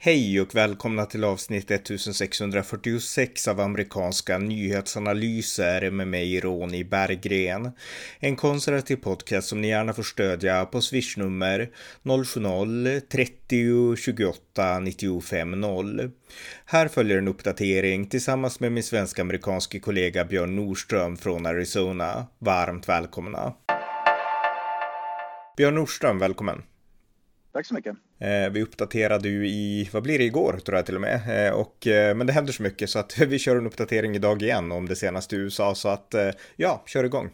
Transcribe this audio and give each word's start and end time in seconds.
Hej 0.00 0.40
och 0.40 0.54
välkomna 0.54 1.06
till 1.06 1.24
avsnitt 1.24 1.70
1646 1.70 3.48
av 3.48 3.60
amerikanska 3.60 4.38
nyhetsanalyser 4.38 5.90
med 5.90 6.08
mig 6.08 6.40
Ronny 6.40 6.84
Berggren. 6.84 7.70
En 8.18 8.36
konservativ 8.36 8.96
podcast 8.96 9.48
som 9.48 9.60
ni 9.60 9.68
gärna 9.68 9.92
får 9.92 10.02
stödja 10.02 10.64
på 10.64 10.80
swishnummer 10.80 11.70
070-30 12.02 13.96
28 13.96 14.78
95 14.78 15.60
0. 15.60 16.10
Här 16.64 16.88
följer 16.88 17.18
en 17.18 17.28
uppdatering 17.28 18.06
tillsammans 18.06 18.60
med 18.60 18.72
min 18.72 18.82
svensk-amerikanske 18.82 19.80
kollega 19.80 20.24
Björn 20.24 20.56
Nordström 20.56 21.16
från 21.16 21.46
Arizona. 21.46 22.26
Varmt 22.38 22.88
välkomna. 22.88 23.54
Björn 25.56 25.74
Nordström, 25.74 26.18
välkommen. 26.18 26.62
Tack 27.52 27.66
så 27.66 27.74
mycket. 27.74 27.96
Eh, 28.18 28.50
vi 28.50 28.62
uppdaterade 28.62 29.28
ju 29.28 29.48
i, 29.48 29.90
vad 29.92 30.02
blir 30.02 30.18
det, 30.18 30.24
igår 30.24 30.60
tror 30.64 30.76
jag 30.76 30.86
till 30.86 30.94
och 30.94 31.00
med. 31.00 31.46
Eh, 31.48 31.54
och, 31.54 31.86
eh, 31.86 32.14
men 32.14 32.26
det 32.26 32.32
händer 32.32 32.52
så 32.52 32.62
mycket 32.62 32.90
så 32.90 32.98
att 32.98 33.18
vi 33.28 33.38
kör 33.38 33.56
en 33.56 33.66
uppdatering 33.66 34.16
idag 34.16 34.42
igen 34.42 34.72
om 34.72 34.88
det 34.88 34.96
senaste 34.96 35.36
i 35.36 35.38
USA. 35.38 35.74
Så 35.74 35.88
att 35.88 36.14
ja, 36.56 36.82
kör 36.86 37.04
igång. 37.04 37.30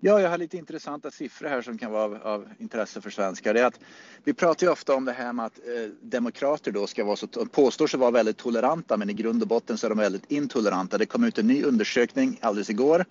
Ja, 0.00 0.20
jag 0.20 0.30
har 0.30 0.38
lite 0.38 0.56
intressanta 0.56 1.10
siffror 1.10 1.48
här 1.48 1.62
som 1.62 1.78
kan 1.78 1.92
vara 1.92 2.04
av, 2.04 2.14
av 2.22 2.48
intresse 2.58 3.00
för 3.00 3.10
svenskar. 3.10 3.54
Det 3.54 3.60
är 3.60 3.64
att 3.64 3.80
vi 4.24 4.34
pratar 4.34 4.66
ju 4.66 4.72
ofta 4.72 4.94
om 4.94 5.04
det 5.04 5.12
här 5.12 5.32
med 5.32 5.46
att 5.46 5.58
eh, 5.58 5.90
demokrater 6.02 6.72
då 6.72 6.86
ska 6.86 7.04
vara 7.04 7.16
så, 7.16 7.26
påstår 7.26 7.86
sig 7.86 8.00
vara 8.00 8.10
väldigt 8.10 8.36
toleranta 8.36 8.96
men 8.96 9.10
i 9.10 9.12
grund 9.12 9.42
och 9.42 9.48
botten 9.48 9.78
så 9.78 9.86
är 9.86 9.88
de 9.88 9.98
väldigt 9.98 10.30
intoleranta. 10.30 10.98
Det 10.98 11.06
kom 11.06 11.24
ut 11.24 11.38
en 11.38 11.46
ny 11.46 11.62
undersökning 11.62 12.38
alldeles 12.40 12.70
igår 12.70 13.04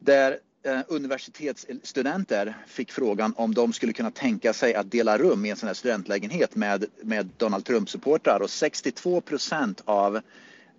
där 0.00 0.38
Eh, 0.62 0.80
universitetsstudenter 0.88 2.56
fick 2.66 2.92
frågan 2.92 3.34
om 3.36 3.54
de 3.54 3.72
skulle 3.72 3.92
kunna 3.92 4.10
tänka 4.10 4.52
sig 4.52 4.74
att 4.74 4.90
dela 4.90 5.18
rum 5.18 5.44
i 5.44 5.50
en 5.50 5.56
sån 5.56 5.66
här 5.66 5.74
studentlägenhet 5.74 6.54
med, 6.54 6.84
med 7.02 7.28
Donald 7.36 7.64
Trump-supportrar 7.64 8.40
och 8.40 8.50
62 8.50 9.20
procent 9.20 9.82
av 9.84 10.20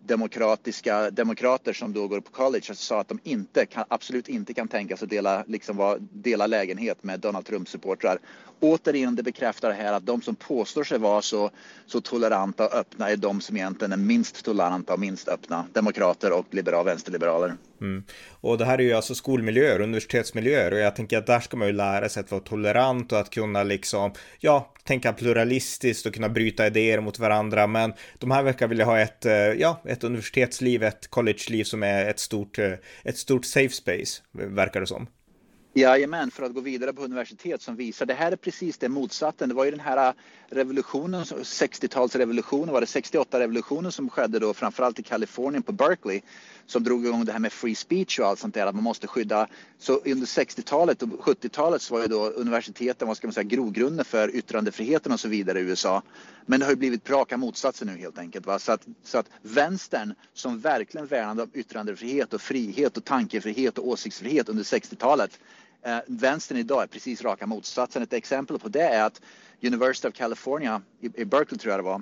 demokratiska 0.06 1.12
demokrater 1.12 1.73
som 1.73 1.94
då 1.94 2.08
går 2.08 2.20
på 2.20 2.31
college 2.31 2.76
sa 2.76 3.02
att 3.02 3.08
de 3.08 3.20
inte 3.23 3.66
kan, 3.66 3.86
absolut 3.88 4.30
inte 4.30 4.53
kan 4.53 4.68
tänka 4.68 4.98
sig 4.98 5.06
att 5.06 5.09
dela, 5.09 5.44
liksom 5.48 6.08
dela 6.12 6.48
lägenhet 6.48 7.03
med 7.03 7.20
Donald 7.20 7.46
Trump-supportrar. 7.46 8.20
Återigen, 8.60 9.16
det 9.16 9.24
bekräftar 9.24 9.72
här 9.72 9.94
att 9.94 10.06
de 10.06 10.22
som 10.22 10.36
påstår 10.36 10.84
sig 10.84 11.00
vara 11.00 11.22
så, 11.22 11.52
så 11.86 12.02
toleranta 12.02 12.66
och 12.66 12.74
öppna 12.74 13.10
är 13.10 13.18
de 13.18 13.42
som 13.42 13.58
egentligen 13.58 13.92
är 13.92 13.98
minst 13.98 14.46
toleranta 14.46 14.94
och 14.94 15.00
minst 15.00 15.28
öppna. 15.28 15.66
Demokrater 15.74 16.32
och 16.32 16.46
liberal, 16.50 16.86
vänsterliberaler. 16.86 17.54
Mm. 17.82 18.04
Och 18.42 18.58
det 18.58 18.66
här 18.66 18.78
är 18.78 18.84
ju 18.84 18.94
alltså 18.94 19.16
skolmiljöer, 19.16 19.82
universitetsmiljöer 19.82 20.74
och 20.74 20.80
jag 20.80 20.96
tänker 20.96 21.18
att 21.18 21.28
där 21.28 21.40
ska 21.40 21.58
man 21.58 21.68
ju 21.68 21.74
lära 21.74 22.10
sig 22.10 22.22
att 22.22 22.32
vara 22.32 22.42
tolerant 22.42 23.12
och 23.12 23.20
att 23.20 23.30
kunna 23.30 23.64
liksom, 23.64 24.12
ja, 24.40 24.74
tänka 24.84 25.14
pluralistiskt 25.14 26.06
och 26.06 26.14
kunna 26.14 26.30
bryta 26.30 26.68
idéer 26.68 27.00
mot 27.00 27.20
varandra. 27.20 27.68
Men 27.68 27.94
de 28.18 28.32
här 28.32 28.44
verkar 28.44 28.68
vilja 28.68 28.86
ha 28.86 29.00
ett, 29.00 29.26
eh, 29.26 29.34
ja, 29.34 29.82
ett 29.86 30.04
universitetsliv, 30.04 30.84
ett 30.84 31.10
collegeliv 31.10 31.64
som 31.64 31.84
är 31.84 32.06
ett 32.06 32.20
stort, 32.20 32.60
eh, 32.60 32.74
ett 33.04 33.18
stort 33.18 33.46
safe 33.46 33.76
space, 33.76 34.22
verkar 34.32 34.80
det 34.80 34.88
som. 34.88 35.08
Jajamän, 35.73 36.31
för 36.31 36.44
att 36.44 36.53
gå 36.53 36.62
vidare 36.62 36.94
på 36.94 37.02
universitet 37.02 37.62
som 37.62 37.75
visar. 37.75 38.06
Det 38.06 38.14
här 38.14 38.31
är 38.31 38.36
precis 38.36 38.78
det 38.78 38.89
motsatta, 38.89 39.48
Det 39.48 39.53
var 39.53 39.66
ju 39.66 39.72
den 39.72 39.80
här 39.80 40.14
revolutionen, 40.52 41.23
60-talsrevolutionen, 41.23 42.72
var 42.72 42.81
det 42.81 42.88
68-revolutionen 42.88 43.92
som 43.92 44.09
skedde 44.09 44.39
då 44.39 44.53
framförallt 44.53 45.00
i 45.00 45.03
Kalifornien 45.03 45.64
på 45.64 45.72
Berkeley 45.72 46.22
som 46.66 46.83
drog 46.83 47.06
igång 47.06 47.25
det 47.25 47.31
här 47.31 47.39
med 47.39 47.53
free 47.53 47.75
speech 47.75 48.19
och 48.19 48.25
allt 48.25 48.39
sånt 48.39 48.53
där 48.53 48.66
att 48.66 48.75
man 48.75 48.83
måste 48.83 49.08
skydda. 49.08 49.47
Så 49.78 49.94
under 49.94 50.28
60-talet 50.28 51.02
och 51.02 51.09
70-talet 51.09 51.81
så 51.81 51.94
var 51.94 52.02
ju 52.02 52.08
då 52.08 52.30
universiteten, 52.30 53.08
vad 53.08 53.17
ska 53.17 53.28
man 53.28 53.33
säga, 53.33 53.44
grogrunden 53.44 54.06
för 54.06 54.36
yttrandefriheten 54.36 55.11
och 55.11 55.19
så 55.19 55.28
vidare 55.28 55.59
i 55.59 55.64
USA. 55.64 56.02
Men 56.45 56.59
det 56.59 56.66
har 56.66 56.72
ju 56.72 56.78
blivit 56.78 57.09
raka 57.09 57.38
motsatsen 57.38 57.88
nu 57.88 57.97
helt 57.97 58.17
enkelt. 58.17 58.45
Va? 58.45 58.59
Så, 58.59 58.72
att, 58.72 58.88
så 59.03 59.18
att 59.18 59.29
vänstern 59.41 60.13
som 60.34 60.59
verkligen 60.59 61.07
värnade 61.07 61.44
om 61.44 61.50
yttrandefrihet 61.53 62.34
och 62.34 62.41
frihet 62.41 62.97
och 62.97 63.06
tankefrihet 63.06 63.78
och 63.78 63.88
åsiktsfrihet 63.88 64.50
under 64.50 64.63
60-talet 64.63 65.40
Eh, 65.84 66.00
vänstern 66.07 66.57
idag 66.57 66.84
är 66.84 66.88
precis 66.88 67.22
raka 67.22 67.47
motsatsen. 67.47 68.03
Ett 68.03 68.13
exempel 68.13 68.59
på 68.59 68.69
det 68.69 68.81
är 68.81 69.03
att 69.03 69.22
University 69.63 70.07
of 70.07 70.13
California 70.13 70.81
i, 71.00 71.22
i 71.22 71.25
Berkeley 71.25 71.59
tror 71.59 71.72
jag 71.72 71.79
det 71.79 71.84
var 71.84 72.01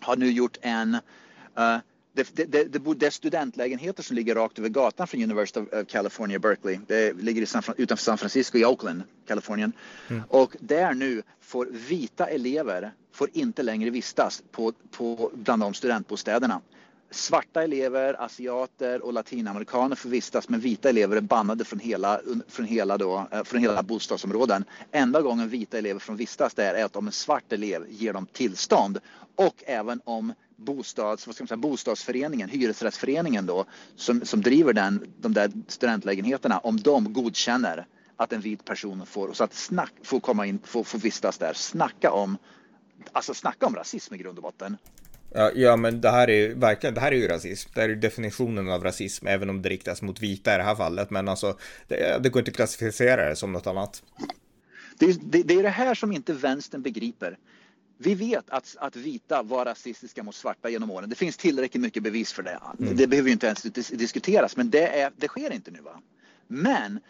har 0.00 0.16
nu 0.16 0.30
gjort 0.30 0.58
en 0.60 0.94
uh, 0.94 1.78
det, 2.12 2.36
det, 2.36 2.44
det, 2.44 2.94
det, 2.94 3.06
är 3.06 3.10
studentlägenheter 3.10 4.02
som 4.02 4.16
ligger 4.16 4.34
rakt 4.34 4.58
över 4.58 4.68
gatan 4.68 5.06
från 5.06 5.22
University 5.22 5.60
of 5.60 5.86
California, 5.88 6.38
Berkeley. 6.38 6.78
Det 6.86 7.12
ligger 7.12 7.46
San, 7.46 7.62
utanför 7.76 8.04
San 8.04 8.18
Francisco 8.18 8.58
i 8.58 8.64
Oakland, 8.64 9.02
Kalifornien. 9.26 9.72
Mm. 10.08 10.22
Och 10.28 10.56
där 10.60 10.94
nu 10.94 11.22
får 11.40 11.66
vita 11.66 12.26
elever 12.26 12.92
får 13.12 13.30
inte 13.32 13.62
längre 13.62 13.90
vistas 13.90 14.42
på, 14.50 14.72
på, 14.90 15.30
bland 15.34 15.62
de 15.62 15.74
studentbostäderna 15.74 16.60
svarta 17.10 17.62
elever, 17.62 18.22
asiater 18.24 19.04
och 19.04 19.12
latinamerikaner 19.12 19.96
får 19.96 20.08
vistas 20.08 20.48
men 20.48 20.60
vita 20.60 20.88
elever 20.88 21.16
är 21.16 21.20
bannade 21.20 21.64
från 21.64 21.78
hela, 21.78 22.20
från 22.48 22.66
hela, 22.66 22.98
då, 22.98 23.28
eh, 23.32 23.44
från 23.44 23.60
hela 23.60 23.82
bostadsområden. 23.82 24.64
Enda 24.92 25.22
gången 25.22 25.48
vita 25.48 25.78
elever 25.78 26.00
får 26.00 26.14
vistas 26.14 26.54
där 26.54 26.74
är 26.74 26.84
att 26.84 26.96
om 26.96 27.06
en 27.06 27.12
svart 27.12 27.52
elev 27.52 27.86
ger 27.88 28.12
dem 28.12 28.26
tillstånd 28.32 28.98
och 29.36 29.62
även 29.66 30.00
om 30.04 30.32
bostads, 30.56 31.26
vad 31.26 31.34
ska 31.34 31.42
man 31.42 31.48
säga, 31.48 31.56
bostadsföreningen, 31.56 32.48
hyresrättsföreningen 32.48 33.46
då, 33.46 33.64
som, 33.96 34.24
som 34.24 34.40
driver 34.42 34.72
den, 34.72 35.12
de 35.20 35.32
där 35.32 35.52
studentlägenheterna, 35.68 36.58
om 36.58 36.80
de 36.80 37.12
godkänner 37.12 37.86
att 38.16 38.32
en 38.32 38.40
vit 38.40 38.64
person 38.64 39.06
får, 39.06 39.32
så 39.32 39.44
att 39.44 39.54
snack, 39.54 39.92
får 40.02 40.20
komma 40.20 40.46
in, 40.46 40.58
får, 40.64 40.84
får 40.84 40.98
vistas 40.98 41.38
där. 41.38 41.52
Snacka 41.52 42.10
om, 42.10 42.38
alltså 43.12 43.34
snacka 43.34 43.66
om 43.66 43.74
rasism 43.74 44.14
i 44.14 44.18
grund 44.18 44.38
och 44.38 44.42
botten. 44.42 44.76
Ja, 45.34 45.50
ja, 45.54 45.76
men 45.76 46.00
det 46.00 46.10
här 46.10 46.30
är 46.30 46.54
verkligen, 46.54 46.94
det 46.94 47.00
här 47.00 47.12
är 47.12 47.16
ju 47.16 47.28
rasism. 47.28 47.70
Det 47.74 47.80
här 47.80 47.88
är 47.88 47.96
definitionen 47.96 48.68
av 48.68 48.84
rasism, 48.84 49.26
även 49.26 49.50
om 49.50 49.62
det 49.62 49.68
riktas 49.68 50.02
mot 50.02 50.20
vita 50.20 50.54
i 50.54 50.56
det 50.56 50.62
här 50.62 50.74
fallet. 50.74 51.10
Men 51.10 51.28
alltså, 51.28 51.58
det, 51.88 52.22
det 52.22 52.28
går 52.28 52.40
inte 52.40 52.50
att 52.50 52.56
klassificera 52.56 53.28
det 53.28 53.36
som 53.36 53.52
något 53.52 53.66
annat. 53.66 54.02
Det, 54.98 55.18
det, 55.22 55.42
det 55.42 55.54
är 55.54 55.62
det 55.62 55.68
här 55.68 55.94
som 55.94 56.12
inte 56.12 56.32
vänstern 56.32 56.82
begriper. 56.82 57.38
Vi 57.98 58.14
vet 58.14 58.50
att, 58.50 58.76
att 58.78 58.96
vita 58.96 59.42
var 59.42 59.64
rasistiska 59.64 60.22
mot 60.22 60.34
svarta 60.34 60.68
genom 60.68 60.90
åren. 60.90 61.10
Det 61.10 61.16
finns 61.16 61.36
tillräckligt 61.36 61.82
mycket 61.82 62.02
bevis 62.02 62.32
för 62.32 62.42
det. 62.42 62.60
Mm. 62.78 62.96
Det 62.96 63.06
behöver 63.06 63.28
ju 63.28 63.32
inte 63.32 63.46
ens 63.46 63.62
diskuteras, 63.90 64.56
men 64.56 64.70
det, 64.70 64.88
är, 65.00 65.12
det 65.16 65.28
sker 65.28 65.52
inte 65.52 65.70
nu. 65.70 65.80
Va? 65.80 66.00
Men 66.48 67.00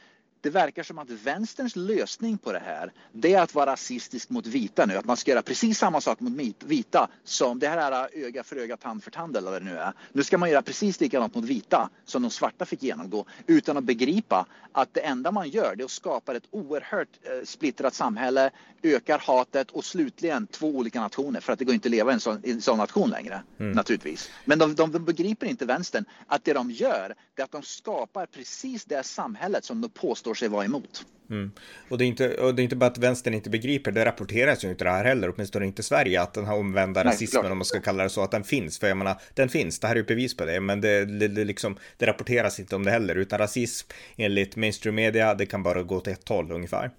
det 0.40 0.50
verkar 0.50 0.82
som 0.82 0.98
att 0.98 1.10
vänsterns 1.10 1.76
lösning 1.76 2.38
på 2.38 2.52
det 2.52 2.58
här, 2.58 2.92
det 3.12 3.34
är 3.34 3.42
att 3.42 3.54
vara 3.54 3.72
rasistisk 3.72 4.30
mot 4.30 4.46
vita 4.46 4.86
nu. 4.86 4.96
Att 4.96 5.04
man 5.04 5.16
ska 5.16 5.30
göra 5.30 5.42
precis 5.42 5.78
samma 5.78 6.00
sak 6.00 6.20
mot 6.20 6.62
vita 6.62 7.08
som 7.24 7.58
det 7.58 7.68
här 7.68 7.92
är 7.92 8.24
öga 8.24 8.44
för 8.44 8.56
öga, 8.56 8.76
tand 8.76 9.04
för 9.04 9.10
tand 9.10 9.36
eller 9.36 9.50
vad 9.50 9.62
det 9.62 9.64
nu 9.64 9.78
är. 9.78 9.92
Nu 10.12 10.24
ska 10.24 10.38
man 10.38 10.50
göra 10.50 10.62
precis 10.62 11.00
likadant 11.00 11.34
mot 11.34 11.44
vita 11.44 11.90
som 12.04 12.22
de 12.22 12.30
svarta 12.30 12.64
fick 12.64 12.82
genomgå 12.82 13.24
utan 13.46 13.76
att 13.76 13.84
begripa 13.84 14.46
att 14.72 14.94
det 14.94 15.00
enda 15.00 15.30
man 15.30 15.48
gör 15.48 15.76
det 15.76 15.82
är 15.82 15.84
att 15.84 15.90
skapa 15.90 16.36
ett 16.36 16.46
oerhört 16.50 17.08
eh, 17.22 17.44
splittrat 17.44 17.94
samhälle, 17.94 18.50
ökar 18.82 19.18
hatet 19.18 19.70
och 19.70 19.84
slutligen 19.84 20.46
två 20.46 20.68
olika 20.68 21.00
nationer 21.00 21.40
för 21.40 21.52
att 21.52 21.58
det 21.58 21.64
går 21.64 21.74
inte 21.74 21.86
att 21.86 21.90
leva 21.90 22.10
i 22.10 22.14
en 22.14 22.20
sån, 22.20 22.40
en 22.44 22.60
sån 22.60 22.78
nation 22.78 23.10
längre 23.10 23.42
mm. 23.58 23.72
naturligtvis. 23.72 24.30
Men 24.44 24.58
de, 24.58 24.74
de, 24.74 24.92
de 24.92 25.04
begriper 25.04 25.46
inte 25.46 25.66
vänstern 25.66 26.04
att 26.26 26.44
det 26.44 26.52
de 26.52 26.70
gör 26.70 27.14
det 27.34 27.42
är 27.42 27.44
att 27.44 27.52
de 27.52 27.62
skapar 27.62 28.26
precis 28.26 28.84
det 28.84 29.02
samhället 29.02 29.64
som 29.64 29.80
de 29.80 29.88
påstår 29.88 30.25
sig 30.34 30.48
vara 30.48 30.64
emot. 30.64 31.04
Mm. 31.30 31.50
Och, 31.88 31.98
det 31.98 32.04
är 32.04 32.06
inte, 32.06 32.34
och 32.34 32.54
det 32.54 32.62
är 32.62 32.64
inte 32.64 32.76
bara 32.76 32.86
att 32.86 32.98
vänstern 32.98 33.34
inte 33.34 33.50
begriper, 33.50 33.92
det 33.92 34.04
rapporteras 34.04 34.64
ju 34.64 34.70
inte 34.70 34.84
det 34.84 34.90
här 34.90 35.04
heller, 35.04 35.32
åtminstone 35.34 35.66
inte 35.66 35.80
i 35.80 35.82
Sverige, 35.82 36.22
att 36.22 36.34
den 36.34 36.44
här 36.44 36.54
omvända 36.54 37.02
Nej, 37.02 37.12
rasismen, 37.12 37.42
klart. 37.42 37.52
om 37.52 37.58
man 37.58 37.64
ska 37.64 37.80
kalla 37.80 38.02
det 38.02 38.10
så, 38.10 38.22
att 38.22 38.30
den 38.30 38.44
finns. 38.44 38.78
För 38.78 38.88
jag 38.88 38.96
menar, 38.96 39.20
den 39.34 39.48
finns, 39.48 39.78
det 39.78 39.86
här 39.86 39.94
är 39.94 39.98
ju 39.98 40.04
bevis 40.04 40.36
på 40.36 40.44
det, 40.44 40.60
men 40.60 40.80
det, 40.80 41.04
det, 41.04 41.28
det, 41.28 41.44
liksom, 41.44 41.76
det 41.96 42.06
rapporteras 42.06 42.60
inte 42.60 42.76
om 42.76 42.84
det 42.84 42.90
heller, 42.90 43.14
utan 43.14 43.38
rasism 43.38 43.88
enligt 44.16 44.56
mainstream 44.56 44.94
media, 44.94 45.34
det 45.34 45.46
kan 45.46 45.62
bara 45.62 45.82
gå 45.82 46.00
till 46.00 46.12
ett 46.12 46.28
håll 46.28 46.52
ungefär. 46.52 46.90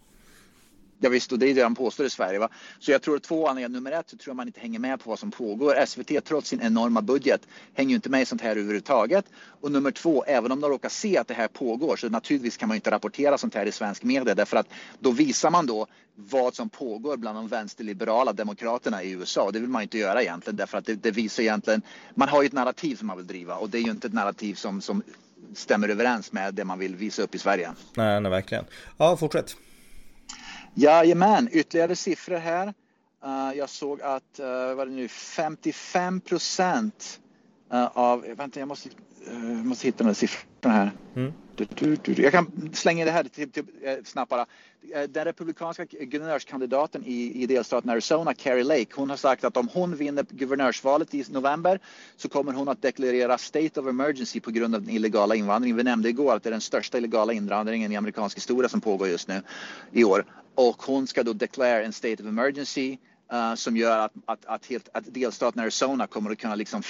Ja, 1.00 1.10
visst, 1.10 1.32
och 1.32 1.40
det 1.40 1.50
är 1.50 1.56
det 1.56 1.62
han 1.62 1.76
påstår 1.76 2.06
i 2.06 2.10
Sverige. 2.10 2.40
Va? 2.40 2.50
Så 2.80 2.92
jag 2.92 3.02
tror 3.02 3.16
att 3.16 3.24
två 3.24 3.48
anledningar. 3.48 3.70
Nummer 3.70 3.92
ett 3.92 4.10
så 4.10 4.18
tror 4.18 4.32
jag 4.32 4.36
man 4.36 4.48
inte 4.48 4.60
hänger 4.60 4.80
med 4.80 5.00
på 5.00 5.10
vad 5.10 5.20
som 5.20 5.32
pågår. 5.32 5.86
SVT, 5.86 6.26
trots 6.26 6.50
sin 6.50 6.62
enorma 6.62 7.02
budget, 7.02 7.42
hänger 7.74 7.90
ju 7.90 7.96
inte 7.96 8.10
med 8.10 8.22
i 8.22 8.26
sånt 8.26 8.42
här 8.42 8.52
överhuvudtaget. 8.52 9.26
Och 9.62 9.72
nummer 9.72 9.92
två, 9.92 10.24
även 10.24 10.52
om 10.52 10.62
de 10.62 10.70
råkar 10.70 10.90
se 10.90 11.18
att 11.18 11.28
det 11.28 11.34
här 11.34 11.48
pågår 11.48 11.96
så 11.96 12.10
naturligtvis 12.10 12.58
kan 12.58 12.68
man 12.68 12.76
inte 12.76 12.92
rapportera 12.92 13.38
sånt 13.38 13.56
här 13.56 13.66
i 13.66 13.72
svensk 13.72 14.04
media 14.04 14.36
därför 14.36 14.58
att 14.58 14.68
då 15.00 15.12
visar 15.12 15.50
man 15.50 15.66
då 15.66 15.88
vad 16.16 16.56
som 16.56 16.70
pågår 16.70 17.18
bland 17.18 17.38
de 17.38 17.48
vänsterliberala 17.48 18.34
demokraterna 18.34 19.04
i 19.04 19.12
USA. 19.12 19.52
Det 19.52 19.60
vill 19.60 19.70
man 19.70 19.82
inte 19.82 19.98
göra 19.98 20.22
egentligen 20.22 20.58
därför 20.58 20.78
att 20.78 20.86
det, 20.86 20.96
det 20.96 21.12
visar 21.12 21.44
egentligen, 21.44 21.82
man 22.16 22.30
har 22.30 22.42
ju 22.42 22.46
ett 22.46 22.54
narrativ 22.54 22.96
som 22.96 23.08
man 23.08 23.18
vill 23.18 23.28
driva 23.28 23.56
och 23.56 23.70
det 23.70 23.78
är 23.78 23.82
ju 23.82 23.92
inte 23.92 24.08
ett 24.08 24.14
narrativ 24.14 24.54
som, 24.54 24.82
som 24.82 25.04
stämmer 25.54 25.90
överens 25.90 26.32
med 26.32 26.54
det 26.54 26.66
man 26.66 26.80
vill 26.80 26.96
visa 26.96 27.22
upp 27.22 27.36
i 27.36 27.40
Sverige. 27.40 27.72
Nej, 27.96 28.22
nej 28.22 28.32
verkligen. 28.32 28.66
Ja, 28.98 29.18
fortsätt. 29.18 29.56
Jajamän, 30.80 31.50
ytterligare 31.52 31.96
siffror 31.96 32.38
här. 32.38 32.74
Uh, 33.26 33.58
jag 33.58 33.70
såg 33.70 34.02
att 34.02 34.40
uh, 34.40 34.74
vad 34.76 34.88
det 34.88 34.94
nu, 34.94 35.08
55 35.08 36.22
procent 36.22 37.20
uh, 37.74 37.98
av, 37.98 38.22
vänta 38.38 38.60
jag 38.60 38.68
måste 38.68 38.90
jag 39.32 39.66
måste 39.66 39.88
hitta 39.88 40.04
de 40.04 40.16
siffrorna 40.16 40.76
här. 40.76 40.92
Mm. 41.16 41.34
Jag 42.06 42.32
kan 42.32 42.72
slänga 42.74 43.06
det 43.06 43.12
här 43.12 43.24
till, 43.24 43.52
till, 43.52 43.64
eh, 43.84 43.96
snabbt 44.04 44.30
bara. 44.30 44.46
Eh, 44.94 45.04
den 45.04 45.26
republikanska 45.26 45.86
guvernörskandidaten 45.86 47.04
i, 47.06 47.44
i 47.44 47.46
delstaten 47.46 47.90
Arizona, 47.90 48.34
Carrie 48.34 48.64
Lake, 48.64 48.88
hon 48.96 49.10
har 49.10 49.18
sagt 49.18 49.44
att 49.44 49.58
om 49.58 49.70
hon 49.74 49.96
vinner 49.96 50.26
guvernörsvalet 50.30 51.14
i 51.14 51.26
november 51.30 51.80
så 52.18 52.30
kommer 52.30 52.54
hon 52.54 52.68
att 52.68 52.82
deklarera 52.82 53.38
state 53.38 53.80
of 53.80 53.88
emergency 53.88 54.40
på 54.40 54.52
grund 54.52 54.76
av 54.76 54.82
den 54.82 54.90
illegala 54.90 55.36
invandringen. 55.36 55.78
Vi 55.78 55.84
nämnde 55.84 56.10
igår 56.10 56.36
att 56.36 56.44
det 56.44 56.50
är 56.50 56.52
den 56.52 56.62
största 56.62 56.98
illegala 56.98 57.34
invandringen 57.34 57.92
i 57.92 57.96
amerikansk 57.96 58.38
historia 58.38 58.70
som 58.70 58.82
pågår 58.82 59.08
just 59.08 59.28
nu 59.28 59.42
i 59.92 60.04
år. 60.04 60.26
Och 60.56 60.84
hon 60.84 61.08
ska 61.08 61.24
då 61.24 61.34
deklarera 61.34 61.86
en 61.86 61.94
state 61.94 62.24
of 62.24 62.30
emergency 62.30 62.98
uh, 63.34 63.56
som 63.56 63.78
gör 63.78 64.00
att, 64.00 64.12
att, 64.26 64.46
att, 64.46 64.66
helt, 64.66 64.90
att 64.94 65.04
delstaten 65.14 65.62
Arizona 65.62 66.08
kommer 66.08 66.32
att 66.32 66.38
kunna 66.38 66.56
liksom 66.56 66.84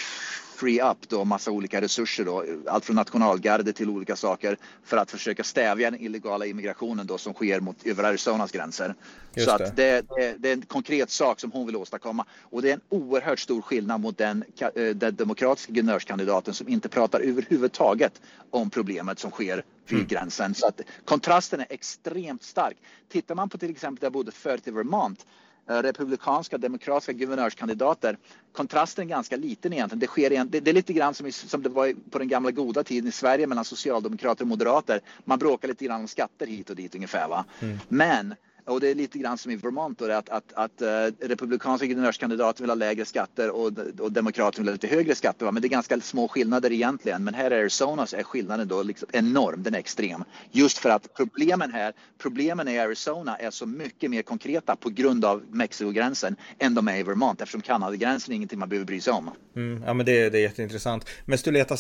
free 0.57 0.81
up 0.81 1.10
då 1.10 1.25
massa 1.25 1.51
olika 1.51 1.81
resurser 1.81 2.25
då, 2.25 2.45
allt 2.68 2.86
från 2.86 2.95
nationalgarde 2.95 3.74
till 3.74 3.89
olika 3.89 4.16
saker 4.16 4.57
för 4.84 4.98
att 4.98 5.12
försöka 5.12 5.44
stävja 5.44 5.92
den 5.92 6.01
illegala 6.01 6.45
immigrationen 6.45 7.07
då 7.07 7.18
som 7.18 7.34
sker 7.34 7.60
mot 7.60 7.86
över 7.86 8.04
Arizonas 8.04 8.51
gränser. 8.51 8.95
Just 9.36 9.50
så 9.50 9.57
det. 9.57 9.66
att 9.66 9.75
det, 9.75 10.06
det, 10.16 10.36
det, 10.38 10.50
är 10.50 10.54
en 10.54 10.62
konkret 10.62 11.10
sak 11.10 11.39
som 11.39 11.51
hon 11.51 11.66
vill 11.66 11.75
åstadkomma 11.75 12.25
och 12.42 12.62
det 12.62 12.69
är 12.69 12.74
en 12.74 12.81
oerhört 12.89 13.39
stor 13.39 13.62
skillnad 13.62 14.01
mot 14.01 14.18
den, 14.18 14.44
eh, 14.60 14.86
den 14.95 15.16
demokratiska 15.16 15.74
guvernörskandidaten 15.74 16.54
som 16.54 16.68
inte 16.68 16.89
pratar 16.89 17.19
överhuvudtaget 17.19 18.22
om 18.50 18.69
problemet 18.69 19.19
som 19.19 19.31
sker 19.31 19.63
vid 19.88 19.98
mm. 19.98 20.07
gränsen. 20.07 20.56
Så 20.56 20.68
att 20.68 20.81
kontrasten 21.06 21.60
är 21.60 21.68
extremt 21.69 22.44
stark. 22.44 22.78
Tittar 23.10 23.36
man 23.36 23.50
på 23.50 23.57
till 23.57 23.72
exempel 23.72 24.00
där 24.00 24.06
jag 24.06 24.13
bodde 24.13 24.31
förut 24.31 24.68
i 24.68 24.72
Vermont 24.72 25.25
Eh, 25.25 25.47
republikanska 25.68 26.58
demokratiska 26.58 27.14
guvernörskandidater. 27.14 28.18
Kontrasten 28.52 29.06
är 29.06 29.10
ganska 29.10 29.36
liten 29.36 29.74
egentligen. 29.74 30.00
Det, 30.00 30.08
sker 30.08 30.31
igen, 30.31 30.48
det, 30.52 30.60
det 30.60 30.72
är 30.72 30.74
lite 30.74 30.94
grann 30.94 31.14
som, 31.14 31.28
i, 31.28 31.31
som 31.31 31.64
det 31.64 31.69
var 31.69 31.94
på 32.10 32.19
den 32.19 32.28
gamla 32.28 32.52
goda 32.52 32.84
tiden 32.84 33.10
i 33.10 33.12
Sverige 33.12 33.48
mellan 33.48 33.66
socialdemokrater 33.66 34.44
och 34.44 34.48
moderater. 34.48 35.02
Man 35.25 35.40
bråkar 35.40 35.68
lite 35.68 35.86
grann 35.86 36.02
om 36.02 36.08
skatter 36.08 36.48
hit 36.48 36.69
och 36.69 36.75
dit 36.75 36.96
ungefär. 36.96 37.28
Va? 37.28 37.46
Mm. 37.60 37.80
Men 37.88 38.36
och 38.68 38.80
det 38.80 38.90
är 38.90 38.96
lite 38.96 39.18
grann 39.18 39.38
som 39.38 39.52
i 39.52 39.56
Vermont 39.56 40.00
då, 40.00 40.12
att, 40.12 40.30
att, 40.30 40.54
att 40.54 40.81
eh, 40.81 40.88
republikanska 41.19 41.88
guvernörskandidaten 41.88 42.64
vill 42.64 42.69
ha 42.69 42.75
lägre 42.75 43.06
skatter 43.06 43.50
och, 43.50 43.72
och 44.00 44.12
demokrater 44.12 44.60
vill 44.60 44.68
ha 44.68 44.74
lite 44.74 44.88
högre 44.88 45.16
skatter. 45.16 45.46
Va? 45.46 45.52
Men 45.52 45.62
det 45.62 45.68
är 45.68 45.69
ganska 45.69 46.00
små 46.02 46.28
skillnader 46.28 46.72
egentligen. 46.72 47.24
Men 47.24 47.34
här 47.34 47.54
i 47.54 47.56
Arizona 47.56 48.08
så 48.08 48.16
är 48.16 48.24
skillnaden 48.24 48.68
då 48.68 48.84
liksom 48.84 49.10
enorm, 49.12 49.64
den 49.64 49.75
är 49.75 49.80
extrem. 49.80 50.24
Just 50.52 50.78
för 50.78 50.90
att 50.90 51.14
problemen 51.14 51.72
här, 51.72 51.94
problemen 52.18 52.68
i 52.68 52.80
Arizona 52.80 53.38
är 53.38 53.52
så 53.52 53.66
mycket 53.66 54.12
mer 54.12 54.22
konkreta 54.22 54.75
på 54.75 54.90
grund 54.90 55.25
av 55.25 55.44
Mexikogränsen 55.52 56.36
än 56.60 56.74
de 56.74 56.88
är 56.88 56.98
i 56.98 57.04
Vermont 57.04 57.42
eftersom 57.42 57.62
Kanadagränsen 57.62 58.31
är 58.31 58.36
ingenting 58.36 58.60
man 58.60 58.70
behöver 58.70 58.86
bry 58.86 59.02
sig 59.02 59.13
om. 59.13 59.30
Mm, 59.56 59.84
ja 59.86 59.94
men 59.94 60.06
det, 60.06 60.30
det 60.30 60.38
är 60.38 60.42
jätteintressant. 60.42 61.10
Men 61.25 61.38
du 61.44 61.52
letar 61.52 61.75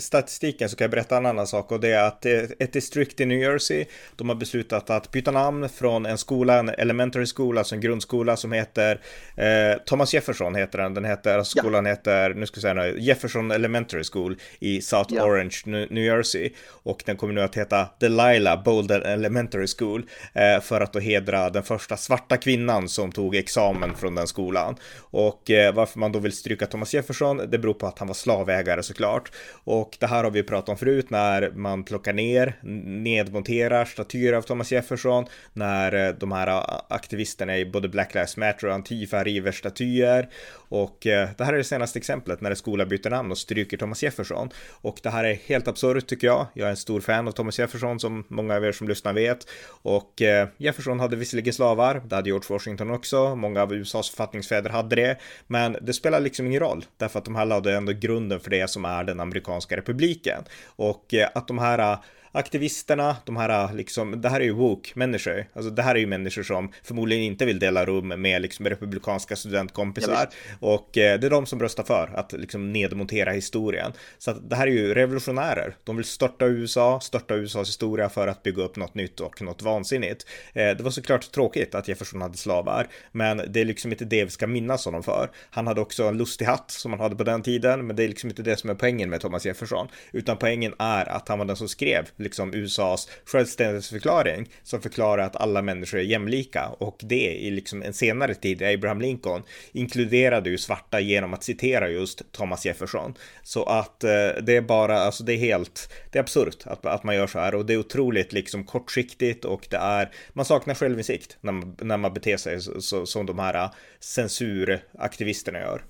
statistiken 0.00 0.68
så 0.68 0.76
kan 0.76 0.84
jag 0.84 0.90
berätta 0.90 1.16
en 1.16 1.26
annan 1.26 1.46
sak 1.46 1.72
och 1.72 1.80
det 1.80 1.92
är 1.92 2.04
att 2.04 2.26
eh, 2.26 2.32
ett 2.58 2.72
distrikt 2.72 3.20
i 3.20 3.26
New 3.26 3.38
Jersey, 3.38 3.84
de 4.16 4.28
har 4.28 4.36
beslutat 4.36 4.90
att 4.90 5.10
byta 5.10 5.30
namn 5.30 5.68
från 5.68 6.06
en 6.06 6.18
skola, 6.30 6.58
en 6.58 6.68
elementary 6.68 7.26
school, 7.36 7.58
alltså 7.58 7.74
en 7.74 7.80
grundskola 7.80 8.36
som 8.36 8.52
heter 8.52 9.00
eh, 9.36 9.78
Thomas 9.86 10.14
Jefferson 10.14 10.54
heter 10.54 10.78
den. 10.78 10.94
Den 10.94 11.04
heter, 11.04 11.42
skolan 11.42 11.84
ja. 11.84 11.90
heter, 11.90 12.34
nu 12.34 12.46
ska 12.46 12.56
jag 12.56 12.62
säga 12.62 12.74
nu, 12.74 12.96
Jefferson 12.98 13.50
Elementary 13.50 14.04
School 14.12 14.36
i 14.60 14.80
South 14.80 15.14
ja. 15.14 15.24
Orange, 15.24 15.56
New 15.66 16.04
Jersey. 16.04 16.50
Och 16.82 17.02
den 17.06 17.16
kommer 17.16 17.34
nu 17.34 17.40
att 17.40 17.56
heta 17.56 17.88
Delilah 18.00 18.62
Bolden 18.62 19.02
Elementary 19.02 19.66
School 19.78 20.02
eh, 20.34 20.60
för 20.60 20.80
att 20.80 20.92
då 20.92 20.98
hedra 20.98 21.50
den 21.50 21.62
första 21.62 21.96
svarta 21.96 22.36
kvinnan 22.36 22.88
som 22.88 23.12
tog 23.12 23.36
examen 23.36 23.94
från 23.94 24.14
den 24.14 24.26
skolan. 24.26 24.76
Och 24.98 25.50
eh, 25.50 25.74
varför 25.74 25.98
man 25.98 26.12
då 26.12 26.18
vill 26.18 26.32
stryka 26.32 26.66
Thomas 26.66 26.94
Jefferson, 26.94 27.36
det 27.36 27.58
beror 27.58 27.74
på 27.74 27.86
att 27.86 27.98
han 27.98 28.08
var 28.08 28.14
slavägare 28.14 28.82
såklart. 28.82 29.32
Och 29.64 29.96
det 30.00 30.06
här 30.06 30.24
har 30.24 30.30
vi 30.30 30.42
pratat 30.42 30.68
om 30.68 30.76
förut 30.76 31.10
när 31.10 31.50
man 31.50 31.84
plockar 31.84 32.12
ner, 32.12 32.56
nedmonterar 33.02 33.84
statyer 33.84 34.32
av 34.32 34.42
Thomas 34.42 34.72
Jefferson, 34.72 35.26
när 35.52 36.08
eh, 36.08 36.14
de 36.20 36.32
här 36.32 36.46
äh, 36.46 36.80
aktivisterna 36.88 37.58
i 37.58 37.66
både 37.66 37.88
Black 37.88 38.14
Lives 38.14 38.36
Matter 38.36 38.66
och 38.66 38.74
Antifa 38.74 39.24
river 39.24 39.52
statyer. 39.52 40.28
Och 40.52 41.06
äh, 41.06 41.28
det 41.38 41.44
här 41.44 41.52
är 41.52 41.56
det 41.56 41.64
senaste 41.64 41.98
exemplet 41.98 42.40
när 42.40 42.50
en 42.50 42.56
skola 42.56 42.86
byter 42.86 43.10
namn 43.10 43.30
och 43.30 43.38
stryker 43.38 43.76
Thomas 43.76 44.02
Jefferson. 44.02 44.50
Och 44.70 45.00
det 45.02 45.10
här 45.10 45.24
är 45.24 45.34
helt 45.34 45.68
absurt 45.68 46.06
tycker 46.06 46.26
jag. 46.26 46.46
Jag 46.54 46.66
är 46.66 46.70
en 46.70 46.76
stor 46.76 47.00
fan 47.00 47.28
av 47.28 47.32
Thomas 47.32 47.58
Jefferson 47.58 48.00
som 48.00 48.24
många 48.28 48.56
av 48.56 48.64
er 48.64 48.72
som 48.72 48.88
lyssnar 48.88 49.12
vet. 49.12 49.46
Och 49.82 50.22
äh, 50.22 50.48
Jefferson 50.56 51.00
hade 51.00 51.16
visserligen 51.16 51.52
slavar, 51.52 52.02
det 52.04 52.14
hade 52.14 52.28
George 52.28 52.46
Washington 52.48 52.90
också. 52.90 53.36
Många 53.36 53.62
av 53.62 53.74
USAs 53.74 54.10
författningsfäder 54.10 54.70
hade 54.70 54.96
det. 54.96 55.16
Men 55.46 55.76
det 55.82 55.92
spelar 55.92 56.20
liksom 56.20 56.46
ingen 56.46 56.60
roll 56.60 56.84
därför 56.96 57.18
att 57.18 57.24
de 57.24 57.34
här 57.34 57.46
lade 57.46 57.76
ändå 57.76 57.92
grunden 57.92 58.40
för 58.40 58.50
det 58.50 58.70
som 58.70 58.84
är 58.84 59.04
den 59.04 59.20
amerikanska 59.20 59.76
republiken. 59.76 60.44
Och 60.66 61.14
att 61.34 61.48
de 61.48 61.58
här 61.58 61.98
aktivisterna, 62.32 63.16
de 63.26 63.36
här 63.36 63.72
liksom, 63.72 64.20
det 64.20 64.28
här 64.28 64.40
är 64.40 64.44
ju 64.44 64.52
woke-människor. 64.52 65.46
Alltså 65.52 65.70
det 65.70 65.82
här 65.82 65.94
är 65.94 65.98
ju 65.98 66.06
människor 66.06 66.42
som 66.42 66.72
förmodligen 66.82 67.24
inte 67.24 67.44
vill 67.44 67.58
dela 67.58 67.84
rum 67.84 68.08
med 68.08 68.42
liksom 68.42 68.66
republikanska 68.68 69.36
studentkompisar. 69.36 70.28
Och 70.60 70.98
eh, 70.98 71.20
det 71.20 71.26
är 71.26 71.30
de 71.30 71.46
som 71.46 71.60
röstar 71.60 71.84
för 71.84 72.10
att 72.14 72.32
liksom 72.32 72.72
nedmontera 72.72 73.32
historien. 73.32 73.92
Så 74.18 74.30
att 74.30 74.50
det 74.50 74.56
här 74.56 74.66
är 74.66 74.70
ju 74.70 74.94
revolutionärer. 74.94 75.76
De 75.84 75.96
vill 75.96 76.04
störta 76.04 76.46
USA, 76.46 77.00
störta 77.00 77.34
USAs 77.34 77.68
historia 77.68 78.08
för 78.08 78.28
att 78.28 78.42
bygga 78.42 78.62
upp 78.62 78.76
något 78.76 78.94
nytt 78.94 79.20
och 79.20 79.42
något 79.42 79.62
vansinnigt. 79.62 80.26
Eh, 80.52 80.76
det 80.76 80.80
var 80.80 80.90
såklart 80.90 81.32
tråkigt 81.32 81.74
att 81.74 81.88
Jefferson 81.88 82.22
hade 82.22 82.36
slavar, 82.36 82.88
men 83.12 83.42
det 83.48 83.60
är 83.60 83.64
liksom 83.64 83.90
inte 83.90 84.04
det 84.04 84.24
vi 84.24 84.30
ska 84.30 84.46
minnas 84.46 84.84
honom 84.84 85.02
för. 85.02 85.30
Han 85.50 85.66
hade 85.66 85.80
också 85.80 86.04
en 86.04 86.18
lustig 86.18 86.44
hatt 86.44 86.70
som 86.70 86.90
han 86.90 87.00
hade 87.00 87.16
på 87.16 87.24
den 87.24 87.42
tiden, 87.42 87.86
men 87.86 87.96
det 87.96 88.04
är 88.04 88.08
liksom 88.08 88.30
inte 88.30 88.42
det 88.42 88.56
som 88.56 88.70
är 88.70 88.74
poängen 88.74 89.10
med 89.10 89.20
Thomas 89.20 89.46
Jefferson, 89.46 89.88
utan 90.12 90.36
poängen 90.36 90.74
är 90.78 91.08
att 91.08 91.28
han 91.28 91.38
var 91.38 91.46
den 91.46 91.56
som 91.56 91.68
skrev 91.68 92.08
liksom 92.20 92.54
USAs 92.54 93.08
självständighetsförklaring 93.24 94.50
som 94.62 94.82
förklarar 94.82 95.22
att 95.22 95.36
alla 95.36 95.62
människor 95.62 95.98
är 95.98 96.02
jämlika 96.02 96.68
och 96.68 97.00
det 97.02 97.36
i 97.36 97.50
liksom 97.50 97.82
en 97.82 97.92
senare 97.92 98.34
tid, 98.34 98.62
Abraham 98.62 99.00
Lincoln, 99.00 99.42
inkluderade 99.72 100.50
ju 100.50 100.58
svarta 100.58 101.00
genom 101.00 101.34
att 101.34 101.44
citera 101.44 101.88
just 101.88 102.32
Thomas 102.32 102.66
Jefferson. 102.66 103.14
Så 103.42 103.64
att 103.64 104.04
eh, 104.04 104.10
det 104.42 104.56
är 104.56 104.60
bara, 104.60 104.98
alltså 104.98 105.24
det 105.24 105.32
är 105.32 105.38
helt, 105.38 105.92
det 106.10 106.18
är 106.18 106.22
absurt 106.22 106.66
att, 106.66 106.86
att 106.86 107.04
man 107.04 107.14
gör 107.14 107.26
så 107.26 107.38
här 107.38 107.54
och 107.54 107.66
det 107.66 107.74
är 107.74 107.78
otroligt 107.78 108.32
liksom 108.32 108.64
kortsiktigt 108.64 109.44
och 109.44 109.66
det 109.70 109.76
är, 109.76 110.10
man 110.32 110.44
saknar 110.44 110.74
självinsikt 110.74 111.36
när 111.40 111.52
man, 111.52 111.76
när 111.80 111.96
man 111.96 112.14
beter 112.14 112.36
sig 112.36 112.60
så, 112.60 112.80
så, 112.80 113.06
som 113.06 113.26
de 113.26 113.38
här 113.38 113.54
eh, 113.54 113.70
censuraktivisterna 114.00 115.58
gör. 115.58 115.84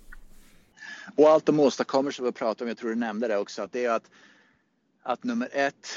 Och 1.16 1.28
allt 1.28 1.46
de 1.46 1.60
åstadkommer 1.60 2.10
som 2.10 2.24
vi 2.24 2.32
pratar 2.32 2.64
om, 2.64 2.68
jag 2.68 2.78
tror 2.78 2.90
du 2.90 2.96
nämnde 2.96 3.28
det 3.28 3.36
också, 3.36 3.62
att 3.62 3.72
det 3.72 3.84
är 3.84 3.90
att, 3.90 4.10
att 5.02 5.24
nummer 5.24 5.48
ett, 5.52 5.88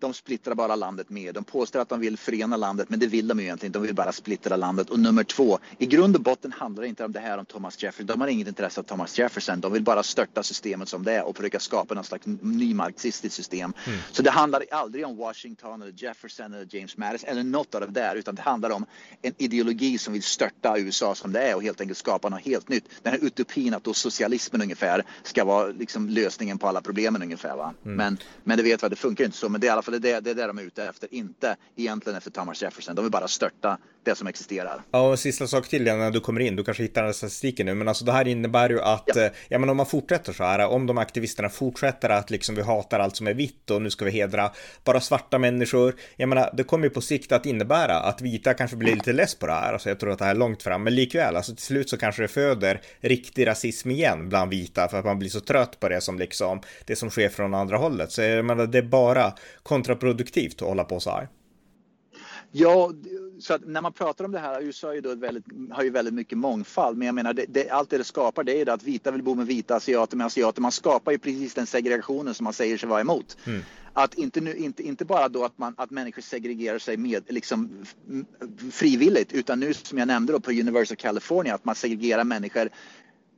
de 0.00 0.14
splittrar 0.14 0.54
bara 0.54 0.76
landet 0.76 1.10
mer. 1.10 1.32
De 1.32 1.44
påstår 1.44 1.80
att 1.80 1.88
de 1.88 2.00
vill 2.00 2.16
förena 2.16 2.56
landet, 2.56 2.90
men 2.90 2.98
det 2.98 3.06
vill 3.06 3.28
de 3.28 3.38
ju 3.38 3.44
egentligen 3.44 3.68
inte. 3.68 3.78
De 3.78 3.86
vill 3.86 3.94
bara 3.94 4.12
splittra 4.12 4.56
landet. 4.56 4.90
Och 4.90 4.98
nummer 4.98 5.24
två, 5.24 5.58
i 5.78 5.86
grund 5.86 6.16
och 6.16 6.22
botten 6.22 6.52
handlar 6.52 6.82
det 6.82 6.88
inte 6.88 7.04
om 7.04 7.12
det 7.12 7.20
här 7.20 7.38
om 7.38 7.44
Thomas 7.44 7.82
Jefferson. 7.82 8.06
De 8.06 8.20
har 8.20 8.28
inget 8.28 8.48
intresse 8.48 8.80
av 8.80 8.84
Thomas 8.84 9.18
Jefferson. 9.18 9.60
De 9.60 9.72
vill 9.72 9.82
bara 9.82 10.02
störta 10.02 10.42
systemet 10.42 10.88
som 10.88 11.04
det 11.04 11.12
är 11.12 11.24
och 11.24 11.36
försöka 11.36 11.60
skapa 11.60 11.94
någon 11.94 12.04
slags 12.04 12.26
ny 12.26 12.74
marxistiskt 12.74 13.36
system. 13.36 13.72
Mm. 13.86 13.98
Så 14.12 14.22
det 14.22 14.30
handlar 14.30 14.64
aldrig 14.70 15.06
om 15.06 15.16
Washington 15.16 15.82
eller 15.82 15.94
Jefferson 15.96 16.54
eller 16.54 16.66
James 16.70 16.96
Madison 16.96 17.28
eller 17.28 17.42
något 17.42 17.74
av 17.74 17.80
det 17.80 17.86
där, 17.86 18.16
utan 18.16 18.34
det 18.34 18.42
handlar 18.42 18.70
om 18.70 18.86
en 19.22 19.34
ideologi 19.38 19.98
som 19.98 20.12
vill 20.12 20.22
störta 20.22 20.78
USA 20.78 21.14
som 21.14 21.32
det 21.32 21.40
är 21.40 21.56
och 21.56 21.62
helt 21.62 21.80
enkelt 21.80 21.98
skapa 21.98 22.28
något 22.28 22.42
helt 22.42 22.68
nytt. 22.68 22.84
Den 23.02 23.12
här 23.12 23.24
utopin 23.24 23.74
att 23.74 23.84
då 23.84 23.94
socialismen 23.94 24.62
ungefär 24.62 25.04
ska 25.22 25.44
vara 25.44 25.66
liksom 25.66 26.08
lösningen 26.08 26.58
på 26.58 26.68
alla 26.68 26.80
problemen 26.80 27.22
ungefär. 27.22 27.56
Va? 27.56 27.74
Mm. 27.84 27.96
Men, 27.96 28.18
men 28.44 28.56
det 28.56 28.62
vet 28.62 28.82
vad 28.82 28.92
det 28.92 28.96
funkar 28.96 29.24
inte 29.24 29.36
så. 29.36 29.48
Men 29.48 29.60
det 29.60 29.68
alla 29.72 29.82
fall 29.82 30.00
det, 30.00 30.20
det 30.20 30.30
är 30.30 30.34
det 30.34 30.46
de 30.46 30.58
är 30.58 30.62
ute 30.62 30.84
efter, 30.84 31.14
inte 31.14 31.56
egentligen 31.76 32.16
efter 32.18 32.30
Thomas 32.30 32.62
Jefferson. 32.62 32.94
De 32.94 33.04
vill 33.04 33.12
bara 33.12 33.28
störta 33.28 33.78
det 34.04 34.14
som 34.14 34.26
existerar. 34.26 34.82
Ja, 34.90 35.10
och 35.10 35.18
sista 35.18 35.46
sak 35.46 35.68
till 35.68 35.84
när 35.84 36.10
du 36.10 36.20
kommer 36.20 36.40
in, 36.40 36.56
du 36.56 36.64
kanske 36.64 36.82
hittar 36.82 37.02
den 37.02 37.14
statistiken 37.14 37.66
nu, 37.66 37.74
men 37.74 37.88
alltså 37.88 38.04
det 38.04 38.12
här 38.12 38.28
innebär 38.28 38.70
ju 38.70 38.80
att, 38.80 39.10
ja, 39.14 39.22
eh, 39.22 39.32
ja 39.48 39.58
men 39.58 39.68
om 39.68 39.76
man 39.76 39.86
fortsätter 39.86 40.32
så 40.32 40.44
här, 40.44 40.66
om 40.66 40.86
de 40.86 40.98
aktivisterna 40.98 41.48
fortsätter 41.48 42.10
att 42.10 42.30
liksom 42.30 42.54
vi 42.54 42.62
hatar 42.62 43.00
allt 43.00 43.16
som 43.16 43.26
är 43.26 43.34
vitt 43.34 43.70
och 43.70 43.82
nu 43.82 43.90
ska 43.90 44.04
vi 44.04 44.10
hedra 44.10 44.50
bara 44.84 45.00
svarta 45.00 45.38
människor, 45.38 45.94
jag 46.16 46.28
menar, 46.28 46.50
det 46.56 46.64
kommer 46.64 46.84
ju 46.84 46.90
på 46.90 47.00
sikt 47.00 47.32
att 47.32 47.46
innebära 47.46 48.00
att 48.00 48.20
vita 48.20 48.54
kanske 48.54 48.76
blir 48.76 48.94
lite 48.94 49.12
less 49.12 49.34
på 49.34 49.46
det 49.46 49.52
här, 49.52 49.72
alltså 49.72 49.88
jag 49.88 50.00
tror 50.00 50.10
att 50.10 50.18
det 50.18 50.24
här 50.24 50.34
är 50.34 50.38
långt 50.38 50.62
fram, 50.62 50.82
men 50.82 50.94
likväl, 50.94 51.36
alltså 51.36 51.54
till 51.54 51.64
slut 51.64 51.90
så 51.90 51.96
kanske 51.96 52.22
det 52.22 52.28
föder 52.28 52.80
riktig 53.00 53.46
rasism 53.46 53.90
igen 53.90 54.28
bland 54.28 54.50
vita 54.50 54.88
för 54.88 54.98
att 54.98 55.04
man 55.04 55.18
blir 55.18 55.30
så 55.30 55.40
trött 55.40 55.80
på 55.80 55.88
det 55.88 56.00
som 56.00 56.18
liksom, 56.18 56.60
det 56.86 56.96
som 56.96 57.10
sker 57.10 57.28
från 57.28 57.54
andra 57.54 57.76
hållet, 57.76 58.12
så 58.12 58.22
jag 58.22 58.44
menar, 58.44 58.66
det 58.66 58.78
är 58.78 58.82
bara 58.82 59.32
kontraproduktivt 59.62 60.62
att 60.62 60.68
hålla 60.68 60.84
på 60.84 61.00
så 61.00 61.10
här. 61.10 61.28
Ja, 62.54 62.92
så 63.40 63.58
när 63.58 63.82
man 63.82 63.92
pratar 63.92 64.24
om 64.24 64.32
det 64.32 64.38
här, 64.38 64.62
USA 64.62 64.94
ju 64.94 65.00
då 65.00 65.14
väldigt, 65.14 65.44
har 65.70 65.82
ju 65.82 65.90
väldigt 65.90 66.14
mycket 66.14 66.38
mångfald, 66.38 66.98
men 66.98 67.06
jag 67.06 67.14
menar 67.14 67.32
det, 67.32 67.44
det, 67.48 67.70
allt 67.70 67.90
det 67.90 67.98
det 67.98 68.04
skapar 68.04 68.44
det 68.44 68.52
är 68.52 68.66
ju 68.66 68.70
att 68.70 68.82
vita 68.82 69.10
vill 69.10 69.22
bo 69.22 69.34
med 69.34 69.46
vita, 69.46 69.76
asiater 69.76 70.16
med 70.16 70.26
asiater. 70.26 70.62
Man 70.62 70.72
skapar 70.72 71.12
ju 71.12 71.18
precis 71.18 71.54
den 71.54 71.66
segregationen 71.66 72.34
som 72.34 72.44
man 72.44 72.52
säger 72.52 72.76
sig 72.76 72.88
vara 72.88 73.00
emot. 73.00 73.36
Mm. 73.44 73.62
Att 73.92 74.14
inte, 74.14 74.40
nu, 74.40 74.56
inte, 74.56 74.82
inte 74.82 75.04
bara 75.04 75.28
då 75.28 75.44
att, 75.44 75.58
man, 75.58 75.74
att 75.76 75.90
människor 75.90 76.22
segregerar 76.22 76.78
sig 76.78 76.96
med, 76.96 77.22
liksom, 77.28 77.84
frivilligt, 78.72 79.32
utan 79.32 79.60
nu 79.60 79.74
som 79.74 79.98
jag 79.98 80.08
nämnde 80.08 80.32
då 80.32 80.40
på 80.40 80.50
University 80.50 80.94
of 80.94 80.98
California, 80.98 81.54
att 81.54 81.64
man 81.64 81.74
segregerar 81.74 82.24
människor 82.24 82.68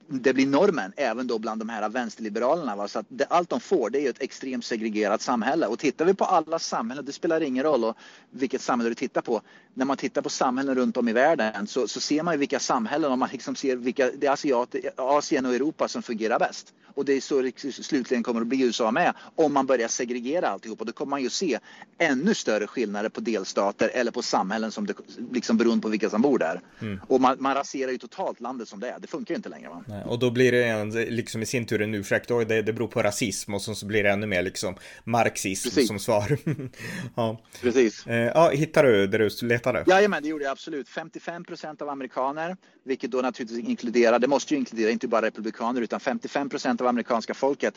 det 0.08 0.34
blir 0.34 0.46
normen 0.46 0.92
även 0.96 1.26
då 1.26 1.38
bland 1.38 1.60
de 1.60 1.68
här 1.68 1.88
vänsterliberalerna. 1.88 2.76
Va? 2.76 2.88
Så 2.88 2.98
att 2.98 3.06
det, 3.08 3.24
allt 3.24 3.50
de 3.50 3.60
får 3.60 3.90
det 3.90 4.00
är 4.00 4.10
ett 4.10 4.22
extremt 4.22 4.64
segregerat 4.64 5.22
samhälle. 5.22 5.66
Och 5.66 5.78
tittar 5.78 6.04
vi 6.04 6.14
på 6.14 6.24
alla 6.24 6.58
samhällen, 6.58 7.04
det 7.04 7.12
spelar 7.12 7.40
ingen 7.40 7.64
roll 7.64 7.84
och 7.84 7.96
vilket 8.30 8.60
samhälle 8.60 8.90
du 8.90 8.94
tittar 8.94 9.20
på. 9.20 9.40
När 9.74 9.84
man 9.84 9.96
tittar 9.96 10.22
på 10.22 10.28
samhällen 10.28 10.74
runt 10.74 10.96
om 10.96 11.08
i 11.08 11.12
världen 11.12 11.66
så, 11.66 11.88
så 11.88 12.00
ser 12.00 12.22
man 12.22 12.34
ju 12.34 12.38
vilka 12.38 12.60
samhällen, 12.60 13.12
om 13.12 13.18
man 13.18 13.28
liksom 13.32 13.56
ser 13.56 13.76
vilka, 13.76 14.10
det 14.10 14.26
är 14.26 14.32
Asiat, 14.32 14.74
Asien 14.96 15.46
och 15.46 15.54
Europa 15.54 15.88
som 15.88 16.02
fungerar 16.02 16.38
bäst. 16.38 16.74
Och 16.94 17.04
det 17.04 17.12
är 17.12 17.20
så 17.20 17.42
det 17.42 17.60
slutligen 17.72 18.22
kommer 18.22 18.40
att 18.40 18.46
bli 18.46 18.62
USA 18.62 18.90
med. 18.90 19.14
Om 19.36 19.52
man 19.52 19.66
börjar 19.66 19.88
segregera 19.88 20.48
alltihop 20.48 20.80
och 20.80 20.86
då 20.86 20.92
kommer 20.92 21.10
man 21.10 21.22
ju 21.22 21.30
se 21.30 21.58
ännu 21.98 22.34
större 22.34 22.66
skillnader 22.66 23.08
på 23.08 23.20
delstater 23.20 23.90
eller 23.94 24.10
på 24.10 24.22
samhällen 24.22 24.70
som 24.70 24.86
det, 24.86 24.94
liksom 25.32 25.56
beroende 25.56 25.82
på 25.82 25.88
vilka 25.88 26.10
som 26.10 26.22
bor 26.22 26.38
där. 26.38 26.60
Mm. 26.80 27.00
Och 27.08 27.20
man, 27.20 27.36
man 27.40 27.54
raserar 27.54 27.90
ju 27.90 27.98
totalt 27.98 28.40
landet 28.40 28.68
som 28.68 28.80
det 28.80 28.90
är. 28.90 28.98
Det 28.98 29.06
funkar 29.06 29.34
ju 29.34 29.36
inte 29.36 29.48
längre. 29.48 29.68
Va? 29.68 29.84
Och 30.02 30.18
då 30.18 30.30
blir 30.30 30.52
det 30.52 30.64
en, 30.64 30.90
liksom 30.90 31.42
i 31.42 31.46
sin 31.46 31.66
tur 31.66 31.82
en 31.82 31.94
ursäkt. 31.94 32.30
Och 32.30 32.46
det, 32.46 32.62
det 32.62 32.72
beror 32.72 32.88
på 32.88 33.02
rasism 33.02 33.54
och 33.54 33.62
så, 33.62 33.74
så 33.74 33.86
blir 33.86 34.02
det 34.02 34.10
ännu 34.10 34.26
mer 34.26 34.42
liksom 34.42 34.76
marxism 35.04 35.68
Precis. 35.68 35.88
som 35.88 35.98
svar. 35.98 36.38
ja. 37.14 37.40
Precis. 37.62 38.06
Eh, 38.06 38.16
ja, 38.16 38.50
hittar 38.50 38.84
du 38.84 39.06
det 39.06 39.18
du 39.40 39.46
letade? 39.46 39.84
Jajamän, 39.86 40.22
det 40.22 40.28
gjorde 40.28 40.44
jag 40.44 40.52
absolut. 40.52 40.88
55 40.88 41.44
procent 41.44 41.82
av 41.82 41.88
amerikaner, 41.88 42.56
vilket 42.84 43.10
då 43.10 43.18
naturligtvis 43.18 43.68
inkluderar, 43.68 44.18
det 44.18 44.28
måste 44.28 44.54
ju 44.54 44.58
inkludera 44.58 44.90
inte 44.90 45.08
bara 45.08 45.26
republikaner 45.26 45.80
utan 45.80 46.00
55 46.00 46.48
procent 46.48 46.80
av 46.80 46.86
amerikanska 46.86 47.34
folket 47.34 47.74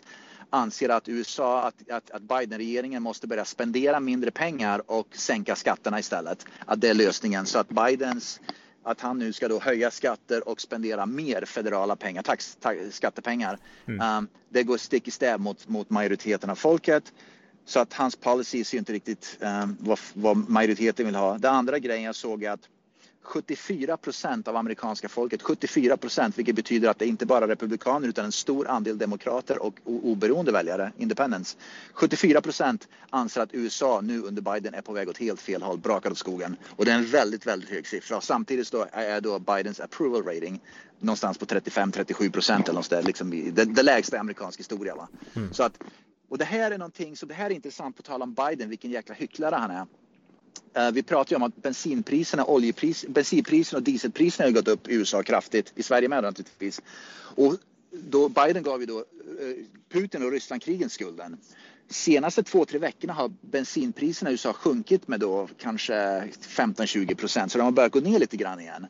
anser 0.50 0.90
att 0.90 1.10
USA, 1.10 1.62
att, 1.68 1.92
att, 1.92 2.12
att 2.12 2.22
Biden-regeringen 2.22 3.04
måste 3.04 3.28
börja 3.28 3.46
spendera 3.46 4.00
mindre 4.00 4.32
pengar 4.32 4.92
och 4.92 5.08
sänka 5.12 5.56
skatterna 5.56 6.00
istället. 6.00 6.46
Att 6.66 6.82
det 6.82 6.90
är 6.90 6.94
lösningen. 6.94 7.46
Så 7.46 7.60
att 7.60 7.70
Bidens 7.70 8.40
att 8.88 9.02
han 9.02 9.20
nu 9.20 9.34
ska 9.34 9.48
då 9.48 9.60
höja 9.60 9.92
skatter 9.92 10.50
och 10.50 10.62
spendera 10.62 11.06
mer 11.06 11.46
federala 11.46 11.96
pengar, 11.96 12.24
tax, 12.24 12.58
tax, 12.60 12.96
skattepengar. 12.96 13.60
Mm. 13.88 14.18
Um, 14.18 14.28
det 14.50 14.64
går 14.64 14.78
stick 14.78 15.08
i 15.08 15.12
stäv 15.12 15.40
mot, 15.40 15.68
mot 15.68 15.90
majoriteten 15.90 16.50
av 16.50 16.56
folket. 16.56 17.14
Så 17.66 17.80
att 17.80 17.94
hans 17.94 18.16
policy 18.16 18.64
ser 18.64 18.78
inte 18.78 18.94
riktigt 18.94 19.38
um, 19.40 19.78
vad, 19.80 20.00
vad 20.14 20.50
majoriteten 20.50 21.06
vill 21.06 21.16
ha. 21.16 21.38
Den 21.38 21.54
andra 21.54 21.80
grejen 21.80 22.04
jag 22.04 22.16
såg 22.16 22.44
är 22.44 22.52
att 22.52 22.70
74 23.28 23.98
procent 23.98 24.48
av 24.48 24.56
amerikanska 24.56 25.10
folket, 25.10 25.42
74 25.42 25.98
procent, 25.98 26.38
vilket 26.38 26.56
betyder 26.56 26.90
att 26.90 27.00
det 27.00 27.06
inte 27.06 27.26
bara 27.26 27.44
är 27.44 27.48
republikaner 27.48 28.08
utan 28.08 28.26
en 28.26 28.32
stor 28.32 28.68
andel 28.68 28.98
demokrater 28.98 29.64
och 29.64 29.80
oberoende 29.86 30.52
väljare, 30.52 30.92
independents. 30.98 31.58
74 31.94 32.42
procent 32.42 32.88
anser 33.10 33.42
att 33.42 33.50
USA 33.54 34.02
nu 34.02 34.22
under 34.22 34.42
Biden 34.42 34.74
är 34.74 34.82
på 34.82 34.94
väg 34.94 35.10
åt 35.10 35.18
helt 35.18 35.42
fel 35.42 35.62
håll, 35.62 35.78
brakar 35.78 36.12
åt 36.12 36.18
skogen. 36.18 36.56
Och 36.76 36.86
det 36.86 36.92
är 36.92 36.96
en 36.96 37.06
väldigt, 37.06 37.48
väldigt 37.48 37.70
hög 37.70 37.88
siffra. 37.88 38.22
Samtidigt 38.22 38.72
då 38.72 38.86
är 38.92 39.22
då 39.22 39.40
Bidens 39.40 39.80
approval 39.80 40.24
rating 40.24 40.62
någonstans 41.00 41.38
på 41.38 41.46
35-37 41.46 42.32
procent 42.32 42.68
eller 42.68 42.80
något 42.80 42.90
där, 42.90 43.04
liksom 43.04 43.30
det, 43.30 43.64
det 43.64 43.84
lägsta 43.84 44.16
i 44.16 44.20
amerikansk 44.20 44.60
historia. 44.60 44.96
Va? 44.96 45.08
Mm. 45.36 45.54
Så 45.54 45.64
att, 45.64 45.84
och 46.30 46.38
det 46.38 46.46
här 46.46 46.72
är 46.72 46.78
någonting, 46.78 47.18
så 47.18 47.26
det 47.26 47.34
här 47.34 47.46
är 47.46 47.56
intressant 47.56 47.98
på 47.98 48.04
tal 48.04 48.22
om 48.22 48.34
Biden, 48.34 48.70
vilken 48.70 48.92
jäkla 48.92 49.16
hycklare 49.16 49.56
han 49.56 49.72
är. 49.72 49.86
Eh, 50.74 50.92
vi 50.92 51.04
pratar 51.04 51.32
ju 51.32 51.36
om 51.36 51.44
att 51.44 51.56
bensinpriserna, 51.56 52.46
oljepris, 52.46 53.06
bensinpriserna 53.08 53.78
och 53.78 53.84
dieselpriserna 53.84 54.48
har 54.48 54.52
gått 54.52 54.68
upp 54.68 54.88
i 54.88 54.96
USA 54.96 55.24
kraftigt, 55.24 55.74
i 55.76 55.84
Sverige 55.84 56.10
med 56.10 56.24
naturligtvis. 56.24 56.82
Och 57.36 57.56
då 57.92 58.30
Biden 58.30 58.64
gav 58.64 58.80
ju 58.80 58.86
då 58.86 59.00
eh, 59.00 59.06
Putin 59.90 60.24
och 60.26 60.32
Rysslandkrigen 60.32 60.90
skulden. 60.90 61.38
Senaste 61.90 62.44
två, 62.44 62.66
tre 62.66 62.80
veckorna 62.80 63.14
har 63.14 63.32
bensinpriserna 63.42 64.30
i 64.30 64.34
USA 64.34 64.54
sjunkit 64.54 65.08
med 65.08 65.20
då 65.20 65.50
kanske 65.58 65.94
15-20 66.42 67.16
procent, 67.16 67.52
så 67.52 67.58
de 67.58 67.64
har 67.64 67.72
börjat 67.72 67.92
gå 67.92 68.00
ner 68.00 68.20
lite 68.20 68.38
grann 68.38 68.60
igen. 68.60 68.88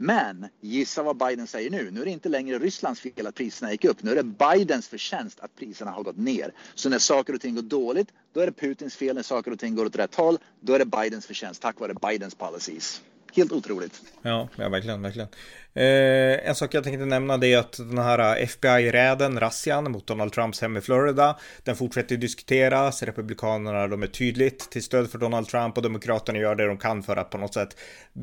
Men 0.00 0.48
gissa 0.60 1.02
vad 1.02 1.16
Biden 1.16 1.46
säger 1.46 1.70
nu. 1.70 1.90
Nu 1.90 2.00
är 2.00 2.04
det 2.04 2.10
inte 2.10 2.28
längre 2.28 2.58
Rysslands 2.58 3.00
fel 3.00 3.26
att 3.26 3.34
priserna 3.34 3.72
gick 3.72 3.84
upp. 3.84 4.02
Nu 4.02 4.10
är 4.10 4.16
det 4.16 4.22
Bidens 4.22 4.88
förtjänst 4.88 5.40
att 5.40 5.56
priserna 5.56 5.90
har 5.90 6.02
gått 6.02 6.16
ner. 6.16 6.52
Så 6.74 6.88
när 6.88 6.98
saker 6.98 7.34
och 7.34 7.40
ting 7.40 7.54
går 7.54 7.62
dåligt, 7.62 8.08
då 8.32 8.40
är 8.40 8.46
det 8.46 8.52
Putins 8.52 8.96
fel. 8.96 9.16
När 9.16 9.22
saker 9.22 9.50
och 9.50 9.58
ting 9.58 9.74
går 9.74 9.86
åt 9.86 9.96
rätt 9.96 10.14
håll, 10.14 10.38
då 10.60 10.72
är 10.74 10.78
det 10.78 10.84
Bidens 10.84 11.26
förtjänst 11.26 11.62
tack 11.62 11.80
vare 11.80 11.94
Bidens 11.94 12.34
policies. 12.34 13.02
Helt 13.32 13.52
otroligt. 13.52 14.02
Ja, 14.22 14.48
ja 14.56 14.68
verkligen, 14.68 15.02
verkligen. 15.02 15.28
Eh, 15.74 16.48
en 16.48 16.54
sak 16.54 16.74
jag 16.74 16.84
tänkte 16.84 17.04
nämna 17.04 17.36
det 17.36 17.52
är 17.52 17.58
att 17.58 17.76
den 17.76 17.98
här 17.98 18.18
eh, 18.18 18.42
FBI-räden, 18.42 19.40
razzian 19.40 19.92
mot 19.92 20.06
Donald 20.06 20.32
Trumps 20.32 20.60
hem 20.60 20.76
i 20.76 20.80
Florida, 20.80 21.38
den 21.62 21.76
fortsätter 21.76 22.16
diskuteras. 22.16 23.02
Republikanerna, 23.02 23.86
de 23.86 24.02
är 24.02 24.06
tydligt 24.06 24.70
till 24.70 24.82
stöd 24.82 25.10
för 25.10 25.18
Donald 25.18 25.48
Trump 25.48 25.76
och 25.76 25.82
Demokraterna 25.82 26.38
gör 26.38 26.54
det 26.54 26.66
de 26.66 26.78
kan 26.78 27.02
för 27.02 27.16
att 27.16 27.30
på 27.30 27.38
något 27.38 27.54
sätt 27.54 27.76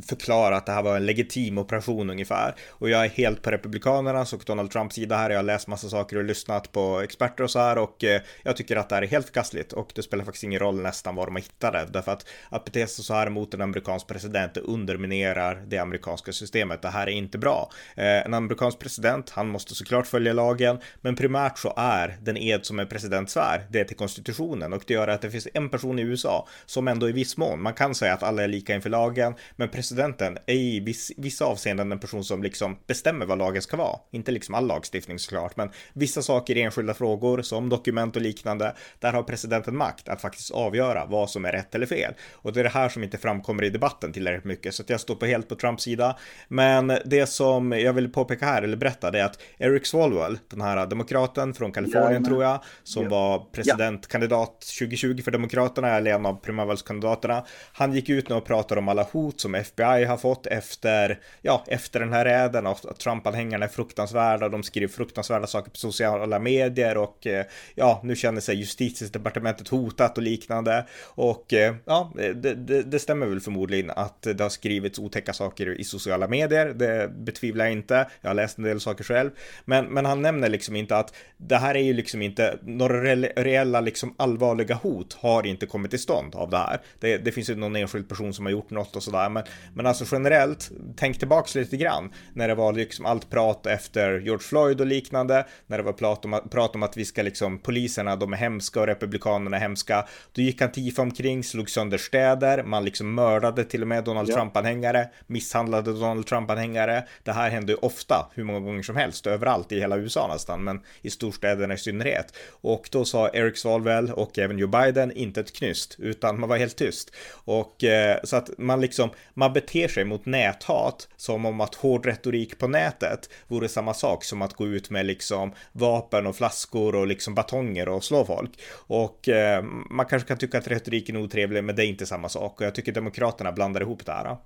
förklara 0.10 0.58
att 0.58 0.66
det 0.66 0.72
här 0.72 0.84
var 0.84 0.96
en 0.96 1.06
legitim 1.06 1.58
operation 1.58 2.10
ungefär. 2.10 2.56
Och 2.70 2.90
jag 2.90 3.06
är 3.06 3.10
helt 3.10 3.42
på 3.42 3.52
Republikanernas 3.52 4.34
och 4.34 4.44
Donald 4.46 4.72
Trumps 4.72 4.96
sida 4.96 5.18
här. 5.18 5.30
Jag 5.30 5.38
har 5.38 5.44
läst 5.44 5.68
massa 5.68 5.90
saker 5.90 6.18
och 6.18 6.24
lyssnat 6.24 6.72
på 6.72 7.02
experter 7.02 7.44
och 7.44 7.52
så 7.52 7.60
här 7.60 7.78
och 7.78 8.04
eh, 8.04 8.22
jag 8.44 8.58
tycker 8.58 8.76
att 8.76 8.90
det 8.90 8.96
här 8.96 9.02
är 9.02 9.08
helt 9.08 9.26
förkastligt 9.26 9.74
och 9.74 9.92
det 9.96 10.04
spelar 10.04 10.26
faktiskt 10.26 10.44
ingen 10.44 10.60
roll 10.60 10.82
nästan 10.82 11.16
var 11.16 11.26
de 11.26 11.36
hittade 11.36 11.88
därför 11.90 12.12
att 12.12 12.26
att 12.50 12.66
bete 12.66 12.88
sig 12.88 13.06
så 13.06 13.14
här 13.14 13.30
mot 13.30 13.54
en 13.54 13.62
amerikansk 13.62 14.08
president 14.08 14.54
det 14.54 14.62
underminerar 14.62 15.64
det 15.68 15.78
amerikanska 15.78 16.32
systemet. 16.32 16.82
Det 16.82 16.90
här 16.90 17.08
är 17.08 17.12
inte 17.12 17.35
bra. 17.38 17.70
Eh, 17.96 18.06
en 18.06 18.34
amerikansk 18.34 18.80
president, 18.80 19.30
han 19.30 19.48
måste 19.48 19.76
såklart 19.76 20.08
följa 20.08 20.34
lagen, 20.34 20.80
men 21.02 21.16
primärt 21.16 21.58
så 21.58 21.74
är 21.78 22.18
den 22.22 22.38
ed 22.38 22.66
som 22.66 22.80
en 22.80 22.88
president 22.88 23.30
svär, 23.30 23.66
det 23.70 23.80
är 23.80 23.84
till 23.84 23.98
konstitutionen 23.98 24.74
och 24.74 24.84
det 24.88 24.94
gör 24.94 25.08
att 25.08 25.22
det 25.22 25.32
finns 25.32 25.48
en 25.54 25.70
person 25.70 26.00
i 26.00 26.02
USA 26.02 26.48
som 26.66 26.88
ändå 26.88 27.10
i 27.10 27.12
viss 27.12 27.38
mån, 27.38 27.62
man 27.62 27.74
kan 27.74 27.96
säga 27.96 28.14
att 28.14 28.24
alla 28.24 28.44
är 28.44 28.48
lika 28.48 28.76
inför 28.76 28.90
lagen, 28.90 29.34
men 29.56 29.70
presidenten 29.70 30.38
är 30.46 30.54
i 30.54 30.80
viss, 30.80 31.12
vissa 31.18 31.46
avseenden 31.46 31.92
en 31.92 32.00
person 32.00 32.24
som 32.24 32.44
liksom 32.44 32.78
bestämmer 32.88 33.26
vad 33.26 33.38
lagen 33.38 33.62
ska 33.62 33.78
vara. 33.78 34.00
Inte 34.12 34.32
liksom 34.32 34.56
all 34.56 34.68
lagstiftning 34.68 35.20
såklart, 35.20 35.58
men 35.58 35.70
vissa 35.94 36.22
saker 36.22 36.58
i 36.58 36.62
enskilda 36.62 36.94
frågor 36.94 37.42
som 37.42 37.70
dokument 37.70 38.16
och 38.16 38.22
liknande, 38.22 38.76
där 39.00 39.14
har 39.14 39.24
presidenten 39.24 39.78
makt 39.78 40.10
att 40.10 40.22
faktiskt 40.22 40.52
avgöra 40.52 41.06
vad 41.06 41.30
som 41.30 41.46
är 41.46 41.52
rätt 41.52 41.76
eller 41.76 41.86
fel. 41.86 42.14
Och 42.34 42.54
det 42.54 42.60
är 42.60 42.64
det 42.64 42.70
här 42.70 42.90
som 42.90 43.04
inte 43.04 43.18
framkommer 43.18 43.64
i 43.64 43.70
debatten 43.70 44.14
tillräckligt 44.14 44.46
mycket, 44.46 44.76
så 44.76 44.84
att 44.84 44.90
jag 44.90 45.00
står 45.00 45.16
på 45.16 45.26
helt 45.26 45.50
på 45.50 45.56
Trumps 45.56 45.84
sida. 45.84 46.18
Men 46.48 46.88
det 47.06 47.25
som 47.26 47.72
jag 47.72 47.94
vill 47.94 48.12
påpeka 48.12 48.46
här, 48.46 48.62
eller 48.62 48.78
berätta, 48.78 49.12
det 49.12 49.20
är 49.20 49.26
att 49.26 49.40
Eric 49.58 49.86
Swalwell, 49.86 50.38
den 50.50 50.62
här 50.62 50.88
demokraten 50.88 51.54
från 51.54 51.72
Kalifornien 51.72 52.24
ja, 52.24 52.30
tror 52.30 52.44
jag, 52.44 52.64
som 52.84 53.04
ja. 53.04 53.10
var 53.10 53.40
presidentkandidat 53.52 54.62
2020 54.80 55.22
för 55.24 55.32
Demokraterna, 55.32 55.90
eller 55.90 56.12
en 56.12 56.26
av 56.26 56.34
primärvalskandidaterna, 56.34 57.46
han 57.74 57.94
gick 57.94 58.10
ut 58.10 58.30
nu 58.30 58.36
och 58.36 58.46
pratade 58.46 58.80
om 58.80 58.88
alla 58.88 59.08
hot 59.12 59.40
som 59.40 59.56
FBI 59.56 60.04
har 60.04 60.18
fått 60.18 60.48
efter, 60.48 61.20
ja, 61.42 61.64
efter 61.68 62.00
den 62.00 62.14
här 62.14 62.26
räden, 62.26 62.68
och 62.68 63.00
Trump-anhängarna 63.00 63.66
är 63.66 63.70
fruktansvärda, 63.70 64.50
de 64.50 64.64
skriver 64.64 64.88
fruktansvärda 64.88 65.48
saker 65.48 65.72
på 65.72 65.78
sociala 65.78 66.40
medier 66.40 66.98
och 66.98 67.28
eh, 67.28 67.46
ja, 67.76 68.02
nu 68.04 68.16
känner 68.16 68.42
sig 68.42 68.56
justitiedepartementet 68.56 69.68
hotat 69.68 70.18
och 70.18 70.24
liknande. 70.24 70.86
Och 71.04 71.54
eh, 71.54 71.76
ja, 71.86 72.12
det, 72.16 72.54
det, 72.54 72.84
det 72.84 73.00
stämmer 73.00 73.26
väl 73.26 73.40
förmodligen 73.40 73.90
att 73.90 74.22
det 74.22 74.42
har 74.42 74.50
skrivits 74.50 75.00
otäcka 75.00 75.34
saker 75.34 75.80
i 75.80 75.84
sociala 75.84 76.28
medier. 76.28 76.66
Det 76.66 77.12
betvivlar 77.16 77.66
jag 77.66 77.72
inte. 77.72 78.08
Jag 78.22 78.30
har 78.30 78.36
läst 78.36 78.58
en 78.58 78.64
del 78.64 78.80
saker 78.80 79.04
själv. 79.04 79.32
Men, 79.66 79.86
men 79.86 80.06
han 80.06 80.22
nämner 80.22 80.50
liksom 80.50 80.76
inte 80.76 80.98
att 80.98 81.14
det 81.38 81.58
här 81.58 81.76
är 81.76 81.84
ju 81.84 81.94
liksom 81.94 82.22
inte 82.22 82.60
några 82.64 83.16
reella 83.16 83.82
liksom 83.82 84.16
allvarliga 84.18 84.76
hot 84.76 85.14
har 85.14 85.46
inte 85.46 85.66
kommit 85.66 85.92
till 85.92 86.00
stånd 86.00 86.36
av 86.36 86.50
det 86.50 86.58
här. 86.58 86.82
Det, 87.00 87.18
det 87.18 87.32
finns 87.32 87.50
ju 87.50 87.56
någon 87.56 87.76
enskild 87.76 88.10
person 88.10 88.34
som 88.34 88.46
har 88.46 88.52
gjort 88.52 88.70
något 88.70 88.96
och 88.96 89.04
sådär. 89.04 89.30
Men, 89.30 89.44
men 89.74 89.86
alltså 89.86 90.06
generellt, 90.12 90.72
tänk 90.96 91.20
tillbaks 91.20 91.56
lite 91.56 91.78
grann 91.78 92.12
när 92.34 92.48
det 92.48 92.56
var 92.56 92.74
liksom 92.74 93.06
allt 93.06 93.30
prat 93.30 93.66
efter 93.66 94.20
George 94.20 94.44
Floyd 94.44 94.82
och 94.82 94.88
liknande. 94.88 95.46
När 95.68 95.78
det 95.78 95.84
var 95.84 95.94
prat 95.94 96.26
om, 96.26 96.42
prat 96.52 96.76
om 96.76 96.84
att 96.84 96.98
vi 96.98 97.06
ska 97.06 97.22
liksom 97.22 97.60
poliserna, 97.60 98.16
de 98.16 98.34
är 98.34 98.38
hemska 98.38 98.80
och 98.80 98.88
republikanerna 98.88 99.58
är 99.58 99.62
hemska. 99.62 100.06
Då 100.32 100.42
gick 100.42 100.62
Antifa 100.62 101.02
omkring, 101.02 101.44
slog 101.44 101.70
sönder 101.70 101.98
städer, 101.98 102.64
man 102.64 102.86
liksom 102.86 103.16
mördade 103.16 103.64
till 103.64 103.82
och 103.82 103.88
med 103.88 104.04
Donald 104.04 104.30
ja. 104.30 104.36
Trump-anhängare, 104.36 105.08
misshandlade 105.28 105.94
Donald 105.94 106.28
Trump-anhängare. 106.28 107.05
Det 107.24 107.32
här 107.32 107.50
händer 107.50 107.74
ju 107.74 107.80
ofta, 107.80 108.32
hur 108.34 108.44
många 108.44 108.60
gånger 108.60 108.84
som 108.84 108.96
helst, 108.96 109.28
överallt 109.28 109.72
i 109.72 109.80
hela 109.80 109.98
USA 109.98 110.28
nästan, 110.28 110.64
men 110.64 110.82
i 111.02 111.10
storstäderna 111.10 111.74
i 111.74 111.78
synnerhet. 111.78 112.34
Och 112.50 112.90
då 112.92 113.06
sa 113.06 113.30
Eric 113.30 113.58
Swalwell 113.58 114.12
och 114.12 114.40
även 114.40 114.60
Joe 114.60 114.68
Biden 114.68 115.12
inte 115.12 115.40
ett 115.40 115.54
knyst, 115.54 115.96
utan 116.00 116.40
man 116.40 116.50
var 116.50 116.58
helt 116.58 116.76
tyst. 116.76 117.16
Och 117.32 117.84
eh, 117.84 118.20
så 118.24 118.36
att 118.36 118.50
man 118.58 118.82
liksom, 118.82 119.10
man 119.34 119.54
beter 119.54 119.88
sig 119.88 120.06
mot 120.06 120.26
näthat 120.26 121.08
som 121.16 121.46
om 121.46 121.62
att 121.62 121.76
hård 121.76 122.06
retorik 122.06 122.58
på 122.58 122.68
nätet 122.68 123.30
vore 123.48 123.70
samma 123.70 123.94
sak 123.94 124.24
som 124.24 124.42
att 124.42 124.54
gå 124.54 124.68
ut 124.68 124.90
med 124.90 125.06
liksom 125.06 125.54
vapen 125.72 126.28
och 126.28 126.36
flaskor 126.36 126.96
och 126.96 127.08
liksom 127.08 127.36
batonger 127.36 127.90
och 127.90 128.04
slå 128.04 128.26
folk. 128.26 128.52
Och 128.72 129.30
eh, 129.30 129.64
man 129.90 130.06
kanske 130.06 130.28
kan 130.28 130.38
tycka 130.38 130.58
att 130.58 130.68
retoriken 130.68 131.16
är 131.16 131.22
otrevlig, 131.22 131.64
men 131.64 131.76
det 131.76 131.86
är 131.86 131.88
inte 131.88 132.06
samma 132.06 132.30
sak. 132.30 132.62
Och 132.62 132.66
jag 132.66 132.76
tycker 132.76 132.92
Demokraterna 132.92 133.52
blandar 133.52 133.82
ihop 133.82 134.06
det 134.06 134.12
här. 134.12 134.38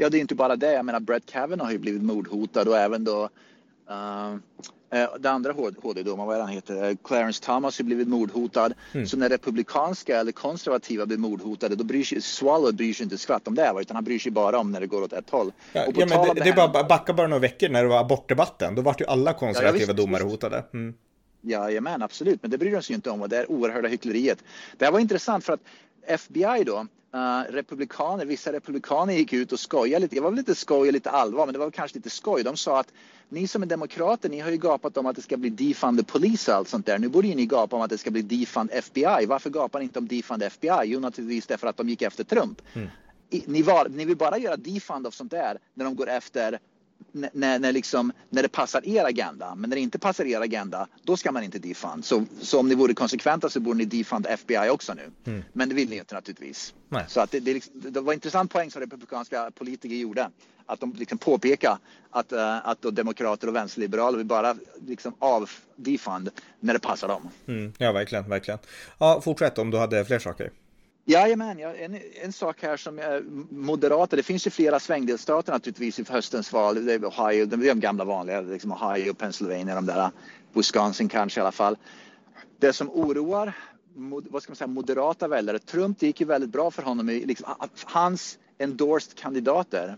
Ja, 0.00 0.10
det 0.10 0.18
är 0.18 0.20
inte 0.20 0.34
bara 0.34 0.56
det. 0.56 0.72
Jag 0.72 0.84
menar, 0.84 1.00
Brett 1.00 1.26
Kavanaugh 1.26 1.64
har 1.64 1.72
ju 1.72 1.78
blivit 1.78 2.02
mordhotad 2.02 2.68
och 2.68 2.78
även 2.78 3.04
då 3.04 3.28
Uh, 3.90 4.38
det 5.18 5.30
andra 5.30 5.52
HD-domaren, 5.52 6.26
vad 6.26 6.36
är 6.36 6.40
han 6.40 6.48
heter, 6.48 6.96
Clarence 7.04 7.44
Thomas 7.44 7.78
har 7.78 7.84
blivit 7.84 8.08
mordhotad. 8.08 8.72
Mm. 8.92 9.06
Så 9.06 9.16
när 9.16 9.28
republikanska 9.28 10.20
eller 10.20 10.32
konservativa 10.32 11.06
blir 11.06 11.18
mordhotade, 11.18 11.76
då 11.76 11.84
bryr 11.84 12.04
sig 12.04 12.22
Swallow 12.22 12.74
bryr 12.74 12.94
sig 12.94 13.04
inte 13.04 13.18
skvatt 13.18 13.48
om 13.48 13.54
det, 13.54 13.72
utan 13.80 13.96
han 13.96 14.04
bryr 14.04 14.18
sig 14.18 14.32
bara 14.32 14.58
om 14.58 14.72
när 14.72 14.80
det 14.80 14.86
går 14.86 15.02
åt 15.02 15.12
ett 15.12 15.30
håll. 15.30 15.52
Ja, 15.72 15.84
ja 15.94 16.06
men 16.06 16.08
det, 16.08 16.34
det, 16.34 16.40
det 16.44 16.48
är 16.50 16.68
bara 16.68 16.84
backa 16.84 17.12
bara 17.12 17.26
några 17.26 17.40
veckor 17.40 17.68
när 17.68 17.82
det 17.82 17.88
var 17.88 18.00
abortdebatten, 18.00 18.74
då 18.74 18.82
var 18.82 18.96
ju 18.98 19.06
alla 19.06 19.32
konservativa 19.32 19.86
ja, 19.86 19.92
domare 19.92 20.22
hotade. 20.22 20.64
Mm. 20.72 20.94
Jajamän, 21.40 22.02
absolut, 22.02 22.42
men 22.42 22.50
det 22.50 22.58
bryr 22.58 22.72
de 22.72 22.82
sig 22.82 22.94
inte 22.94 23.10
om 23.10 23.22
och 23.22 23.28
det 23.28 23.36
är 23.36 23.50
oerhörda 23.50 23.88
hyckleriet. 23.88 24.38
Det 24.78 24.84
här 24.84 24.92
var 24.92 25.00
intressant 25.00 25.44
för 25.44 25.52
att 25.52 25.60
FBI 26.06 26.64
då, 26.66 26.86
uh, 27.14 27.52
republikaner, 27.52 28.24
vissa 28.24 28.52
republikaner 28.52 29.14
gick 29.14 29.32
ut 29.32 29.52
och 29.52 29.60
skojade 29.60 30.02
lite. 30.02 30.14
Det 30.14 30.20
var 30.20 30.30
väl 30.30 30.36
lite 30.36 30.54
skoj 30.54 30.88
och 30.88 30.92
lite 30.92 31.10
allvar, 31.10 31.46
men 31.46 31.52
det 31.52 31.58
var 31.58 31.70
kanske 31.70 31.98
lite 31.98 32.10
skoj. 32.10 32.42
De 32.42 32.56
sa 32.56 32.80
att 32.80 32.92
ni 33.28 33.46
som 33.46 33.62
är 33.62 33.66
demokrater, 33.66 34.28
ni 34.28 34.40
har 34.40 34.50
ju 34.50 34.56
gapat 34.56 34.96
om 34.96 35.06
att 35.06 35.16
det 35.16 35.22
ska 35.22 35.36
bli 35.36 35.50
defund 35.50 35.98
the 35.98 36.04
police 36.04 36.50
och 36.50 36.56
allt 36.56 36.68
sånt 36.68 36.86
där. 36.86 36.98
Nu 36.98 37.08
borde 37.08 37.28
ju 37.28 37.34
ni 37.34 37.46
gapa 37.46 37.76
om 37.76 37.82
att 37.82 37.90
det 37.90 37.98
ska 37.98 38.10
bli 38.10 38.22
defund 38.22 38.70
FBI. 38.72 39.26
Varför 39.26 39.50
gapar 39.50 39.78
ni 39.78 39.84
inte 39.84 39.98
om 39.98 40.08
defund 40.08 40.42
FBI? 40.42 40.82
Jo, 40.84 41.00
naturligtvis 41.00 41.46
därför 41.46 41.66
att 41.66 41.76
de 41.76 41.88
gick 41.88 42.02
efter 42.02 42.24
Trump. 42.24 42.62
Mm. 42.74 42.88
Ni, 43.46 43.62
var, 43.62 43.88
ni 43.88 44.04
vill 44.04 44.16
bara 44.16 44.38
göra 44.38 44.56
defund 44.56 45.06
av 45.06 45.10
sånt 45.10 45.30
där 45.30 45.58
när 45.74 45.84
de 45.84 45.96
går 45.96 46.08
efter 46.08 46.58
när, 47.12 47.58
när, 47.58 47.72
liksom, 47.72 48.12
när 48.30 48.42
det 48.42 48.48
passar 48.48 48.88
er 48.88 49.04
agenda. 49.04 49.54
Men 49.54 49.70
när 49.70 49.76
det 49.76 49.82
inte 49.82 49.98
passar 49.98 50.24
er 50.24 50.40
agenda, 50.40 50.88
då 51.02 51.16
ska 51.16 51.32
man 51.32 51.42
inte 51.42 51.58
defund. 51.58 52.04
Så, 52.04 52.24
så 52.40 52.60
om 52.60 52.68
ni 52.68 52.74
vore 52.74 52.94
konsekventa 52.94 53.50
så 53.50 53.60
borde 53.60 53.78
ni 53.78 53.84
defund 53.84 54.26
FBI 54.26 54.68
också 54.70 54.94
nu. 54.94 55.10
Mm. 55.26 55.44
Men 55.52 55.68
det 55.68 55.74
vill 55.74 55.90
ni 55.90 55.96
inte 55.96 56.14
naturligtvis. 56.14 56.74
Nej. 56.88 57.04
Så 57.08 57.20
att 57.20 57.30
det, 57.30 57.40
det, 57.40 57.54
liksom, 57.54 57.72
det 57.80 58.00
var 58.00 58.12
en 58.12 58.16
intressant 58.16 58.52
poäng 58.52 58.70
som 58.70 58.80
republikanska 58.80 59.50
politiker 59.50 59.96
gjorde. 59.96 60.30
Att 60.66 60.80
de 60.80 60.92
liksom 60.92 61.18
påpekar 61.18 61.78
att, 62.10 62.32
uh, 62.32 62.68
att 62.68 62.82
demokrater 62.82 63.48
och 63.48 63.56
vänsterliberaler 63.56 64.18
vill 64.18 64.26
bara 64.26 64.56
liksom 64.86 65.14
av 65.18 65.50
defund 65.76 66.30
när 66.60 66.72
det 66.72 66.80
passar 66.80 67.08
dem. 67.08 67.28
Mm. 67.46 67.72
Ja, 67.78 67.92
verkligen, 67.92 68.28
verkligen. 68.28 68.58
Ja, 68.98 69.20
fortsätt 69.20 69.58
om 69.58 69.70
du 69.70 69.78
hade 69.78 70.04
fler 70.04 70.18
saker. 70.18 70.50
Jajamän, 71.10 71.58
ja, 71.58 71.74
en, 71.74 71.98
en 72.22 72.32
sak 72.32 72.62
här 72.62 72.76
som 72.76 72.98
är 72.98 73.22
moderata, 73.50 74.16
det 74.16 74.22
finns 74.22 74.46
ju 74.46 74.50
flera 74.50 74.80
svängdelstater 74.80 75.52
naturligtvis 75.52 75.98
i 75.98 76.04
höstens 76.08 76.52
val. 76.52 76.86
Det 76.86 76.94
är 76.94 77.04
Ohio, 77.04 77.46
de, 77.46 77.56
de 77.56 77.80
gamla 77.80 78.04
vanliga, 78.04 78.40
liksom 78.40 78.72
Ohio, 78.72 79.14
Pennsylvania, 79.14 79.74
de 79.74 79.86
där, 79.86 80.10
Wisconsin 80.52 81.08
kanske 81.08 81.40
i 81.40 81.42
alla 81.42 81.52
fall. 81.52 81.76
Det 82.58 82.72
som 82.72 82.90
oroar 82.90 83.52
vad 84.30 84.42
ska 84.42 84.50
man 84.50 84.56
säga, 84.56 84.68
moderata 84.68 85.28
väljare, 85.28 85.58
Trump 85.58 85.98
det 86.00 86.06
gick 86.06 86.20
ju 86.20 86.26
väldigt 86.26 86.50
bra 86.50 86.70
för 86.70 86.82
honom, 86.82 87.06
liksom, 87.06 87.54
hans 87.84 88.38
endorsed 88.58 89.14
kandidater 89.14 89.96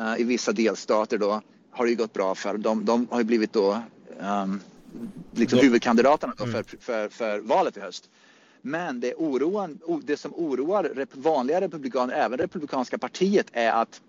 uh, 0.00 0.20
i 0.20 0.24
vissa 0.24 0.52
delstater 0.52 1.18
då 1.18 1.42
har 1.70 1.84
det 1.84 1.90
ju 1.90 1.96
gått 1.96 2.12
bra 2.12 2.34
för. 2.34 2.58
De, 2.58 2.84
de 2.84 3.06
har 3.10 3.18
ju 3.18 3.24
blivit 3.24 3.52
då 3.52 3.82
um, 4.20 4.60
liksom 5.32 5.58
huvudkandidaterna 5.58 6.34
då 6.36 6.46
för, 6.46 6.64
för, 6.80 7.08
för 7.08 7.38
valet 7.38 7.76
i 7.76 7.80
höst. 7.80 8.10
Men 8.68 9.00
det, 9.00 9.14
oroan, 9.14 9.80
det 10.02 10.16
som 10.16 10.34
oroar 10.34 11.06
vanliga 11.12 11.60
republikaner, 11.60 12.14
även 12.14 12.38
republikanska 12.38 12.98
partiet, 12.98 13.46
är 13.52 13.72
att 13.72 14.00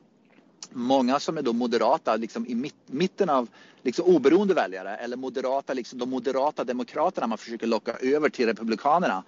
många 0.71 1.19
som 1.19 1.37
är 1.37 1.41
då 1.41 1.53
moderata, 1.53 2.15
liksom 2.15 2.47
i 2.47 2.71
mitten 2.85 3.29
av 3.29 3.49
liksom 3.83 4.05
oberoende 4.05 4.53
väljare 4.53 4.95
eller 4.95 5.17
moderata, 5.17 5.73
liksom 5.73 5.99
de 5.99 6.09
moderata 6.09 6.63
demokraterna 6.63 7.27
man 7.27 7.37
försöker 7.37 7.67
locka 7.67 7.93
över 7.93 8.29
till 8.29 8.45
republikanerna 8.45 9.23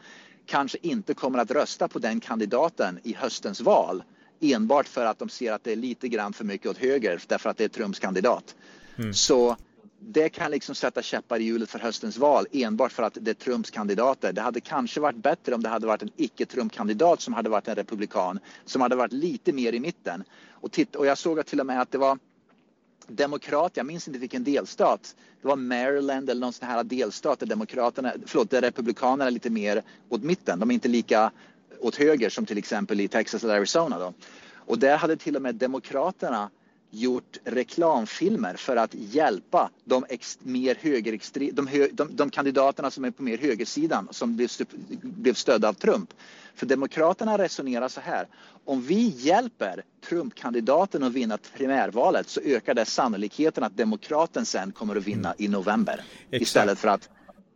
kanske 0.46 0.78
inte 0.82 1.14
kommer 1.14 1.40
att 1.40 1.52
rösta 1.52 1.88
på 1.88 2.00
den 2.00 2.20
kandidaten 2.20 3.00
i 3.04 3.14
höstens 3.14 3.62
val 3.62 4.04
enbart 4.40 4.88
för 4.88 5.06
att 5.06 5.20
de 5.20 5.30
ser 5.30 5.52
att 5.52 5.64
det 5.64 5.72
är 5.72 5.76
lite 5.76 6.08
grann 6.08 6.34
för 6.34 6.46
mycket 6.46 6.68
åt 6.68 6.78
höger 6.78 7.22
därför 7.28 7.50
att 7.50 7.58
det 7.58 7.64
är 7.64 7.70
Trumps 7.70 8.00
kandidat. 8.00 8.56
Mm. 8.98 9.14
Så 9.14 9.58
det 10.04 10.30
kan 10.30 10.52
liksom 10.52 10.76
sätta 10.76 11.02
käppar 11.02 11.40
i 11.40 11.44
hjulet 11.44 11.70
för 11.70 11.80
höstens 11.80 12.18
val 12.18 12.46
enbart 12.52 12.92
för 12.92 13.04
att 13.04 13.18
det 13.22 13.32
är 13.32 13.36
Trumps 13.36 13.72
kandidater. 13.72 14.34
Det 14.34 14.42
hade 14.42 14.62
kanske 14.62 15.00
varit 15.00 15.16
bättre 15.16 15.56
om 15.56 15.64
det 15.64 15.70
hade 15.70 15.88
varit 15.88 16.02
en 16.02 16.12
icke-Trump-kandidat 16.16 17.22
som 17.22 17.34
hade 17.34 17.50
varit 17.50 17.68
en 17.68 17.76
republikan 17.76 18.40
som 18.66 18.82
hade 18.82 18.96
varit 18.96 19.14
lite 19.14 19.54
mer 19.54 19.74
i 19.74 19.80
mitten. 19.80 20.24
Och, 20.52 20.72
titt, 20.72 20.96
och 20.96 21.06
jag 21.06 21.18
såg 21.18 21.40
att 21.40 21.48
till 21.48 21.60
och 21.60 21.66
med 21.66 21.82
att 21.82 21.92
det 21.92 21.98
var 21.98 22.20
demokrat, 23.08 23.78
jag 23.78 23.86
minns 23.86 24.08
inte 24.08 24.20
vilken 24.20 24.44
delstat, 24.44 25.16
det 25.42 25.48
var 25.48 25.56
Maryland 25.56 26.30
eller 26.30 26.42
någon 26.42 26.54
sån 26.54 26.68
här 26.68 26.84
delstat 26.84 27.40
där 27.40 27.48
demokraterna, 27.48 28.14
förlåt, 28.26 28.50
där 28.50 28.62
republikanerna 28.62 29.26
är 29.26 29.32
lite 29.32 29.50
mer 29.50 29.84
åt 30.10 30.24
mitten. 30.24 30.60
De 30.60 30.70
är 30.70 30.74
inte 30.74 30.88
lika 30.88 31.32
åt 31.80 31.96
höger 31.96 32.30
som 32.30 32.46
till 32.46 32.58
exempel 32.58 33.02
i 33.02 33.08
Texas 33.08 33.44
eller 33.44 33.56
Arizona 33.56 34.00
då. 34.00 34.14
Och 34.56 34.80
där 34.80 34.98
hade 34.98 35.18
till 35.18 35.36
och 35.36 35.42
med 35.42 35.56
demokraterna 35.56 36.50
gjort 36.92 37.38
reklamfilmer 37.44 38.54
för 38.54 38.76
att 38.76 38.94
hjälpa 38.94 39.70
de, 39.84 40.06
ex, 40.10 40.38
mer 40.44 40.76
högerextre, 40.82 41.50
de, 41.54 41.68
hö, 41.68 41.88
de, 41.92 42.16
de, 42.16 42.30
kandidaterna 42.30 42.92
som 42.92 43.06
är 43.06 43.12
på 43.12 43.24
mer 43.24 43.38
högersidan 43.38 44.08
som 44.12 44.36
blev, 44.36 44.50
blev 45.02 45.34
stödda 45.34 45.70
av 45.70 45.74
Trump. 45.74 46.14
För 46.56 46.66
Demokraterna 46.66 47.38
resonerar 47.38 47.88
så 47.88 48.02
här. 48.02 48.28
Om 48.66 48.82
vi 48.82 49.14
hjälper 49.18 49.84
Trump-kandidaten 50.10 51.04
att 51.04 51.14
vinna 51.14 51.38
primärvalet 51.58 52.30
så 52.30 52.42
ökar 52.42 52.74
det 52.74 52.86
sannolikheten 52.86 53.64
att 53.64 53.78
demokraten 53.78 54.46
sen 54.46 54.72
kommer 54.72 54.96
att 54.96 55.08
vinna 55.08 55.34
i 55.38 55.48
november. 55.48 56.04
Exakt. 56.32 56.42
Istället 56.42 56.80
för 56.80 56.88
att 56.88 57.10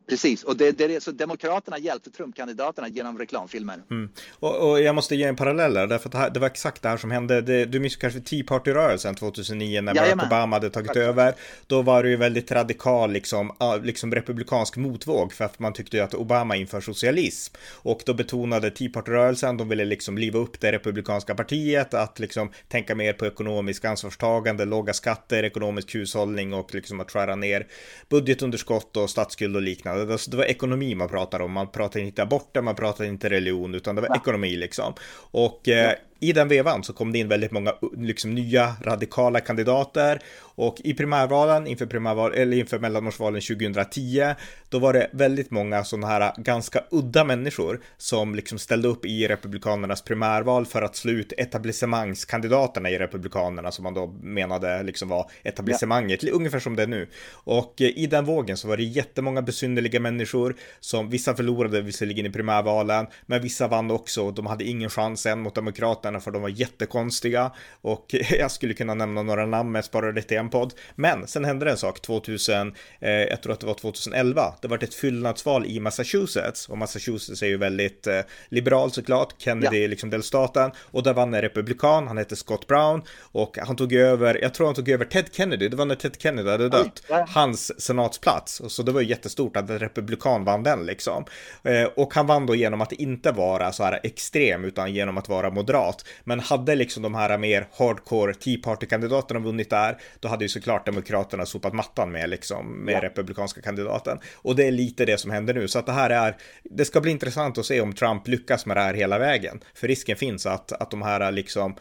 Precis, 0.07 0.43
och 0.43 0.57
det, 0.57 0.71
det 0.71 0.95
är 0.95 0.99
så 0.99 1.11
Demokraterna 1.11 1.77
hjälpte 1.77 2.09
Trump-kandidaterna 2.11 2.87
genom 2.87 3.17
reklamfilmer. 3.17 3.75
Mm. 3.91 4.09
Och, 4.31 4.69
och, 4.69 4.81
jag 4.81 4.95
måste 4.95 5.15
ge 5.15 5.23
en 5.23 5.35
parallell 5.35 5.73
där, 5.73 5.87
därför 5.87 6.09
att 6.09 6.11
det, 6.11 6.17
här, 6.17 6.29
det 6.29 6.39
var 6.39 6.47
exakt 6.47 6.81
det 6.81 6.89
här 6.89 6.97
som 6.97 7.11
hände. 7.11 7.41
Det, 7.41 7.65
du 7.65 7.79
minns 7.79 7.95
kanske 7.95 8.19
Tea 8.19 8.43
Party-rörelsen 8.43 9.15
2009 9.15 9.81
när 9.81 9.93
Barack 9.93 10.05
Jajamän. 10.05 10.25
Obama 10.25 10.55
hade 10.55 10.69
tagit 10.69 10.87
Tack. 10.87 10.97
över. 10.97 11.33
Då 11.67 11.81
var 11.81 12.03
det 12.03 12.09
ju 12.09 12.15
väldigt 12.15 12.51
radikal, 12.51 13.11
liksom, 13.11 13.51
liksom 13.83 14.15
republikansk 14.15 14.77
motvåg 14.77 15.33
för 15.33 15.45
att 15.45 15.59
man 15.59 15.73
tyckte 15.73 15.97
ju 15.97 16.03
att 16.03 16.13
Obama 16.13 16.55
inför 16.55 16.81
socialism. 16.81 17.55
Och 17.73 18.01
då 18.05 18.13
betonade 18.13 18.71
Tea 18.71 18.89
Party-rörelsen, 18.89 19.57
de 19.57 19.69
ville 19.69 19.85
liksom 19.85 20.17
liva 20.17 20.39
upp 20.39 20.59
det 20.59 20.71
republikanska 20.71 21.35
partiet, 21.35 21.93
att 21.93 22.19
liksom 22.19 22.51
tänka 22.67 22.95
mer 22.95 23.13
på 23.13 23.25
ekonomisk 23.25 23.85
ansvarstagande, 23.85 24.65
låga 24.65 24.93
skatter, 24.93 25.43
ekonomisk 25.43 25.95
hushållning 25.95 26.53
och 26.53 26.75
liksom 26.75 26.99
att 26.99 27.11
skära 27.11 27.35
ner 27.35 27.67
budgetunderskott 28.09 28.97
och 28.97 29.09
statsskuld 29.09 29.55
och 29.55 29.61
liknande 29.61 29.94
det, 29.97 30.31
det 30.31 30.38
var 30.38 30.43
ekonomi 30.43 30.95
man 30.95 31.10
pratade 31.10 31.43
om. 31.43 31.51
Man 31.51 31.71
pratade 31.71 32.05
inte 32.05 32.23
aborter, 32.23 32.62
man 32.62 32.75
pratade 32.75 33.10
inte 33.10 33.29
religion, 33.29 33.75
utan 33.75 33.95
det 33.95 34.01
var 34.01 34.10
ja. 34.10 34.15
ekonomi 34.15 34.55
liksom. 34.55 34.93
Och 35.31 35.69
eh, 35.69 35.93
i 36.19 36.34
den 36.34 36.47
vevan 36.47 36.84
så 36.84 36.93
kom 36.93 37.12
det 37.12 37.19
in 37.19 37.28
väldigt 37.28 37.51
många 37.51 37.73
liksom, 37.97 38.36
nya 38.36 38.75
radikala 38.82 39.39
kandidater 39.39 40.19
och 40.38 40.82
i 40.84 40.93
primärvalen 40.93 41.67
inför, 41.67 41.86
primärval, 41.86 42.34
eller 42.34 42.58
inför 42.58 42.80
mellanårsvalen 42.80 43.41
2010 43.41 44.34
då 44.69 44.80
var 44.80 44.93
det 44.93 45.10
väldigt 45.13 45.51
många 45.51 45.84
sådana 45.84 46.08
här 46.08 46.34
ganska 46.38 46.84
udda 46.91 47.23
människor 47.23 47.82
som 47.97 48.36
liksom 48.36 48.60
ställde 48.60 48.88
upp 48.88 49.06
i 49.06 49.28
republikanernas 49.28 50.01
primärval 50.01 50.65
för 50.65 50.82
att 50.82 50.95
slå 50.95 51.12
ut 51.12 51.34
etablissemangskandidaterna 51.38 52.89
i 52.89 52.97
republikanerna 52.97 53.71
som 53.71 53.84
man 53.84 53.93
då 53.93 54.08
menade 54.08 54.84
liksom 54.84 55.10
var 55.10 55.32
etablissemanget, 55.43 56.23
ja. 56.23 56.32
ungefär 56.34 56.60
som 56.60 56.75
det 56.75 56.84
är 56.84 56.88
nu. 56.88 57.08
Och 57.32 57.82
eh, 57.82 57.88
i 57.88 58.08
den 58.08 58.25
vågen 58.25 58.58
så 58.58 58.67
var 58.67 58.78
det 58.78 58.84
jättemånga 58.84 59.41
besynnerliga 59.41 59.99
människor 59.99 60.56
som 60.80 61.10
vissa 61.10 61.36
förlorade 61.36 61.82
visserligen 61.82 62.25
i 62.25 62.30
primärvalen, 62.30 63.08
men 63.25 63.41
vissa 63.41 63.67
vann 63.67 63.91
också. 63.91 64.32
De 64.32 64.45
hade 64.45 64.63
ingen 64.63 64.89
chans 64.89 65.25
än 65.25 65.39
mot 65.39 65.56
demokraterna 65.56 66.04
för 66.21 66.31
de 66.31 66.41
var 66.41 66.49
jättekonstiga 66.49 67.51
och 67.81 68.05
jag 68.39 68.51
skulle 68.51 68.73
kunna 68.73 68.93
nämna 68.93 69.23
några 69.23 69.45
namn 69.45 69.71
men 69.71 69.79
jag 69.79 69.85
sparar 69.85 70.11
det 70.11 70.21
till 70.21 70.37
en 70.37 70.49
podd. 70.49 70.73
Men 70.95 71.27
sen 71.27 71.45
hände 71.45 71.65
det 71.65 71.71
en 71.71 71.77
sak 71.77 72.01
2000, 72.01 72.73
eh, 72.99 73.11
jag 73.11 73.41
tror 73.41 73.53
att 73.53 73.59
det 73.59 73.67
var 73.67 73.73
2011. 73.73 74.53
Det 74.61 74.67
var 74.67 74.83
ett 74.83 74.93
fyllnadsval 74.93 75.65
i 75.65 75.79
Massachusetts 75.79 76.69
och 76.69 76.77
Massachusetts 76.77 77.43
är 77.43 77.47
ju 77.47 77.57
väldigt 77.57 78.07
eh, 78.07 78.19
liberal 78.49 78.91
såklart. 78.91 79.35
Kennedy 79.37 79.81
ja. 79.81 79.87
liksom 79.87 80.09
delstaten 80.09 80.71
och 80.79 81.03
där 81.03 81.13
vann 81.13 81.33
en 81.33 81.41
republikan. 81.41 82.07
Han 82.07 82.17
hette 82.17 82.35
Scott 82.35 82.67
Brown 82.67 83.01
och 83.19 83.57
han 83.57 83.75
tog 83.75 83.93
över. 83.93 84.39
Jag 84.41 84.53
tror 84.53 84.67
han 84.67 84.75
tog 84.75 84.89
över 84.89 85.05
Ted 85.05 85.25
Kennedy. 85.31 85.69
Det 85.69 85.77
var 85.77 85.85
när 85.85 85.95
Ted 85.95 86.15
Kennedy 86.19 86.49
hade 86.49 86.69
dött. 86.69 87.03
Hans 87.27 87.81
senatsplats 87.81 88.59
och 88.59 88.71
så 88.71 88.83
det 88.83 88.91
var 88.91 89.01
ju 89.01 89.07
jättestort 89.07 89.57
att 89.57 89.69
en 89.69 89.79
republikan 89.79 90.43
vann 90.43 90.63
den 90.63 90.85
liksom. 90.85 91.25
Eh, 91.63 91.83
och 91.83 92.13
han 92.13 92.27
vann 92.27 92.45
då 92.45 92.55
genom 92.55 92.81
att 92.81 92.91
inte 92.91 93.31
vara 93.31 93.71
så 93.71 93.83
här 93.83 93.99
extrem 94.03 94.65
utan 94.65 94.93
genom 94.93 95.17
att 95.17 95.29
vara 95.29 95.49
moderat. 95.49 95.94
Men 96.23 96.39
hade 96.39 96.75
liksom 96.75 97.03
de 97.03 97.15
här 97.15 97.38
mer 97.38 97.67
hardcore 97.77 98.34
Tea 98.34 98.58
Party-kandidaterna 98.63 99.39
vunnit 99.39 99.69
där, 99.69 99.97
då 100.19 100.27
hade 100.27 100.45
ju 100.45 100.49
såklart 100.49 100.86
Demokraterna 100.86 101.45
sopat 101.45 101.73
mattan 101.73 102.12
med 102.12 102.29
liksom 102.29 102.86
med 102.86 102.93
ja. 102.93 103.01
republikanska 103.01 103.62
kandidaten. 103.62 104.19
Och 104.36 104.55
det 104.55 104.67
är 104.67 104.71
lite 104.71 105.05
det 105.05 105.17
som 105.17 105.31
händer 105.31 105.53
nu, 105.53 105.67
så 105.67 105.79
att 105.79 105.86
det 105.86 105.91
här 105.91 106.10
är, 106.10 106.38
det 106.63 106.86
ska 106.86 107.01
bli 107.01 107.12
intressant 107.12 107.58
att 107.58 107.65
se 107.65 107.81
om 107.81 107.93
Trump 107.93 108.27
lyckas 108.27 108.65
med 108.65 108.77
det 108.77 108.81
här 108.81 108.93
hela 108.93 109.19
vägen. 109.19 109.60
För 109.73 109.88
risken 109.88 110.17
finns 110.17 110.45
att, 110.45 110.71
att 110.71 110.91
de 110.91 111.01
här 111.01 111.31
liksom 111.31 111.75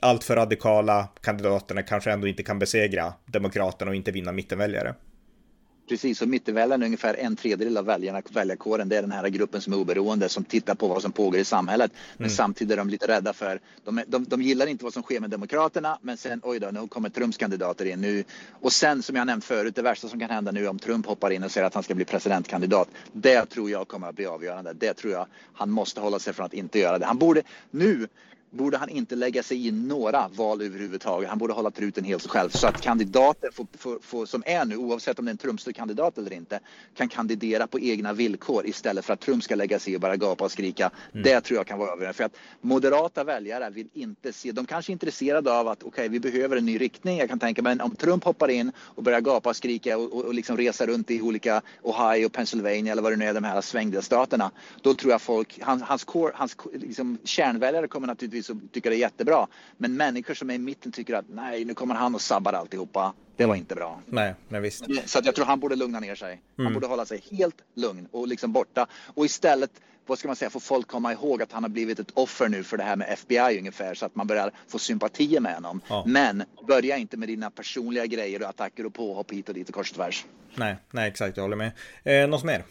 allt 0.00 0.24
för 0.24 0.36
radikala 0.36 1.08
kandidaterna 1.20 1.82
kanske 1.82 2.12
ändå 2.12 2.26
inte 2.26 2.42
kan 2.42 2.58
besegra 2.58 3.12
Demokraterna 3.26 3.90
och 3.90 3.94
inte 3.94 4.10
vinna 4.10 4.32
mittenväljare. 4.32 4.94
Precis, 5.88 6.22
och 6.22 6.28
mittenväljarna 6.28 6.84
är 6.84 6.86
ungefär 6.86 7.14
en 7.14 7.36
tredjedel 7.36 7.76
av 7.76 7.84
väljarna, 7.84 8.22
väljarkåren. 8.30 8.88
Det 8.88 8.96
är 8.96 9.02
den 9.02 9.12
här 9.12 9.28
gruppen 9.28 9.60
som 9.60 9.72
är 9.72 9.76
oberoende, 9.76 10.28
som 10.28 10.44
tittar 10.44 10.74
på 10.74 10.88
vad 10.88 11.02
som 11.02 11.12
pågår 11.12 11.40
i 11.40 11.44
samhället. 11.44 11.92
Men 12.16 12.24
mm. 12.24 12.36
samtidigt 12.36 12.72
är 12.72 12.76
de 12.76 12.88
lite 12.88 13.08
rädda 13.08 13.32
för, 13.32 13.60
de, 13.84 14.02
de, 14.06 14.24
de 14.24 14.42
gillar 14.42 14.66
inte 14.66 14.84
vad 14.84 14.92
som 14.92 15.02
sker 15.02 15.20
med 15.20 15.30
Demokraterna, 15.30 15.98
men 16.02 16.16
sen 16.16 16.40
oj 16.44 16.60
då, 16.60 16.70
nu 16.70 16.88
kommer 16.88 17.08
Trumps 17.08 17.36
kandidater 17.36 17.84
in 17.84 18.00
nu. 18.00 18.24
Och 18.50 18.72
sen 18.72 19.02
som 19.02 19.16
jag 19.16 19.26
nämnt 19.26 19.44
förut, 19.44 19.74
det 19.74 19.82
värsta 19.82 20.08
som 20.08 20.20
kan 20.20 20.30
hända 20.30 20.52
nu 20.52 20.68
om 20.68 20.78
Trump 20.78 21.06
hoppar 21.06 21.30
in 21.30 21.42
och 21.42 21.50
säger 21.50 21.66
att 21.66 21.74
han 21.74 21.82
ska 21.82 21.94
bli 21.94 22.04
presidentkandidat. 22.04 22.88
Det 23.12 23.46
tror 23.46 23.70
jag 23.70 23.88
kommer 23.88 24.08
att 24.08 24.16
bli 24.16 24.26
avgörande. 24.26 24.72
Det 24.72 24.94
tror 24.94 25.12
jag 25.12 25.26
han 25.52 25.70
måste 25.70 26.00
hålla 26.00 26.18
sig 26.18 26.32
från 26.32 26.46
att 26.46 26.54
inte 26.54 26.78
göra 26.78 26.98
det. 26.98 27.06
Han 27.06 27.18
borde 27.18 27.42
nu 27.70 28.08
borde 28.52 28.76
han 28.76 28.88
inte 28.88 29.16
lägga 29.16 29.42
sig 29.42 29.66
i 29.66 29.70
några 29.70 30.28
val 30.28 30.62
överhuvudtaget. 30.62 31.28
Han 31.28 31.38
borde 31.38 31.52
hålla 31.52 31.70
truten 31.70 32.04
helt 32.04 32.26
själv 32.26 32.50
så 32.50 32.66
att 32.66 32.80
kandidater 32.80 33.50
får, 33.52 33.66
får, 33.78 33.98
får, 34.02 34.26
som 34.26 34.42
är 34.46 34.64
nu, 34.64 34.76
oavsett 34.76 35.18
om 35.18 35.24
det 35.24 35.28
är 35.28 35.32
en 35.32 35.38
Trumpstor 35.38 35.72
kandidat 35.72 36.18
eller 36.18 36.32
inte, 36.32 36.60
kan 36.94 37.08
kandidera 37.08 37.66
på 37.66 37.80
egna 37.80 38.12
villkor 38.12 38.66
istället 38.66 39.04
för 39.04 39.12
att 39.12 39.20
Trump 39.20 39.44
ska 39.44 39.54
lägga 39.54 39.78
sig 39.78 39.92
i 39.92 39.96
och 39.96 40.00
bara 40.00 40.16
gapa 40.16 40.44
och 40.44 40.52
skrika. 40.52 40.90
Mm. 41.12 41.24
Det 41.24 41.40
tror 41.40 41.56
jag 41.56 41.66
kan 41.66 41.78
vara 41.78 41.92
avgörande. 41.92 42.16
För 42.16 42.24
att 42.24 42.36
moderata 42.60 43.24
väljare 43.24 43.70
vill 43.70 43.88
inte 43.92 44.32
se, 44.32 44.52
de 44.52 44.66
kanske 44.66 44.90
är 44.90 44.92
intresserade 44.92 45.52
av 45.52 45.68
att 45.68 45.82
okej, 45.82 45.88
okay, 45.88 46.08
vi 46.08 46.20
behöver 46.20 46.56
en 46.56 46.66
ny 46.66 46.78
riktning. 46.78 47.18
Jag 47.18 47.28
kan 47.28 47.38
tänka 47.38 47.62
mig 47.62 47.80
om 47.80 47.96
Trump 47.96 48.24
hoppar 48.24 48.48
in 48.48 48.72
och 48.78 49.02
börjar 49.02 49.20
gapa 49.20 49.50
och 49.50 49.56
skrika 49.56 49.98
och, 49.98 50.12
och, 50.12 50.24
och 50.24 50.34
liksom 50.34 50.56
resa 50.56 50.86
runt 50.86 51.10
i 51.10 51.22
olika 51.22 51.62
Ohio, 51.82 52.28
Pennsylvania 52.28 52.92
eller 52.92 53.02
vad 53.02 53.12
det 53.12 53.16
nu 53.16 53.24
är, 53.24 53.34
de 53.34 53.44
här 53.44 53.60
svängdelstaterna. 53.60 54.50
Då 54.82 54.94
tror 54.94 55.12
jag 55.12 55.22
folk, 55.22 55.58
hans, 55.62 55.82
hans, 55.82 56.04
core, 56.04 56.32
hans 56.34 56.56
liksom, 56.72 57.18
kärnväljare 57.24 57.88
kommer 57.88 58.06
naturligtvis 58.06 58.41
naturligtvis 58.42 58.68
och 58.68 58.72
tycker 58.72 58.90
det 58.90 58.96
är 58.96 58.98
jättebra. 58.98 59.46
Men 59.76 59.96
människor 59.96 60.34
som 60.34 60.50
är 60.50 60.54
i 60.54 60.58
mitten 60.58 60.92
tycker 60.92 61.14
att 61.14 61.24
nej, 61.28 61.64
nu 61.64 61.74
kommer 61.74 61.94
han 61.94 62.14
och 62.14 62.20
sabbar 62.20 62.52
alltihopa. 62.52 63.14
Det 63.36 63.46
var 63.46 63.56
inte 63.56 63.74
bra. 63.74 64.00
Nej, 64.06 64.34
nej 64.48 64.60
visst. 64.60 64.84
Så 65.06 65.18
att 65.18 65.26
jag 65.26 65.34
tror 65.34 65.46
han 65.46 65.60
borde 65.60 65.76
lugna 65.76 66.00
ner 66.00 66.14
sig. 66.14 66.40
Han 66.56 66.66
mm. 66.66 66.74
borde 66.74 66.86
hålla 66.86 67.04
sig 67.04 67.22
helt 67.30 67.56
lugn 67.74 68.08
och 68.10 68.28
liksom 68.28 68.52
borta 68.52 68.86
och 69.14 69.24
istället 69.24 69.70
vad 70.06 70.18
ska 70.18 70.28
man 70.28 70.36
säga, 70.36 70.50
få 70.50 70.60
folk 70.60 70.86
komma 70.88 71.12
ihåg 71.12 71.42
att 71.42 71.52
han 71.52 71.62
har 71.62 71.70
blivit 71.70 71.98
ett 71.98 72.10
offer 72.14 72.48
nu 72.48 72.64
för 72.64 72.76
det 72.76 72.82
här 72.82 72.96
med 72.96 73.08
FBI 73.12 73.58
ungefär 73.58 73.94
så 73.94 74.06
att 74.06 74.14
man 74.14 74.26
börjar 74.26 74.50
få 74.68 74.78
sympatier 74.78 75.40
med 75.40 75.54
honom. 75.54 75.80
Ja. 75.88 76.04
Men 76.06 76.44
börja 76.66 76.96
inte 76.96 77.16
med 77.16 77.28
dina 77.28 77.50
personliga 77.50 78.06
grejer 78.06 78.42
och 78.42 78.48
attacker 78.48 78.86
och 78.86 78.94
påhopp 78.94 79.32
hit 79.32 79.48
och 79.48 79.54
dit 79.54 79.68
och 79.68 79.74
kors 79.74 79.90
och 79.90 79.96
tvärs. 79.96 80.24
Nej, 80.54 80.76
nej 80.90 81.08
exakt, 81.08 81.36
jag 81.36 81.44
håller 81.44 81.56
med. 81.56 81.72
Eh, 82.04 82.28
något 82.28 82.44
mer? 82.44 82.64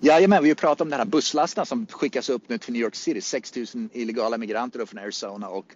Jajamän, 0.00 0.42
vi 0.42 0.48
har 0.48 0.54
pratat 0.54 0.80
om 0.80 0.90
de 0.90 0.96
här 0.96 1.04
busslasterna 1.04 1.64
som 1.64 1.86
skickas 1.86 2.28
upp 2.28 2.48
nu 2.48 2.58
till 2.58 2.72
New 2.72 2.82
York 2.82 2.94
City. 2.94 3.20
6 3.20 3.56
000 3.56 3.66
illegala 3.92 4.38
migranter 4.38 4.86
från 4.86 4.98
Arizona 4.98 5.48
och, 5.48 5.74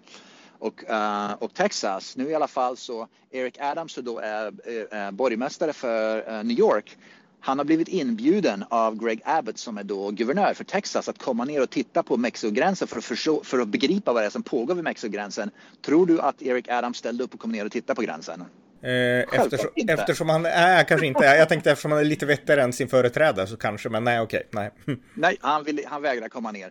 och, 0.59 0.85
uh, 0.91 1.33
och 1.33 1.55
Texas. 1.55 2.17
Nu 2.17 2.31
i 2.31 2.35
alla 2.35 2.49
fall 2.49 2.77
så 2.77 3.09
Eric 3.31 3.61
Adams 3.61 3.93
som 3.93 4.05
då 4.05 4.19
är, 4.19 4.53
är 4.95 5.11
borgmästare 5.13 5.73
för 5.73 6.31
uh, 6.31 6.45
New 6.45 6.59
York. 6.59 6.97
Han 7.41 7.59
har 7.59 7.65
blivit 7.65 7.89
inbjuden 7.89 8.65
av 8.69 9.05
Greg 9.05 9.23
Abbott 9.25 9.59
som 9.59 9.79
är 9.79 9.85
då 9.85 10.11
guvernör 10.11 10.55
för 10.55 10.65
Texas 10.65 11.09
att 11.09 11.19
komma 11.19 11.45
ner 11.45 11.63
och 11.63 11.71
titta 11.71 12.03
på 12.03 12.17
Mexikogränsen 12.17 12.89
för 12.89 12.99
att, 12.99 13.05
förstå, 13.05 13.45
för 13.45 13.59
att 13.59 13.69
begripa 13.69 14.13
vad 14.13 14.23
det 14.23 14.27
är 14.27 14.31
som 14.31 14.43
pågår 14.43 14.75
vid 14.75 14.85
Mexikogränsen. 14.85 15.51
Tror 15.81 16.07
du 16.07 16.21
att 16.21 16.43
Eric 16.43 16.69
Adams 16.69 16.97
ställde 16.97 17.25
upp 17.25 17.35
och 17.35 17.41
kom 17.41 17.53
ner 17.53 17.67
och 17.67 17.73
tittade 17.73 17.95
på 17.95 18.03
gränsen? 18.03 18.45
Eh, 18.83 19.41
eftersom, 19.41 19.71
eftersom, 19.89 20.29
han 20.29 20.47
är, 20.47 20.85
kanske 20.85 21.07
inte, 21.07 21.25
jag 21.25 21.49
tänkte 21.49 21.71
eftersom 21.71 21.93
han 21.93 22.01
är 22.01 22.05
lite 22.05 22.27
vettigare 22.27 22.63
än 22.63 22.73
sin 22.73 22.89
företrädare 22.89 23.47
så 23.47 23.57
kanske, 23.57 23.89
men 23.89 24.05
nej 24.05 24.21
okej, 24.21 24.49
nej. 24.51 24.71
Nej, 25.15 25.37
han, 25.41 25.65
vill, 25.65 25.81
han 25.87 26.03
vägrar 26.03 26.29
komma 26.29 26.53
ner. 26.53 26.71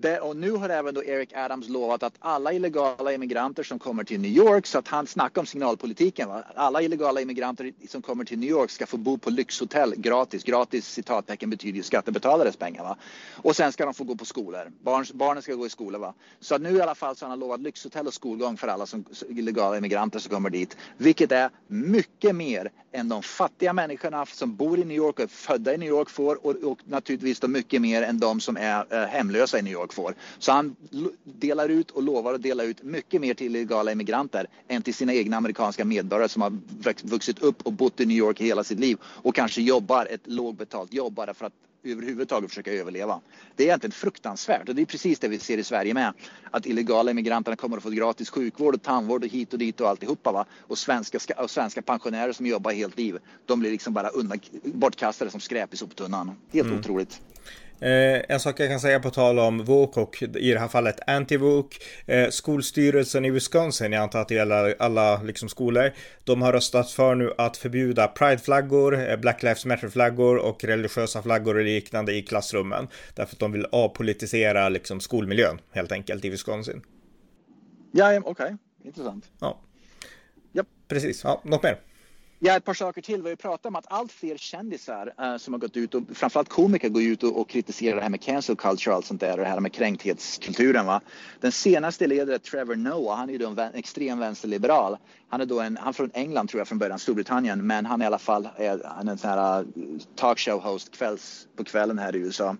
Det, 0.00 0.20
och 0.20 0.36
nu 0.36 0.50
har 0.50 0.68
även 0.68 0.94
då 0.94 1.04
Eric 1.04 1.32
Adams 1.32 1.68
lovat 1.68 2.02
att 2.02 2.14
alla 2.18 2.52
illegala 2.52 3.12
immigranter 3.12 3.62
som 3.62 3.78
kommer 3.78 4.04
till 4.04 4.20
New 4.20 4.30
York, 4.30 4.66
så 4.66 4.78
att 4.78 4.88
han 4.88 5.06
snackar 5.06 5.40
om 5.40 5.46
signalpolitiken, 5.46 6.28
va? 6.28 6.44
alla 6.54 6.82
illegala 6.82 7.20
immigranter 7.20 7.72
som 7.88 8.02
kommer 8.02 8.24
till 8.24 8.38
New 8.38 8.50
York 8.50 8.70
ska 8.70 8.86
få 8.86 8.96
bo 8.96 9.18
på 9.18 9.30
lyxhotell 9.30 9.94
gratis. 9.96 10.44
Gratis 10.44 10.86
citattecken 10.86 11.50
betyder 11.50 11.76
ju 11.76 11.82
skattebetalares 11.82 12.56
pengar. 12.56 12.82
Va? 12.82 12.96
Och 13.34 13.56
sen 13.56 13.72
ska 13.72 13.84
de 13.84 13.94
få 13.94 14.04
gå 14.04 14.16
på 14.16 14.24
skolor. 14.24 14.72
Barn, 14.82 15.04
barnen 15.14 15.42
ska 15.42 15.54
gå 15.54 15.66
i 15.66 15.70
skola. 15.70 15.98
Va? 15.98 16.14
Så 16.40 16.54
att 16.54 16.62
nu 16.62 16.76
i 16.76 16.80
alla 16.80 16.94
fall 16.94 17.16
så 17.16 17.24
har 17.24 17.30
han 17.30 17.38
lovat 17.38 17.60
lyxhotell 17.60 18.06
och 18.06 18.14
skolgång 18.14 18.56
för 18.56 18.68
alla 18.68 18.86
som, 18.86 19.04
illegala 19.28 19.76
immigranter 19.76 20.18
som 20.18 20.30
kommer 20.30 20.50
dit. 20.50 20.76
Vilket 20.96 21.32
är 21.32 21.50
mycket 21.66 22.36
mer 22.36 22.70
än 22.92 23.08
de 23.08 23.22
fattiga 23.22 23.72
människorna 23.72 24.26
som 24.26 24.56
bor 24.56 24.78
i 24.78 24.84
New 24.84 24.96
York 24.96 25.18
och 25.18 25.24
är 25.24 25.26
födda 25.26 25.74
i 25.74 25.78
New 25.78 25.88
York 25.88 26.10
får 26.10 26.46
och, 26.46 26.54
och 26.54 26.78
naturligtvis 26.84 27.40
då 27.40 27.48
mycket 27.48 27.82
mer 27.82 28.02
än 28.02 28.18
de 28.18 28.40
som 28.40 28.56
är 28.56 28.86
eh, 28.90 29.08
hemlösa 29.08 29.58
i 29.58 29.62
New 29.62 29.72
York 29.72 29.87
folk 29.92 30.14
får. 30.14 30.14
Så 30.38 30.52
han 30.52 30.76
delar 31.24 31.68
ut 31.68 31.90
och 31.90 32.02
lovar 32.02 32.34
att 32.34 32.42
dela 32.42 32.64
ut 32.64 32.82
mycket 32.82 33.20
mer 33.20 33.34
till 33.34 33.46
illegala 33.46 33.92
immigranter 33.92 34.46
än 34.68 34.82
till 34.82 34.94
sina 34.94 35.14
egna 35.14 35.36
amerikanska 35.36 35.84
medborgare 35.84 36.28
som 36.28 36.42
har 36.42 36.52
vuxit 37.02 37.38
upp 37.38 37.66
och 37.66 37.72
bott 37.72 38.00
i 38.00 38.06
New 38.06 38.16
York 38.16 38.40
hela 38.40 38.64
sitt 38.64 38.80
liv 38.80 38.98
och 39.02 39.34
kanske 39.34 39.62
jobbar 39.62 40.06
ett 40.06 40.20
lågbetalt 40.24 40.92
jobb 40.92 41.12
bara 41.12 41.34
för 41.34 41.46
att 41.46 41.52
överhuvudtaget 41.84 42.50
försöka 42.50 42.72
överleva. 42.72 43.20
Det 43.56 43.62
är 43.62 43.66
egentligen 43.66 43.92
fruktansvärt 43.92 44.68
och 44.68 44.74
det 44.74 44.82
är 44.82 44.86
precis 44.86 45.18
det 45.18 45.28
vi 45.28 45.38
ser 45.38 45.58
i 45.58 45.64
Sverige 45.64 45.94
med. 45.94 46.12
Att 46.50 46.66
illegala 46.66 47.10
immigranterna 47.10 47.56
kommer 47.56 47.76
att 47.76 47.82
få 47.82 47.90
gratis 47.90 48.30
sjukvård 48.30 48.74
och 48.74 48.82
tandvård 48.82 49.24
och 49.24 49.30
hit 49.30 49.52
och 49.52 49.58
dit 49.58 49.80
och 49.80 49.88
alltihopa. 49.88 50.32
Va? 50.32 50.44
Och, 50.60 50.78
svenska, 50.78 51.18
och 51.36 51.50
svenska 51.50 51.82
pensionärer 51.82 52.32
som 52.32 52.46
jobbar 52.46 52.72
helt 52.72 52.98
liv, 52.98 53.18
de 53.46 53.60
blir 53.60 53.70
liksom 53.70 53.94
bara 53.94 54.08
undan, 54.08 54.40
bortkastade 54.62 55.30
som 55.30 55.40
skräp 55.40 55.74
i 55.74 55.76
soptunnan. 55.76 56.32
Helt 56.52 56.66
mm. 56.66 56.80
otroligt. 56.80 57.20
Eh, 57.80 58.22
en 58.28 58.40
sak 58.40 58.60
jag 58.60 58.68
kan 58.68 58.80
säga 58.80 59.00
på 59.00 59.10
tal 59.10 59.38
om 59.38 59.64
VOK 59.64 59.96
och 59.96 60.22
i 60.22 60.52
det 60.52 60.58
här 60.58 60.68
fallet 60.68 61.00
anti-VOK. 61.06 61.80
Eh, 62.06 62.28
skolstyrelsen 62.28 63.24
i 63.24 63.30
Wisconsin, 63.30 63.92
jag 63.92 64.02
antar 64.02 64.20
att 64.20 64.28
det 64.28 64.34
gäller 64.34 64.74
alla 64.78 65.22
liksom, 65.22 65.48
skolor, 65.48 65.92
de 66.24 66.42
har 66.42 66.52
röstat 66.52 66.90
för 66.90 67.14
nu 67.14 67.32
att 67.38 67.56
förbjuda 67.56 68.08
prideflaggor, 68.08 69.10
eh, 69.10 69.16
Black 69.16 69.42
Lives 69.42 69.64
Matter-flaggor 69.64 70.36
och 70.36 70.64
religiösa 70.64 71.22
flaggor 71.22 71.56
och 71.56 71.64
liknande 71.64 72.14
i 72.14 72.22
klassrummen. 72.22 72.88
Därför 73.14 73.34
att 73.34 73.40
de 73.40 73.52
vill 73.52 73.66
avpolitisera 73.72 74.68
liksom, 74.68 75.00
skolmiljön 75.00 75.60
helt 75.70 75.92
enkelt 75.92 76.24
i 76.24 76.28
Wisconsin. 76.28 76.82
Ja, 77.92 78.18
okej. 78.18 78.30
Okay. 78.30 78.56
Intressant. 78.84 79.30
Ja. 79.40 79.60
Yep. 80.54 80.66
Precis. 80.88 81.24
Ja, 81.24 81.42
något 81.44 81.62
mer? 81.62 81.78
Ja, 82.40 82.56
ett 82.56 82.64
par 82.64 82.74
saker 82.74 83.02
till. 83.02 83.22
Vi 83.22 83.28
har 83.28 83.36
pratat 83.36 83.66
om 83.66 83.76
att 83.76 83.92
allt 83.92 84.12
fler 84.12 84.36
kändisar 84.36 85.14
uh, 85.20 85.36
som 85.36 85.54
har 85.54 85.58
gått 85.58 85.76
ut 85.76 85.94
och 85.94 86.02
framförallt 86.14 86.48
komiker 86.48 86.88
går 86.88 87.02
ut 87.02 87.22
och, 87.22 87.40
och 87.40 87.48
kritiserar 87.48 87.96
det 87.96 88.02
här 88.02 88.08
med 88.08 88.20
cancel 88.20 88.56
culture 88.56 88.90
och 88.90 88.96
allt 88.96 89.06
sånt 89.06 89.20
där 89.20 89.32
och 89.32 89.38
det 89.38 89.44
här 89.44 89.60
med 89.60 89.72
kränkthetskulturen. 89.72 90.86
Va? 90.86 91.00
Den 91.40 91.52
senaste 91.52 92.06
ledaren, 92.06 92.40
Trevor 92.40 92.76
Noah, 92.76 93.16
han 93.16 93.28
är 93.28 93.32
ju 93.32 93.38
då 93.38 93.48
en 93.48 93.58
extrem 93.74 94.18
vänsterliberal. 94.18 94.96
Han 95.28 95.40
är 95.40 95.46
då 95.46 95.60
en, 95.60 95.76
han 95.76 95.88
är 95.88 95.92
från 95.92 96.10
England 96.14 96.48
tror 96.48 96.60
jag 96.60 96.68
från 96.68 96.78
början, 96.78 96.98
Storbritannien, 96.98 97.66
men 97.66 97.86
han 97.86 98.00
är 98.00 98.04
i 98.04 98.06
alla 98.06 98.18
fall 98.18 98.48
är, 98.56 98.82
han 98.84 99.08
är 99.08 99.12
en 99.12 99.18
sån 99.18 99.30
här 99.30 99.60
eh, 99.60 99.64
talkshow 100.16 100.60
host 100.60 100.96
kvälls, 100.96 101.48
på 101.56 101.64
kvällen 101.64 101.98
här 101.98 102.16
i 102.16 102.18
USA. 102.18 102.56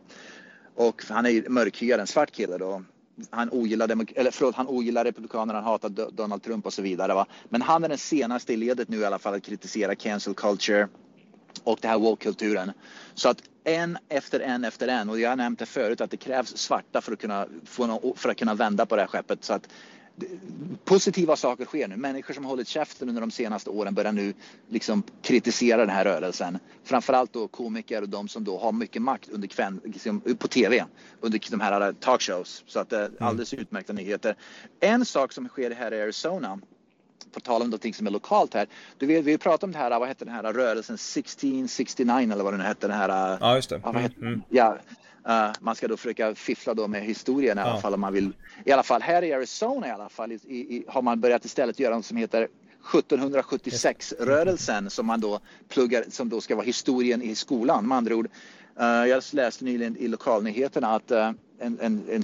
Och 0.74 1.02
han 1.08 1.26
är 1.26 1.48
mörkhyad, 1.48 2.00
en 2.00 2.06
svart 2.06 2.30
kille 2.30 2.58
då 2.58 2.82
han 3.30 3.50
ogillar, 3.50 3.90
eller 4.16 4.30
förlåt, 4.30 4.54
han 4.54 4.68
ogillar 4.68 5.04
republikanerna, 5.04 5.60
han 5.60 5.64
hatar 5.64 6.10
Donald 6.12 6.42
Trump 6.42 6.66
och 6.66 6.72
så 6.72 6.82
vidare. 6.82 7.14
Va? 7.14 7.26
Men 7.48 7.62
han 7.62 7.84
är 7.84 7.88
den 7.88 7.98
senaste 7.98 8.52
i 8.52 8.56
ledet 8.56 8.88
nu 8.88 8.96
i 8.98 9.04
alla 9.04 9.18
fall 9.18 9.34
att 9.34 9.42
kritisera 9.42 9.94
cancel 9.94 10.34
culture 10.34 10.88
och 11.64 11.78
det 11.82 11.88
här 11.88 11.98
woke-kulturen. 11.98 12.72
Så 13.14 13.28
att 13.28 13.42
en 13.64 13.98
efter 14.08 14.40
en 14.40 14.64
efter 14.64 14.88
en, 14.88 15.10
och 15.10 15.20
jag 15.20 15.28
har 15.28 15.36
nämnt 15.36 15.58
det 15.58 15.66
förut 15.66 16.00
att 16.00 16.10
det 16.10 16.16
krävs 16.16 16.56
svarta 16.56 17.00
för 17.00 17.12
att 17.12 17.18
kunna, 17.18 17.46
få 17.64 17.86
någon, 17.86 18.16
för 18.16 18.28
att 18.28 18.36
kunna 18.36 18.54
vända 18.54 18.86
på 18.86 18.96
det 18.96 19.02
här 19.02 19.08
skeppet. 19.08 19.44
Så 19.44 19.52
att 19.52 19.68
positiva 20.84 21.36
saker 21.36 21.64
sker 21.64 21.88
nu. 21.88 21.96
Människor 21.96 22.34
som 22.34 22.44
har 22.44 22.50
hållit 22.50 22.68
käften 22.68 23.08
under 23.08 23.20
de 23.20 23.30
senaste 23.30 23.70
åren 23.70 23.94
börjar 23.94 24.12
nu 24.12 24.34
liksom 24.68 25.02
kritisera 25.22 25.76
den 25.76 25.90
här 25.90 26.04
rörelsen. 26.04 26.58
Framförallt 26.84 27.32
då 27.32 27.48
komiker 27.48 28.02
och 28.02 28.08
de 28.08 28.28
som 28.28 28.44
då 28.44 28.58
har 28.58 28.72
mycket 28.72 29.02
makt 29.02 29.28
under 29.28 29.48
kväll, 29.48 29.80
liksom, 29.84 30.20
på 30.20 30.48
tv 30.48 30.84
under 31.20 31.50
de 31.50 31.60
här 31.60 31.92
talkshows. 31.92 32.64
Så 32.66 32.80
att 32.80 32.90
det 32.90 32.98
är 32.98 33.10
alldeles 33.20 33.54
utmärkta 33.54 33.92
nyheter. 33.92 34.36
En 34.80 35.04
sak 35.04 35.32
som 35.32 35.48
sker 35.48 35.70
här 35.70 35.94
i 35.94 36.02
Arizona 36.02 36.60
på 37.32 37.40
tal 37.40 37.62
om 37.62 37.68
någonting 37.68 37.94
som 37.94 38.06
är 38.06 38.10
lokalt 38.10 38.54
här. 38.54 38.66
Du 38.98 39.06
vet, 39.06 39.24
vi 39.24 39.38
pratade 39.38 39.66
om 39.66 39.72
det 39.72 39.78
här, 39.78 39.98
vad 39.98 40.08
hette 40.08 40.24
den 40.24 40.34
här 40.34 40.42
rörelsen 40.42 40.94
1669 40.94 42.32
eller 42.32 42.44
vad 42.44 42.52
den 42.52 42.60
hette. 42.60 42.88
Den 42.88 42.96
här, 42.96 43.38
ja, 43.40 43.56
just 43.56 43.70
det. 43.70 43.80
Ja, 43.84 43.92
vad 43.92 44.02
hette, 44.02 44.20
mm. 44.20 44.42
ja, 44.48 44.78
Uh, 45.28 45.52
man 45.60 45.74
ska 45.74 45.88
då 45.88 45.96
försöka 45.96 46.34
fiffla 46.34 46.74
då 46.74 46.88
med 46.88 47.02
historien 47.02 47.58
i 47.58 47.60
alla 47.60 47.80
fall 47.80 47.94
om 47.94 48.00
man 48.00 48.12
vill. 48.12 48.32
I 48.64 48.72
alla 48.72 48.82
fall 48.82 49.02
här 49.02 49.24
i 49.24 49.32
Arizona 49.32 49.88
i 49.88 49.90
alla 49.90 50.08
fall 50.08 50.32
i, 50.32 50.40
i, 50.44 50.84
har 50.88 51.02
man 51.02 51.20
börjat 51.20 51.44
istället 51.44 51.78
göra 51.78 51.96
något 51.96 52.06
som 52.06 52.16
heter 52.16 52.48
1776-rörelsen 52.84 54.90
som 54.90 55.06
man 55.06 55.20
då 55.20 55.40
pluggar, 55.68 56.04
som 56.10 56.28
då 56.28 56.40
ska 56.40 56.56
vara 56.56 56.66
historien 56.66 57.22
i 57.22 57.34
skolan. 57.34 57.88
Med 57.88 57.98
andra 57.98 58.14
ord, 58.14 58.28
uh, 58.80 58.86
jag 58.86 59.22
läste 59.32 59.64
nyligen 59.64 59.96
i 59.96 60.08
lokalnyheterna 60.08 60.94
att 60.94 61.10
uh, 61.10 61.30
en, 61.58 61.78
en, 61.80 62.02
en 62.10 62.22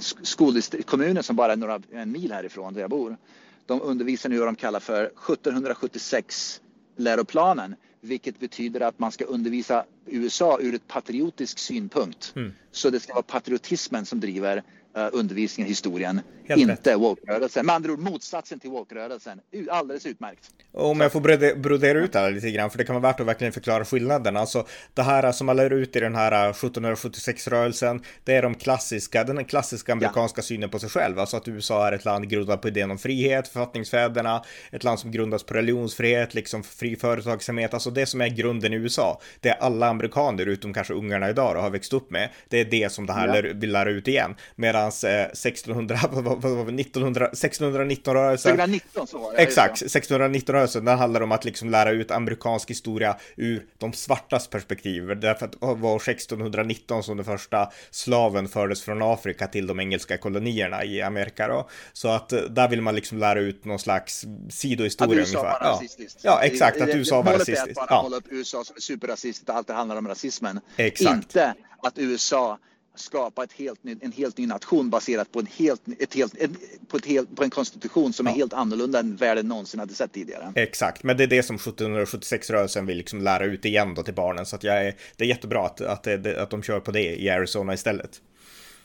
kommunen 0.85 1.23
som 1.23 1.35
bara 1.35 1.51
är 1.51 1.57
några 1.57 1.81
en 1.91 2.11
mil 2.11 2.31
härifrån 2.31 2.73
där 2.73 2.81
jag 2.81 2.89
bor, 2.89 3.17
de 3.65 3.81
undervisar 3.81 4.29
nu 4.29 4.37
vad 4.37 4.47
de 4.47 4.55
kallar 4.55 4.79
för 4.79 5.03
1776 5.05 6.61
läroplanen 6.97 7.75
vilket 8.05 8.39
betyder 8.39 8.81
att 8.81 8.99
man 8.99 9.11
ska 9.11 9.25
undervisa 9.25 9.85
USA 10.05 10.59
ur 10.61 10.75
ett 10.75 10.87
patriotisk 10.87 11.59
synpunkt. 11.59 12.33
Mm. 12.35 12.53
Så 12.71 12.89
det 12.89 12.99
ska 12.99 13.13
vara 13.13 13.23
patriotismen 13.23 14.05
som 14.05 14.19
driver 14.19 14.63
undervisningen 15.11 15.67
i 15.67 15.69
historien. 15.69 16.21
Helt 16.47 16.61
inte 16.61 16.95
woke-rörelsen. 16.95 17.65
Med 17.65 17.75
andra 17.75 17.91
ord 17.91 17.99
motsatsen 17.99 18.59
till 18.59 18.69
woke-rörelsen. 18.69 19.39
Alldeles 19.69 20.05
utmärkt. 20.05 20.49
Om 20.71 21.01
jag 21.01 21.11
får 21.11 21.55
brodera 21.55 21.99
ut 21.99 22.13
det 22.13 22.19
här 22.19 22.31
lite 22.31 22.51
grann, 22.51 22.69
för 22.69 22.77
det 22.77 22.83
kan 22.83 22.95
vara 22.95 23.11
värt 23.11 23.19
att 23.19 23.27
verkligen 23.27 23.53
förklara 23.53 23.85
skillnaden. 23.85 24.37
Alltså 24.37 24.65
det 24.93 25.01
här 25.01 25.31
som 25.31 25.47
man 25.47 25.55
lär 25.55 25.73
ut 25.73 25.95
i 25.95 25.99
den 25.99 26.15
här 26.15 26.53
1776-rörelsen, 26.53 28.03
det 28.23 28.35
är 28.35 28.41
de 28.41 28.55
klassiska, 28.55 29.23
den 29.23 29.45
klassiska 29.45 29.91
amerikanska 29.91 30.39
ja. 30.39 30.43
synen 30.43 30.69
på 30.69 30.79
sig 30.79 30.89
själv. 30.89 31.19
Alltså 31.19 31.37
att 31.37 31.47
USA 31.47 31.87
är 31.87 31.91
ett 31.91 32.05
land 32.05 32.29
grundat 32.29 32.61
på 32.61 32.67
idén 32.67 32.91
om 32.91 32.97
frihet, 32.97 33.47
författningsfäderna, 33.47 34.43
ett 34.71 34.83
land 34.83 34.99
som 34.99 35.11
grundas 35.11 35.43
på 35.43 35.53
religionsfrihet, 35.53 36.33
liksom 36.33 36.63
fri 36.63 36.95
företagsamhet. 36.95 37.73
Alltså 37.73 37.89
det 37.89 38.05
som 38.05 38.21
är 38.21 38.27
grunden 38.27 38.73
i 38.73 38.75
USA, 38.75 39.21
det 39.39 39.49
är 39.49 39.55
alla 39.55 39.87
amerikaner, 39.87 40.45
utom 40.45 40.73
kanske 40.73 40.93
ungarna 40.93 41.29
idag, 41.29 41.55
och 41.55 41.61
har 41.61 41.69
växt 41.69 41.93
upp 41.93 42.11
med. 42.11 42.29
Det 42.49 42.59
är 42.59 42.65
det 42.65 42.91
som 42.91 43.05
det 43.05 43.13
här 43.13 43.43
ja. 43.43 43.53
vill 43.55 43.71
lära 43.71 43.89
ut 43.89 44.07
igen. 44.07 44.35
Medan 44.55 44.84
eh, 45.03 45.25
1600, 45.25 45.95
1900, 45.95 47.29
1619-rörelsen. 47.33 48.51
1619 48.51 49.07
så 49.07 49.17
var 49.17 49.33
det. 49.33 49.37
Exakt, 49.37 49.81
1619-rörelsen, 49.81 50.85
den 50.85 50.97
handlar 50.97 51.21
om 51.21 51.31
att 51.31 51.45
liksom 51.45 51.69
lära 51.69 51.91
ut 51.91 52.11
amerikansk 52.11 52.69
historia 52.69 53.17
ur 53.35 53.65
de 53.77 53.93
svartas 53.93 54.47
perspektiv. 54.47 55.19
Därför 55.19 55.45
att 55.45 55.51
det 55.51 55.57
var 55.61 55.95
1619 55.95 57.03
som 57.03 57.17
den 57.17 57.25
första 57.25 57.71
slaven 57.91 58.47
fördes 58.47 58.81
från 58.81 59.01
Afrika 59.01 59.47
till 59.47 59.67
de 59.67 59.79
engelska 59.79 60.17
kolonierna 60.17 60.83
i 60.83 61.01
Amerika 61.01 61.47
då. 61.47 61.69
Så 61.93 62.09
att 62.09 62.33
eh, 62.33 62.39
där 62.39 62.69
vill 62.69 62.81
man 62.81 62.95
liksom 62.95 63.17
lära 63.17 63.39
ut 63.39 63.65
någon 63.65 63.79
slags 63.79 64.25
sidohistoria 64.49 65.21
att 65.21 65.27
USA 65.27 65.39
ungefär. 65.39 65.63
Var 65.63 65.71
rasistiskt. 65.71 66.19
Ja. 66.23 66.31
ja, 66.31 66.47
exakt, 66.47 66.81
att 66.81 66.89
USA 66.89 67.21
var 67.21 67.33
rasistiskt. 67.33 67.59
Målet 67.59 67.77
är 67.77 67.81
att 67.81 67.89
bara 67.89 68.01
hålla 68.01 68.17
upp 68.17 68.27
USA 68.29 68.63
som 68.63 68.75
superrasistiskt 68.79 69.49
och 69.49 69.55
allt 69.55 69.67
det 69.67 69.73
handlar 69.73 69.95
om 69.95 70.07
rasismen. 70.07 70.59
Exakt. 70.77 71.15
Inte 71.15 71.53
att 71.83 71.97
USA 71.97 72.57
skapa 72.95 73.43
ett 73.43 73.53
helt 73.53 73.79
en 74.01 74.11
helt 74.11 74.37
ny 74.37 74.47
nation 74.47 74.89
baserat 74.89 75.31
på 75.31 75.39
en, 75.39 75.47
helt, 75.57 75.81
ett 75.99 76.13
helt, 76.13 76.35
ett, 76.37 76.51
på, 76.87 76.97
ett 76.97 77.05
helt, 77.05 77.35
på 77.35 77.43
en 77.43 77.49
konstitution 77.49 78.13
som 78.13 78.25
ja. 78.25 78.31
är 78.31 78.35
helt 78.35 78.53
annorlunda 78.53 78.99
än 78.99 79.15
världen 79.15 79.47
någonsin 79.47 79.79
hade 79.79 79.93
sett 79.93 80.11
tidigare. 80.11 80.53
Exakt, 80.55 81.03
men 81.03 81.17
det 81.17 81.23
är 81.23 81.27
det 81.27 81.43
som 81.43 81.57
1776-rörelsen 81.57 82.85
vill 82.85 82.97
liksom 82.97 83.21
lära 83.21 83.45
ut 83.45 83.65
igen 83.65 83.93
då 83.93 84.03
till 84.03 84.13
barnen. 84.13 84.45
Så 84.45 84.55
att 84.55 84.63
jag 84.63 84.85
är, 84.85 84.95
det 85.15 85.23
är 85.23 85.27
jättebra 85.27 85.65
att, 85.65 85.81
att, 85.81 86.07
att 86.37 86.49
de 86.49 86.63
kör 86.63 86.79
på 86.79 86.91
det 86.91 87.21
i 87.21 87.29
Arizona 87.29 87.73
istället. 87.73 88.21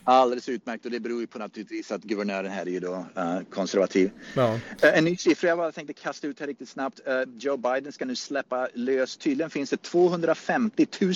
Alldeles 0.04 0.48
utmärkt 0.48 0.84
och 0.84 0.90
det 0.90 1.00
beror 1.00 1.20
ju 1.20 1.26
på 1.26 1.38
naturligtvis 1.38 1.92
att 1.92 2.02
guvernören 2.02 2.50
här 2.50 2.62
är 2.62 2.70
ju 2.70 2.80
då 2.80 3.06
uh, 3.16 3.40
konservativ. 3.50 4.10
Ja. 4.34 4.52
Uh, 4.84 4.98
en 4.98 5.04
ny 5.04 5.16
siffra 5.16 5.48
jag 5.48 5.58
bara 5.58 5.72
tänkte 5.72 5.92
kasta 5.92 6.26
ut 6.26 6.40
här 6.40 6.46
riktigt 6.46 6.68
snabbt. 6.68 7.00
Uh, 7.08 7.34
Joe 7.38 7.56
Biden 7.56 7.92
ska 7.92 8.04
nu 8.04 8.16
släppa 8.16 8.68
lös, 8.74 9.16
tydligen 9.16 9.50
finns 9.50 9.70
det 9.70 9.82
250 9.82 10.86
000 11.00 11.14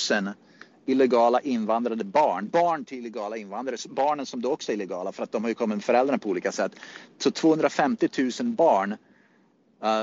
illegala 0.86 1.40
invandrade 1.40 2.04
barn, 2.04 2.48
barn 2.48 2.84
till 2.84 2.98
illegala 2.98 3.36
invandrare, 3.36 3.76
barnen 3.90 4.26
som 4.26 4.40
då 4.40 4.52
också 4.52 4.72
är 4.72 4.74
illegala 4.74 5.12
för 5.12 5.22
att 5.22 5.32
de 5.32 5.42
har 5.42 5.48
ju 5.48 5.54
kommit 5.54 5.76
med 5.76 5.84
föräldrarna 5.84 6.18
på 6.18 6.28
olika 6.28 6.52
sätt. 6.52 6.72
Så 7.18 7.30
250 7.30 8.08
000 8.40 8.52
barn 8.52 8.96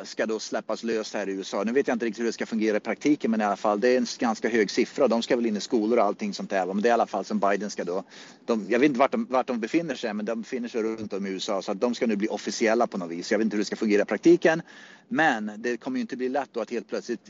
ska 0.04 0.26
då 0.26 0.40
släppas 0.40 0.84
löst 0.84 1.14
här 1.14 1.30
i 1.30 1.32
USA. 1.32 1.64
Nu 1.64 1.72
vet 1.72 1.88
jag 1.88 1.96
inte 1.96 2.06
riktigt 2.06 2.20
hur 2.20 2.26
det 2.26 2.34
ska 2.34 2.46
fungera 2.46 2.78
i 2.78 2.80
praktiken 2.80 3.32
men 3.32 3.42
i 3.42 3.44
alla 3.44 3.56
fall 3.56 3.80
det 3.80 3.90
är 3.90 3.98
en 3.98 4.06
ganska 4.20 4.50
hög 4.50 4.72
siffra. 4.72 5.08
De 5.08 5.22
ska 5.22 5.36
väl 5.36 5.46
in 5.46 5.58
i 5.58 5.62
skolor 5.62 5.98
och 5.98 6.04
allting 6.04 6.34
sånt 6.34 6.50
där. 6.50 6.66
Men 6.66 6.82
det 6.82 6.88
är 6.88 6.92
i 6.92 6.94
alla 6.94 7.08
fall 7.08 7.26
som 7.26 7.40
Biden 7.40 7.70
ska 7.70 7.84
då. 7.84 8.04
De, 8.46 8.66
jag 8.70 8.80
vet 8.80 8.88
inte 8.88 9.00
vart 9.00 9.12
de, 9.12 9.26
vart 9.30 9.48
de 9.48 9.60
befinner 9.60 9.96
sig 9.96 10.14
men 10.14 10.26
de 10.26 10.42
befinner 10.42 10.70
sig 10.70 10.84
runt 10.84 11.14
om 11.14 11.26
i 11.26 11.30
USA 11.30 11.62
så 11.62 11.72
att 11.72 11.82
de 11.82 11.96
ska 11.96 12.08
nu 12.08 12.16
bli 12.16 12.28
officiella 12.28 12.88
på 12.88 12.98
något 12.98 13.12
vis. 13.12 13.32
Jag 13.32 13.38
vet 13.38 13.46
inte 13.46 13.56
hur 13.56 13.62
det 13.62 13.66
ska 13.66 13.76
fungera 13.76 14.02
i 14.02 14.06
praktiken. 14.06 14.62
Men 15.14 15.52
det 15.58 15.78
kommer 15.78 15.98
ju 15.98 16.02
inte 16.02 16.18
bli 16.18 16.30
lätt 16.30 16.50
då 16.52 16.62
att 16.62 16.72
helt 16.72 16.88
plötsligt, 16.88 17.30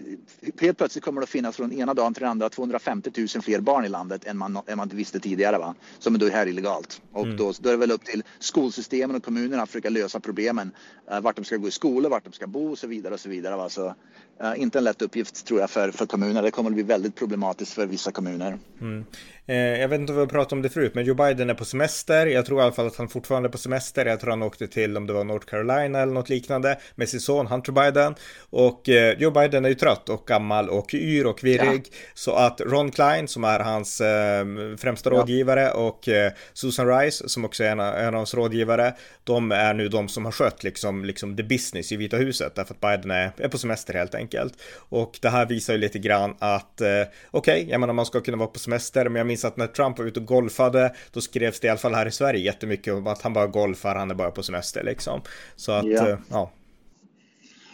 helt 0.62 0.78
plötsligt 0.78 1.04
kommer 1.04 1.22
det 1.22 1.24
att 1.24 1.30
finnas 1.30 1.56
från 1.56 1.72
ena 1.72 1.94
dagen 1.94 2.14
till 2.14 2.22
den 2.22 2.32
andra 2.32 2.50
250 2.50 3.12
000 3.18 3.28
fler 3.28 3.60
barn 3.60 3.86
i 3.86 3.90
landet 3.90 4.26
än 4.26 4.38
man, 4.38 4.60
än 4.68 4.78
man 4.78 4.88
visste 4.88 5.20
tidigare 5.20 5.58
va? 5.58 5.76
Som 6.00 6.16
är 6.16 6.20
då 6.20 6.30
här 6.30 6.48
illegalt. 6.48 7.02
Och 7.12 7.26
mm. 7.26 7.38
då, 7.38 7.54
då 7.60 7.70
är 7.70 7.74
det 7.74 7.80
väl 7.80 7.92
upp 7.92 8.06
till 8.06 8.24
skolsystemen 8.40 9.16
och 9.16 9.24
kommunerna 9.24 9.64
att 9.64 9.70
försöka 9.70 9.90
lösa 9.90 10.20
problemen. 10.20 10.72
Uh, 11.12 11.20
vart 11.20 11.36
de 11.36 11.46
ska 11.46 11.58
gå 11.58 11.68
i 11.68 11.72
skola, 11.72 12.10
vart 12.10 12.24
de 12.24 12.34
ska 12.34 12.41
bo 12.48 12.72
och 12.72 12.78
så 12.78 12.88
vidare 12.88 13.14
och 13.14 13.20
så 13.20 13.30
vidare. 13.30 13.56
Va? 13.56 13.70
Så, 13.70 13.96
uh, 14.44 14.62
inte 14.62 14.78
en 14.78 14.84
lätt 14.84 15.02
uppgift 15.02 15.46
tror 15.46 15.60
jag 15.60 15.70
för, 15.70 15.92
för 15.92 16.06
kommunerna. 16.06 16.42
Det 16.42 16.52
kommer 16.52 16.70
att 16.70 16.74
bli 16.74 16.84
väldigt 16.84 17.16
problematiskt 17.16 17.74
för 17.74 17.86
vissa 17.86 18.12
kommuner. 18.12 18.60
Mm. 18.82 19.06
Eh, 19.46 19.56
jag 19.56 19.88
vet 19.88 20.00
inte 20.00 20.12
om 20.12 20.16
vi 20.16 20.20
har 20.20 20.28
pratat 20.28 20.54
om 20.54 20.62
det 20.62 20.70
förut, 20.70 20.96
men 20.96 21.06
Joe 21.06 21.16
Biden 21.16 21.50
är 21.50 21.54
på 21.54 21.66
semester. 21.66 22.26
Jag 22.26 22.46
tror 22.46 22.60
i 22.60 22.64
alla 22.64 22.72
fall 22.72 22.88
att 22.88 22.96
han 22.96 23.10
fortfarande 23.10 23.50
är 23.50 23.52
på 23.52 23.58
semester. 23.58 24.06
Jag 24.06 24.20
tror 24.20 24.30
han 24.30 24.44
åkte 24.44 24.68
till, 24.68 24.98
om 24.98 25.08
det 25.08 25.14
var 25.14 25.24
North 25.24 25.46
Carolina 25.46 26.00
eller 26.00 26.14
något 26.14 26.30
liknande, 26.30 26.80
med 26.96 27.10
sin 27.10 27.20
son 27.20 27.48
Hunter 27.48 27.72
Biden. 27.72 28.16
Och 28.50 28.90
eh, 28.90 29.20
Joe 29.20 29.32
Biden 29.32 29.66
är 29.66 29.70
ju 29.70 29.76
trött 29.76 30.10
och 30.10 30.28
gammal 30.28 30.70
och 30.70 30.94
yr 30.94 31.26
och 31.26 31.44
virrig. 31.44 31.82
Ja. 31.92 31.98
Så 32.14 32.36
att 32.36 32.62
Ron 32.62 32.92
Klein, 32.92 33.28
som 33.28 33.44
är 33.44 33.60
hans 33.60 34.02
eh, 34.02 34.46
främsta 34.78 35.10
ja. 35.10 35.18
rådgivare, 35.18 35.72
och 35.72 36.10
eh, 36.10 36.32
Susan 36.54 36.88
Rice, 36.88 37.30
som 37.30 37.46
också 37.46 37.64
är 37.64 37.72
en, 37.72 37.80
en 37.80 38.08
av 38.08 38.14
hans 38.14 38.34
rådgivare, 38.34 38.94
de 39.24 39.52
är 39.52 39.74
nu 39.74 39.88
de 39.88 40.08
som 40.08 40.26
har 40.26 40.32
skött 40.32 40.64
liksom, 40.64 41.06
liksom 41.06 41.38
the 41.38 41.44
business 41.44 41.92
i 41.92 41.96
Vita 41.96 42.18
huset, 42.18 42.56
därför 42.56 42.74
att 42.74 42.82
Biden 42.82 43.12
är, 43.12 43.32
är 43.38 43.48
på 43.48 43.58
semester 43.58 43.94
helt 43.94 44.16
enkelt. 44.16 44.31
Och 44.90 45.20
det 45.22 45.30
här 45.30 45.46
visar 45.46 45.74
ju 45.74 45.80
lite 45.80 46.00
grann 46.00 46.36
att, 46.40 46.82
eh, 46.82 46.88
okej, 46.88 47.10
okay, 47.32 47.66
jag 47.70 47.80
menar 47.80 47.94
man 47.94 48.06
ska 48.06 48.22
kunna 48.22 48.38
vara 48.38 48.48
på 48.48 48.60
semester, 48.60 49.10
men 49.10 49.16
jag 49.16 49.28
minns 49.28 49.46
att 49.46 49.58
när 49.58 49.68
Trump 49.68 49.98
var 49.98 50.06
ute 50.06 50.20
och 50.20 50.26
golfade, 50.26 50.96
då 51.12 51.22
skrevs 51.22 51.60
det 51.60 51.68
i 51.68 51.70
alla 51.70 51.80
fall 51.80 51.94
här 51.94 52.06
i 52.06 52.12
Sverige 52.12 52.40
jättemycket 52.40 52.94
om 52.94 53.08
att 53.08 53.22
han 53.22 53.34
bara 53.34 53.48
golfar, 53.48 53.96
han 53.96 54.12
är 54.12 54.16
bara 54.16 54.32
på 54.32 54.44
semester 54.44 54.84
liksom. 54.84 55.22
Så 55.56 55.72
att, 55.72 55.86
ja. 55.86 56.10
Eh, 56.10 56.18
ja. 56.30 56.52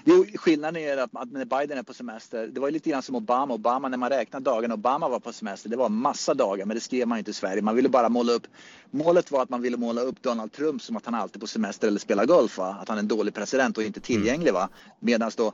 Jo, 0.10 0.26
skillnaden 0.36 0.84
är 0.84 0.98
att, 0.98 1.12
när 1.32 1.46
Biden 1.46 1.78
är 1.78 1.84
på 1.84 1.93
semester, 1.93 2.48
det 2.48 2.60
var 2.60 2.72
lite 2.72 2.89
grann 2.89 3.02
som 3.02 3.15
Obama. 3.15 3.54
Obama, 3.54 3.88
när 3.88 3.98
man 3.98 4.10
räknar 4.10 4.39
dagarna 4.39 4.74
Obama 4.74 5.10
var 5.10 5.20
på 5.20 5.34
semester, 5.34 5.70
det 5.70 5.78
var 5.78 5.89
massa 5.89 6.34
dagar, 6.34 6.65
men 6.65 6.76
det 6.76 6.82
skrev 6.82 7.08
man 7.08 7.17
inte 7.17 7.32
i 7.32 7.34
Sverige. 7.34 7.62
Man 7.62 7.76
ville 7.76 7.89
bara 7.89 8.10
måla 8.10 8.34
upp, 8.34 8.48
målet 8.91 9.32
var 9.32 9.43
att 9.43 9.50
man 9.50 9.62
ville 9.62 9.78
måla 9.78 10.02
upp 10.02 10.22
Donald 10.22 10.52
Trump 10.52 10.82
som 10.82 10.98
att 10.98 11.06
han 11.06 11.15
alltid 11.15 11.36
är 11.36 11.39
på 11.39 11.48
semester 11.48 11.88
eller 11.88 12.00
spelar 12.00 12.26
golf, 12.26 12.58
va? 12.58 12.78
att 12.82 12.89
han 12.89 12.98
är 12.98 13.02
en 13.02 13.08
dålig 13.08 13.34
president 13.34 13.78
och 13.78 13.84
inte 13.84 14.00
tillgänglig. 14.00 14.54
Va? 14.54 14.70
Medan 15.00 15.32
då 15.36 15.54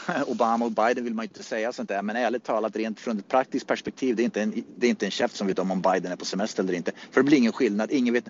Obama 0.26 0.64
och 0.64 0.72
Biden 0.72 1.04
vill 1.04 1.14
man 1.14 1.24
inte 1.24 1.42
säga 1.42 1.72
sånt 1.72 1.88
där, 1.88 2.02
men 2.02 2.16
ärligt 2.16 2.44
talat 2.44 2.76
rent 2.76 3.00
från 3.00 3.18
ett 3.18 3.28
praktiskt 3.28 3.66
perspektiv, 3.66 4.16
det 4.16 4.22
är 4.22 4.24
inte 4.24 4.42
en, 4.42 4.64
det 4.76 4.86
är 4.86 4.90
inte 4.90 5.06
en 5.06 5.10
chef 5.10 5.34
som 5.34 5.46
vet 5.46 5.58
om 5.58 5.70
om 5.70 5.80
Biden 5.80 6.12
är 6.12 6.16
på 6.16 6.24
semester 6.24 6.62
eller 6.62 6.74
inte. 6.74 6.92
För 7.10 7.20
det 7.20 7.24
blir 7.24 7.38
ingen 7.38 7.52
skillnad, 7.52 7.90
ingen 7.90 8.14
vet. 8.14 8.24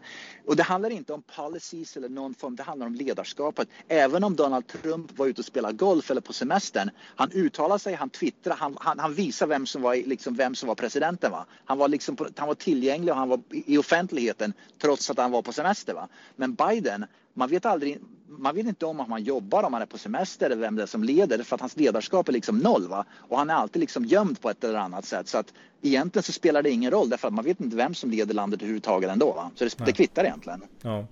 Och 0.47 0.57
det 0.57 0.63
handlar 0.63 0.91
inte 0.91 1.13
om 1.13 1.23
policies 1.37 1.97
eller 1.97 2.09
någon 2.09 2.35
form, 2.35 2.57
det 2.57 2.63
handlar 2.63 2.87
om 2.87 2.95
ledarskapet. 2.95 3.69
Även 3.89 4.25
om 4.25 4.37
Donald 4.37 4.67
Trump 4.67 5.19
var 5.19 5.27
ute 5.27 5.41
och 5.41 5.45
spelade 5.45 5.75
golf 5.75 6.11
eller 6.11 6.21
på 6.21 6.33
semestern, 6.33 6.91
han 7.17 7.33
uttalar 7.33 7.79
sig, 7.79 7.95
han 7.95 8.11
twittrar, 8.11 8.57
han, 8.57 8.77
han, 8.81 8.99
han 8.99 9.15
visar 9.15 9.47
vem 9.47 9.67
som 9.67 9.83
var, 9.83 9.95
liksom, 9.95 10.35
vem 10.35 10.55
som 10.55 10.67
var 10.67 10.75
presidenten. 10.75 11.31
Va? 11.31 11.47
Han, 11.65 11.79
var 11.79 11.89
liksom, 11.89 12.17
han 12.37 12.49
var 12.49 12.55
tillgänglig 12.55 13.13
och 13.13 13.19
han 13.19 13.29
var 13.29 13.41
i 13.51 13.79
offentligheten 13.79 14.53
trots 14.79 15.11
att 15.11 15.19
han 15.19 15.31
var 15.31 15.43
på 15.43 15.53
semester. 15.53 15.95
Va? 15.95 16.09
Men 16.37 16.55
Biden, 16.55 17.07
man 17.35 17.49
vet 17.49 17.67
aldrig, 17.67 17.99
man 18.29 18.55
vet 18.55 18.67
inte 18.67 18.87
om 18.87 19.01
att 19.01 19.09
man 19.09 19.23
jobbar, 19.23 19.63
om 19.63 19.73
man 19.73 19.83
är 19.83 19.87
på 19.87 19.99
semester 19.99 20.47
eller 20.47 20.57
vem 20.57 20.77
det 20.77 20.83
är 20.83 20.87
som 20.87 21.05
leder 21.05 21.43
för 21.43 21.55
att 21.55 21.61
hans 21.61 21.77
ledarskap 21.77 22.29
är 22.29 22.33
liksom 22.33 22.59
noll 22.59 22.89
va? 22.89 23.05
och 23.13 23.39
han 23.39 23.51
är 23.51 23.55
alltid 23.55 23.81
liksom 23.81 24.05
gömd 24.05 24.41
på 24.41 24.51
ett 24.51 24.65
eller 24.65 24.79
annat 24.79 25.05
sätt 25.05 25.29
så 25.29 25.39
att 25.39 25.53
egentligen 25.83 26.23
så 26.23 26.33
spelar 26.33 26.63
det 26.63 26.71
ingen 26.71 26.91
roll 26.91 27.09
därför 27.09 27.29
att 27.29 27.35
man 27.35 27.45
vet 27.45 27.61
inte 27.61 27.77
vem 27.77 27.95
som 27.95 28.11
leder 28.11 28.35
landet 28.35 28.61
överhuvudtaget 28.61 29.11
ändå 29.11 29.33
va? 29.33 29.51
så 29.55 29.65
det, 29.65 29.85
det 29.87 29.93
kvittar 29.93 30.25
egentligen. 30.25 30.63
Ja. 30.83 31.07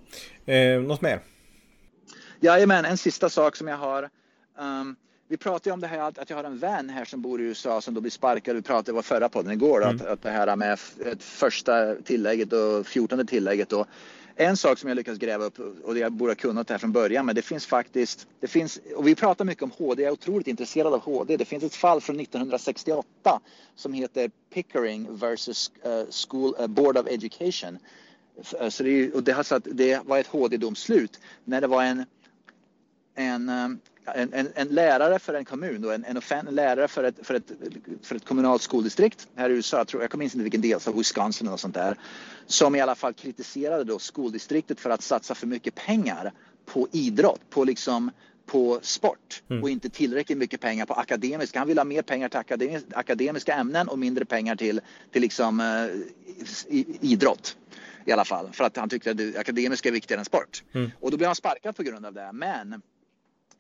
Eh, 0.53 0.81
något 0.81 1.01
mer? 1.01 1.21
Jajamän, 2.41 2.85
en 2.85 2.97
sista 2.97 3.29
sak 3.29 3.57
som 3.57 3.69
jag 3.69 3.77
har. 3.77 4.09
Um, 4.59 4.97
vi 5.29 5.37
pratade 5.37 5.75
om 5.75 5.81
det 5.81 5.87
här 5.87 5.99
att 5.99 6.31
jag 6.31 6.37
har 6.37 6.45
en 6.45 6.59
vän 6.59 6.91
här 6.91 7.05
som 7.05 7.23
bor 7.23 7.41
i 7.41 7.45
USA 7.45 7.81
som 7.81 7.95
då 7.95 8.01
blir 8.01 8.11
sparkad. 8.11 8.57
Vi 8.57 8.63
pratade 8.63 8.93
var 8.93 9.03
förra 9.03 9.29
podden 9.29 9.53
igår 9.53 9.85
mm. 9.85 9.97
att, 9.97 10.07
att 10.07 10.23
det 10.23 10.31
här 10.31 10.57
med 10.57 10.79
första 11.19 11.95
tillägget 11.95 12.53
och 12.53 12.87
fjortonde 12.87 13.25
tillägget 13.25 13.69
då 13.69 13.87
en 14.37 14.57
sak 14.57 14.79
som 14.79 14.89
jag 14.89 14.97
lyckats 14.97 15.19
gräva 15.19 15.45
upp 15.45 15.59
och 15.85 15.95
det 15.95 16.01
jag 16.01 16.13
borde 16.13 16.31
ha 16.31 16.37
kunnat 16.37 16.71
här 16.71 16.79
från 16.79 16.93
början 16.93 17.27
men 17.27 17.35
det 17.35 17.43
finns 17.43 17.67
faktiskt, 17.67 18.27
det 18.41 18.47
finns, 18.47 18.81
och 18.97 19.07
vi 19.07 19.15
pratar 19.15 19.45
mycket 19.45 19.63
om 19.63 19.71
HD, 19.79 20.03
jag 20.03 20.09
är 20.09 20.13
otroligt 20.13 20.47
intresserad 20.47 20.95
av 20.95 21.01
HD. 21.01 21.37
Det 21.37 21.45
finns 21.45 21.65
ett 21.65 21.75
fall 21.75 22.01
från 22.01 22.21
1968 22.21 23.41
som 23.75 23.93
heter 23.93 24.31
Pickering 24.55 25.17
versus 25.17 25.73
uh, 25.87 26.05
School 26.29 26.55
uh, 26.61 26.67
Board 26.67 26.99
of 26.99 27.07
Education. 27.07 27.79
Eh, 28.61 28.69
så 28.69 28.83
det, 28.83 29.13
och 29.13 29.23
det, 29.23 29.33
har 29.33 29.43
satt, 29.43 29.63
det 29.73 30.01
var 30.07 30.19
ett 30.19 30.27
HD-domslut 30.27 31.21
när 31.45 31.61
det 31.61 31.67
var 31.67 31.83
en, 31.83 32.05
en 33.15 33.49
um, 33.49 33.81
en, 34.15 34.33
en, 34.33 34.49
en, 34.55 34.69
lärare 34.69 35.19
för 35.19 35.35
en 35.35 35.45
kommun, 35.45 35.85
en, 35.85 36.05
en, 36.05 36.23
en 36.49 36.55
lärare 36.55 36.89
för 36.89 37.05
ett, 37.05 37.15
för, 37.23 37.35
ett, 37.35 37.53
för 38.03 38.17
ett 38.17 38.25
kommunalt 38.25 38.63
skoldistrikt 38.63 39.29
här 39.37 39.51
i 39.51 39.53
USA, 39.53 39.77
jag, 39.77 39.89
tror, 39.89 40.03
jag 40.03 40.11
kommer 40.11 40.25
inte 40.25 40.37
ihåg 40.37 40.43
vilken 40.43 40.61
delstat, 40.61 40.95
Wisconsin 40.95 41.47
eller 41.47 41.57
sånt 41.57 41.75
där, 41.75 41.97
som 42.47 42.75
i 42.75 42.81
alla 42.81 42.95
fall 42.95 43.13
kritiserade 43.13 43.85
då 43.85 43.99
skoldistriktet 43.99 44.81
för 44.81 44.91
att 44.91 45.03
satsa 45.03 45.35
för 45.35 45.47
mycket 45.47 45.75
pengar 45.75 46.33
på 46.67 46.89
idrott, 46.93 47.41
på 47.51 47.65
liksom 47.65 48.11
på 48.47 48.79
sport 48.83 49.43
mm. 49.49 49.63
och 49.63 49.71
inte 49.71 49.91
tillräckligt 49.91 50.39
mycket 50.39 50.61
pengar 50.61 50.87
på 50.87 50.95
akademiska. 50.95 51.59
Han 51.59 51.69
vill 51.69 51.79
ha 51.79 51.85
mer 51.85 52.03
pengar 52.03 52.29
till 52.29 52.39
akademiska, 52.39 52.97
akademiska 52.97 53.55
ämnen 53.55 53.89
och 53.89 53.99
mindre 53.99 54.25
pengar 54.25 54.57
till, 54.57 54.81
till 55.13 55.23
liksom, 55.23 55.61
uh, 55.61 56.77
idrott 57.01 57.57
i 58.05 58.13
alla 58.13 58.25
fall. 58.25 58.49
För 58.53 58.65
att 58.65 58.77
han 58.77 58.89
tyckte 58.89 59.11
att 59.11 59.17
det 59.17 59.37
akademiska 59.37 59.89
är 59.89 59.93
viktigare 59.93 60.19
än 60.19 60.25
sport. 60.25 60.63
Mm. 60.73 60.91
Och 61.01 61.11
då 61.11 61.17
blev 61.17 61.27
han 61.27 61.37
sparkad 61.37 61.77
på 61.77 61.83
grund 61.83 62.07
av 62.07 62.15
det. 62.15 62.31
Men 62.33 62.83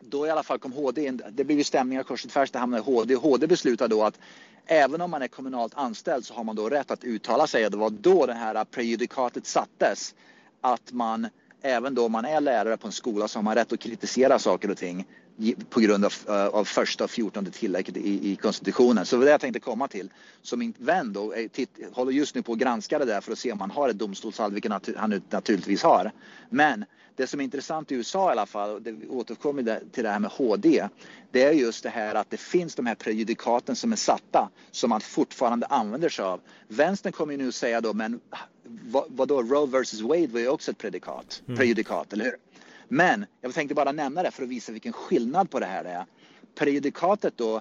då 0.00 0.26
i 0.26 0.30
alla 0.30 0.42
fall 0.42 0.58
kom 0.58 0.72
HD 0.72 1.06
in. 1.06 1.22
Det 1.30 1.44
blev 1.44 1.58
ju 1.58 1.64
stämningar 1.64 2.02
kors 2.02 2.24
och 2.24 2.30
tvärs. 2.30 2.50
Det 2.50 2.58
hamnade 2.58 2.82
HD. 2.82 3.14
HD 3.14 3.46
beslutade 3.46 3.94
då 3.94 4.04
att 4.04 4.18
även 4.66 5.00
om 5.00 5.10
man 5.10 5.22
är 5.22 5.28
kommunalt 5.28 5.72
anställd 5.74 6.24
så 6.24 6.34
har 6.34 6.44
man 6.44 6.56
då 6.56 6.68
rätt 6.68 6.90
att 6.90 7.04
uttala 7.04 7.46
sig. 7.46 7.70
Det 7.70 7.76
var 7.76 7.90
då 7.90 8.26
det 8.26 8.34
här 8.34 8.64
prejudikatet 8.64 9.46
sattes 9.46 10.14
att 10.60 10.92
man 10.92 11.28
även 11.62 11.94
då 11.94 12.08
man 12.08 12.24
är 12.24 12.40
lärare 12.40 12.76
på 12.76 12.86
en 12.86 12.92
skola 12.92 13.28
så 13.28 13.38
har 13.38 13.42
man 13.42 13.54
rätt 13.54 13.72
att 13.72 13.80
kritisera 13.80 14.38
saker 14.38 14.70
och 14.70 14.76
ting 14.76 15.06
på 15.70 15.80
grund 15.80 16.04
av, 16.04 16.14
eh, 16.28 16.46
av 16.46 16.64
första 16.64 17.04
och 17.04 17.10
fjortonde 17.10 17.50
tillägget 17.50 17.96
i, 17.96 18.30
i 18.32 18.36
konstitutionen. 18.36 19.06
Så 19.06 19.16
det 19.16 19.18
var 19.18 19.26
det 19.26 19.30
jag 19.30 19.40
tänkte 19.40 19.60
komma 19.60 19.88
till. 19.88 20.10
Så 20.42 20.56
min 20.56 20.74
vän 20.78 21.12
då 21.12 21.34
är, 21.34 21.48
titt, 21.48 21.78
håller 21.92 22.12
just 22.12 22.34
nu 22.34 22.42
på 22.42 22.52
att 22.52 22.58
granska 22.58 22.98
det 22.98 23.04
där 23.04 23.20
för 23.20 23.32
att 23.32 23.38
se 23.38 23.52
om 23.52 23.60
han 23.60 23.70
har 23.70 23.88
ett 23.88 23.98
domstolsfall, 23.98 24.52
vilket 24.52 24.96
han 24.96 25.22
naturligtvis 25.30 25.82
har. 25.82 26.12
Men 26.50 26.84
det 27.20 27.26
som 27.26 27.40
är 27.40 27.44
intressant 27.44 27.92
i 27.92 27.94
USA 27.94 28.28
i 28.28 28.32
alla 28.32 28.46
fall, 28.46 28.70
och 28.70 28.82
det 28.82 29.08
återkommer 29.08 29.80
till 29.92 30.04
det 30.04 30.10
här 30.10 30.18
med 30.18 30.30
HD, 30.30 30.88
det 31.30 31.42
är 31.42 31.52
just 31.52 31.82
det 31.82 31.88
här 31.88 32.14
att 32.14 32.30
det 32.30 32.36
finns 32.36 32.74
de 32.74 32.86
här 32.86 32.94
prejudikaten 32.94 33.76
som 33.76 33.92
är 33.92 33.96
satta 33.96 34.50
som 34.70 34.90
man 34.90 35.00
fortfarande 35.00 35.66
använder 35.66 36.08
sig 36.08 36.24
av. 36.24 36.40
Vänstern 36.68 37.12
kommer 37.12 37.32
ju 37.32 37.38
nu 37.38 37.52
säga 37.52 37.80
då, 37.80 37.92
men 37.92 38.20
vad, 38.64 39.04
vadå, 39.08 39.42
Roe 39.42 39.66
vs 39.66 40.00
Wade 40.00 40.26
var 40.26 40.40
ju 40.40 40.48
också 40.48 40.70
ett 40.70 40.78
predikat, 40.78 41.42
mm. 41.46 41.58
prejudikat, 41.58 42.12
eller 42.12 42.24
hur? 42.24 42.36
Men 42.88 43.26
jag 43.40 43.54
tänkte 43.54 43.74
bara 43.74 43.92
nämna 43.92 44.22
det 44.22 44.30
för 44.30 44.42
att 44.42 44.48
visa 44.48 44.72
vilken 44.72 44.92
skillnad 44.92 45.50
på 45.50 45.60
det 45.60 45.66
här 45.66 45.84
är. 45.84 46.04
Prejudikatet 46.54 47.36
då 47.36 47.60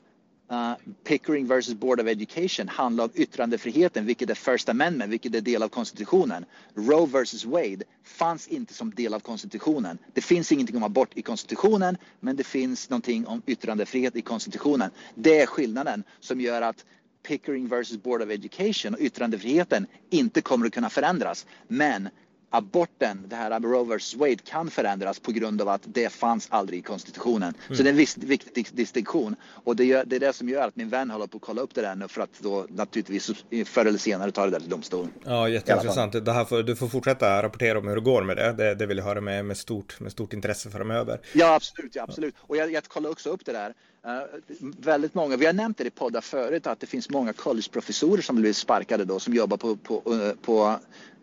Uh, 0.52 0.74
Pickering 1.04 1.48
versus 1.48 1.74
Board 1.74 2.00
of 2.00 2.08
Education 2.08 2.68
handlar 2.68 3.04
om 3.04 3.10
yttrandefriheten, 3.16 4.06
vilket 4.06 4.30
är 4.30 4.36
First 4.36 4.70
Amendment, 4.70 5.12
vilket 5.12 5.36
är 5.36 5.42
del 5.42 5.64
av 5.64 5.70
konstitutionen. 5.70 6.46
Roe 6.76 7.06
versus 7.06 7.46
Wade 7.46 7.84
fanns 8.04 8.48
inte 8.48 8.74
som 8.74 8.92
del 8.96 9.14
av 9.14 9.20
konstitutionen. 9.20 9.98
Det 10.14 10.22
finns 10.22 10.52
ingenting 10.52 10.78
om 10.78 10.84
abort 10.84 11.18
i 11.18 11.22
konstitutionen, 11.22 11.98
men 12.20 12.36
det 12.36 12.44
finns 12.44 12.90
någonting 12.90 13.28
om 13.28 13.42
yttrandefrihet 13.46 14.16
i 14.16 14.22
konstitutionen. 14.22 14.92
Det 15.16 15.42
är 15.42 15.46
skillnaden 15.46 16.04
som 16.20 16.42
gör 16.42 16.62
att 16.62 16.86
Pickering 17.24 17.68
versus 17.68 17.98
Board 17.98 18.22
of 18.22 18.30
Education 18.30 18.94
och 18.94 19.00
yttrandefriheten 19.00 19.88
inte 20.10 20.42
kommer 20.42 20.66
att 20.66 20.74
kunna 20.74 20.90
förändras. 20.90 21.46
Men 21.68 22.10
aborten, 22.50 23.26
det 23.28 23.36
här 23.36 23.60
Roe 23.60 23.98
vs 23.98 24.16
Wade, 24.16 24.36
kan 24.36 24.70
förändras 24.70 25.20
på 25.20 25.32
grund 25.32 25.62
av 25.62 25.70
att 25.70 25.82
det 25.86 26.10
fanns 26.10 26.48
aldrig 26.52 26.80
i 26.80 26.82
konstitutionen. 26.82 27.54
Mm. 27.66 27.78
Så 27.78 27.84
det 27.84 27.90
är 27.90 27.92
en 27.92 27.98
viss, 27.98 28.18
viktig 28.18 28.68
distinktion. 28.72 29.36
Och 29.64 29.76
det, 29.76 29.84
gör, 29.84 30.04
det, 30.06 30.16
är 30.16 30.20
det 30.20 30.34
som 30.34 30.50
gör 30.50 30.68
att 30.68 30.76
min 30.76 30.90
vän 30.90 31.10
håller 31.10 31.28
på 31.28 31.38
att 31.38 31.44
kolla 31.44 31.62
upp 31.62 31.76
det 31.76 31.82
där 31.82 31.96
nu 31.96 32.08
för 32.08 32.22
att 32.22 32.40
då 32.40 32.66
naturligtvis 32.70 33.32
förr 33.66 33.86
eller 33.86 34.00
senare 34.00 34.32
ta 34.32 34.46
det 34.46 34.52
där 34.52 34.60
till 34.60 34.70
domstol. 34.70 35.08
Ja, 35.26 35.50
jätteintressant. 35.50 36.26
Det 36.26 36.34
här 36.34 36.46
får, 36.46 36.64
du 36.64 36.76
får 36.76 36.88
fortsätta 36.88 37.44
rapportera 37.44 37.80
om 37.80 37.88
hur 37.88 37.96
det 37.96 38.02
går 38.02 38.24
med 38.24 38.38
det. 38.38 38.54
Det, 38.54 38.76
det 38.76 38.86
vill 38.86 38.98
jag 38.98 39.06
höra 39.06 39.22
med, 39.22 39.46
med, 39.46 39.58
stort, 39.58 40.00
med 40.00 40.12
stort 40.12 40.34
intresse 40.34 40.70
framöver. 40.70 41.20
Ja, 41.34 41.56
absolut. 41.56 41.96
Ja, 41.96 42.04
absolut. 42.04 42.36
Och 42.40 42.58
jag, 42.58 42.72
jag 42.72 42.84
kollar 42.84 43.10
också 43.10 43.30
upp 43.30 43.46
det 43.46 43.52
där. 43.52 43.74
Uh, 44.06 44.40
väldigt 44.80 45.14
många, 45.14 45.38
vi 45.38 45.46
har 45.46 45.54
nämnt 45.54 45.78
det 45.78 45.88
i 45.88 45.90
poddar 45.90 46.22
förut, 46.22 46.68
att 46.68 46.80
det 46.80 46.88
finns 46.88 47.10
många 47.10 47.34
collegeprofessorer 47.34 48.22
som 48.22 48.36
blivit 48.36 48.58
sparkade 48.58 49.06
då, 49.06 49.20
som 49.20 49.34
jobbar 49.34 49.58
på, 49.58 49.76
på, 49.76 50.14
eh, 50.14 50.34
på 50.42 50.80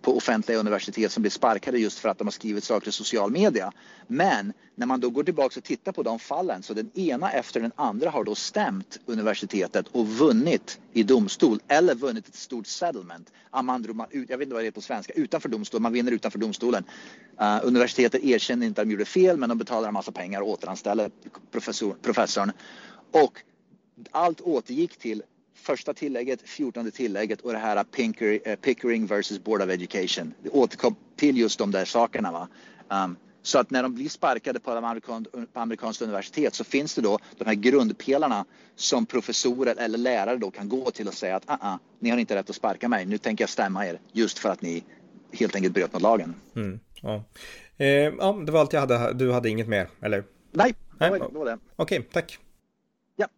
på 0.06 0.16
offentliga 0.16 0.58
universitet 0.58 1.12
som 1.12 1.22
blir 1.22 1.30
sparkade 1.30 1.78
just 1.78 1.98
för 1.98 2.08
att 2.08 2.18
de 2.18 2.26
har 2.26 2.32
skrivit 2.32 2.64
saker 2.64 2.88
i 2.88 2.92
social 2.92 3.30
media. 3.30 3.72
Men 4.06 4.52
när 4.74 4.86
man 4.86 5.00
då 5.00 5.10
går 5.10 5.24
tillbaka 5.24 5.60
och 5.60 5.64
tittar 5.64 5.92
på 5.92 6.02
de 6.02 6.18
fallen 6.18 6.62
så 6.62 6.74
den 6.74 6.90
ena 6.94 7.32
efter 7.32 7.60
den 7.60 7.72
andra 7.76 8.10
har 8.10 8.24
då 8.24 8.34
stämt 8.34 8.98
universitetet 9.06 9.88
och 9.88 10.08
vunnit 10.08 10.80
i 10.92 11.02
domstol 11.02 11.60
eller 11.68 11.94
vunnit 11.94 12.28
ett 12.28 12.34
stort 12.34 12.66
settlement. 12.66 13.32
Amandro, 13.50 14.06
jag 14.10 14.38
vet 14.38 14.46
inte 14.46 14.54
vad 14.54 14.64
det 14.64 14.66
är 14.66 14.70
på 14.70 14.80
svenska, 14.80 15.12
utanför 15.12 15.48
domstol, 15.48 15.80
man 15.80 15.92
vinner 15.92 16.12
utanför 16.12 16.38
domstolen. 16.38 16.84
Uh, 17.40 17.60
universitetet 17.62 18.24
erkänner 18.24 18.66
inte 18.66 18.80
att 18.80 18.86
de 18.86 18.92
gjorde 18.92 19.04
fel 19.04 19.36
men 19.36 19.48
de 19.48 19.58
betalar 19.58 19.88
en 19.88 19.94
massa 19.94 20.12
pengar 20.12 20.40
och 20.40 20.48
återanställer 20.48 21.10
professor, 21.52 21.96
professorn. 22.02 22.52
Och 23.10 23.40
allt 24.10 24.40
återgick 24.40 24.96
till 24.96 25.22
första 25.54 25.94
tillägget, 25.94 26.42
fjortonde 26.42 26.90
tillägget 26.90 27.40
och 27.40 27.52
det 27.52 27.58
här 27.58 27.76
uh, 27.76 28.54
Pickering 28.54 29.06
versus 29.06 29.44
Board 29.44 29.62
of 29.62 29.70
Education. 29.70 30.34
Det 30.42 30.48
återkom 30.50 30.96
till 31.16 31.38
just 31.38 31.58
de 31.58 31.70
där 31.70 31.84
sakerna. 31.84 32.32
Va? 32.32 32.48
Um, 33.04 33.16
så 33.42 33.58
att 33.58 33.70
när 33.70 33.82
de 33.82 33.94
blir 33.94 34.08
sparkade 34.08 34.60
på, 34.60 34.70
amerikan, 34.70 35.26
på 35.52 35.60
amerikanskt 35.60 36.02
universitet 36.02 36.54
så 36.54 36.64
finns 36.64 36.94
det 36.94 37.02
då 37.02 37.18
de 37.38 37.44
här 37.44 37.54
grundpelarna 37.54 38.44
som 38.76 39.06
professorer 39.06 39.74
eller 39.78 39.98
lärare 39.98 40.36
då 40.36 40.50
kan 40.50 40.68
gå 40.68 40.90
till 40.90 41.08
och 41.08 41.14
säga 41.14 41.36
att 41.36 41.42
ah, 41.46 41.58
ah, 41.60 41.78
ni 41.98 42.10
har 42.10 42.18
inte 42.18 42.36
rätt 42.36 42.50
att 42.50 42.56
sparka 42.56 42.88
mig, 42.88 43.06
nu 43.06 43.18
tänker 43.18 43.42
jag 43.42 43.50
stämma 43.50 43.86
er 43.86 44.00
just 44.12 44.38
för 44.38 44.48
att 44.48 44.62
ni 44.62 44.84
helt 45.32 45.54
enkelt 45.54 45.74
bröt 45.74 45.92
mot 45.92 46.02
lagen. 46.02 46.34
Mm, 46.56 46.80
ja. 47.02 47.24
Eh, 47.76 47.86
ja, 47.86 48.42
det 48.46 48.52
var 48.52 48.60
allt 48.60 48.72
jag 48.72 48.80
hade. 48.80 49.12
Du 49.12 49.32
hade 49.32 49.48
inget 49.48 49.68
mer, 49.68 49.88
eller? 50.00 50.24
Nej, 50.52 50.74
det 50.98 51.10
var, 51.10 51.18
det. 51.18 51.38
Var 51.38 51.44
det. 51.44 51.58
Okej, 51.76 52.08
tack. 52.12 52.38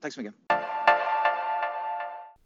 Tack 0.00 0.12
så 0.12 0.20
mycket. 0.20 0.57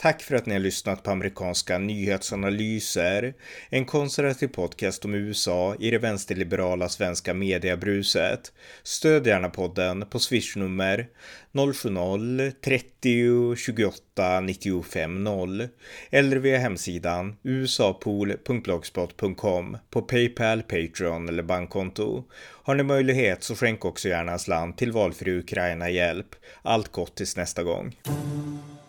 Tack 0.03 0.23
för 0.23 0.35
att 0.35 0.47
ni 0.47 0.53
har 0.53 0.61
lyssnat 0.61 1.03
på 1.03 1.11
amerikanska 1.11 1.79
nyhetsanalyser, 1.79 3.35
en 3.69 3.85
konservativ 3.85 4.49
podcast 4.49 5.05
om 5.05 5.15
USA 5.15 5.77
i 5.79 5.91
det 5.91 5.99
vänsterliberala 5.99 6.89
svenska 6.89 7.35
mediebruset. 7.35 8.53
Stöd 8.83 9.27
gärna 9.27 9.49
podden 9.49 10.07
på 10.11 10.19
swishnummer 10.19 11.09
070-30 11.53 13.57
28 13.57 14.41
95 14.41 15.25
0 15.25 15.69
eller 16.11 16.37
via 16.37 16.59
hemsidan 16.59 17.37
usapool.blogspot.com 17.43 19.77
på 19.91 20.03
Paypal, 20.03 20.63
Patreon 20.63 21.29
eller 21.29 21.43
bankkonto. 21.43 22.25
Har 22.63 22.75
ni 22.75 22.83
möjlighet 22.83 23.43
så 23.43 23.55
skänk 23.55 23.85
också 23.85 24.09
gärna 24.09 24.33
en 24.33 24.39
slant 24.39 24.79
till 24.79 24.93
valfri 24.93 25.39
Ukraina-hjälp. 25.39 26.35
Allt 26.63 26.93
gott 26.93 27.15
tills 27.15 27.37
nästa 27.37 27.63
gång. 27.63 27.95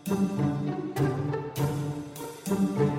thank 0.06 0.30
you. 2.80 2.93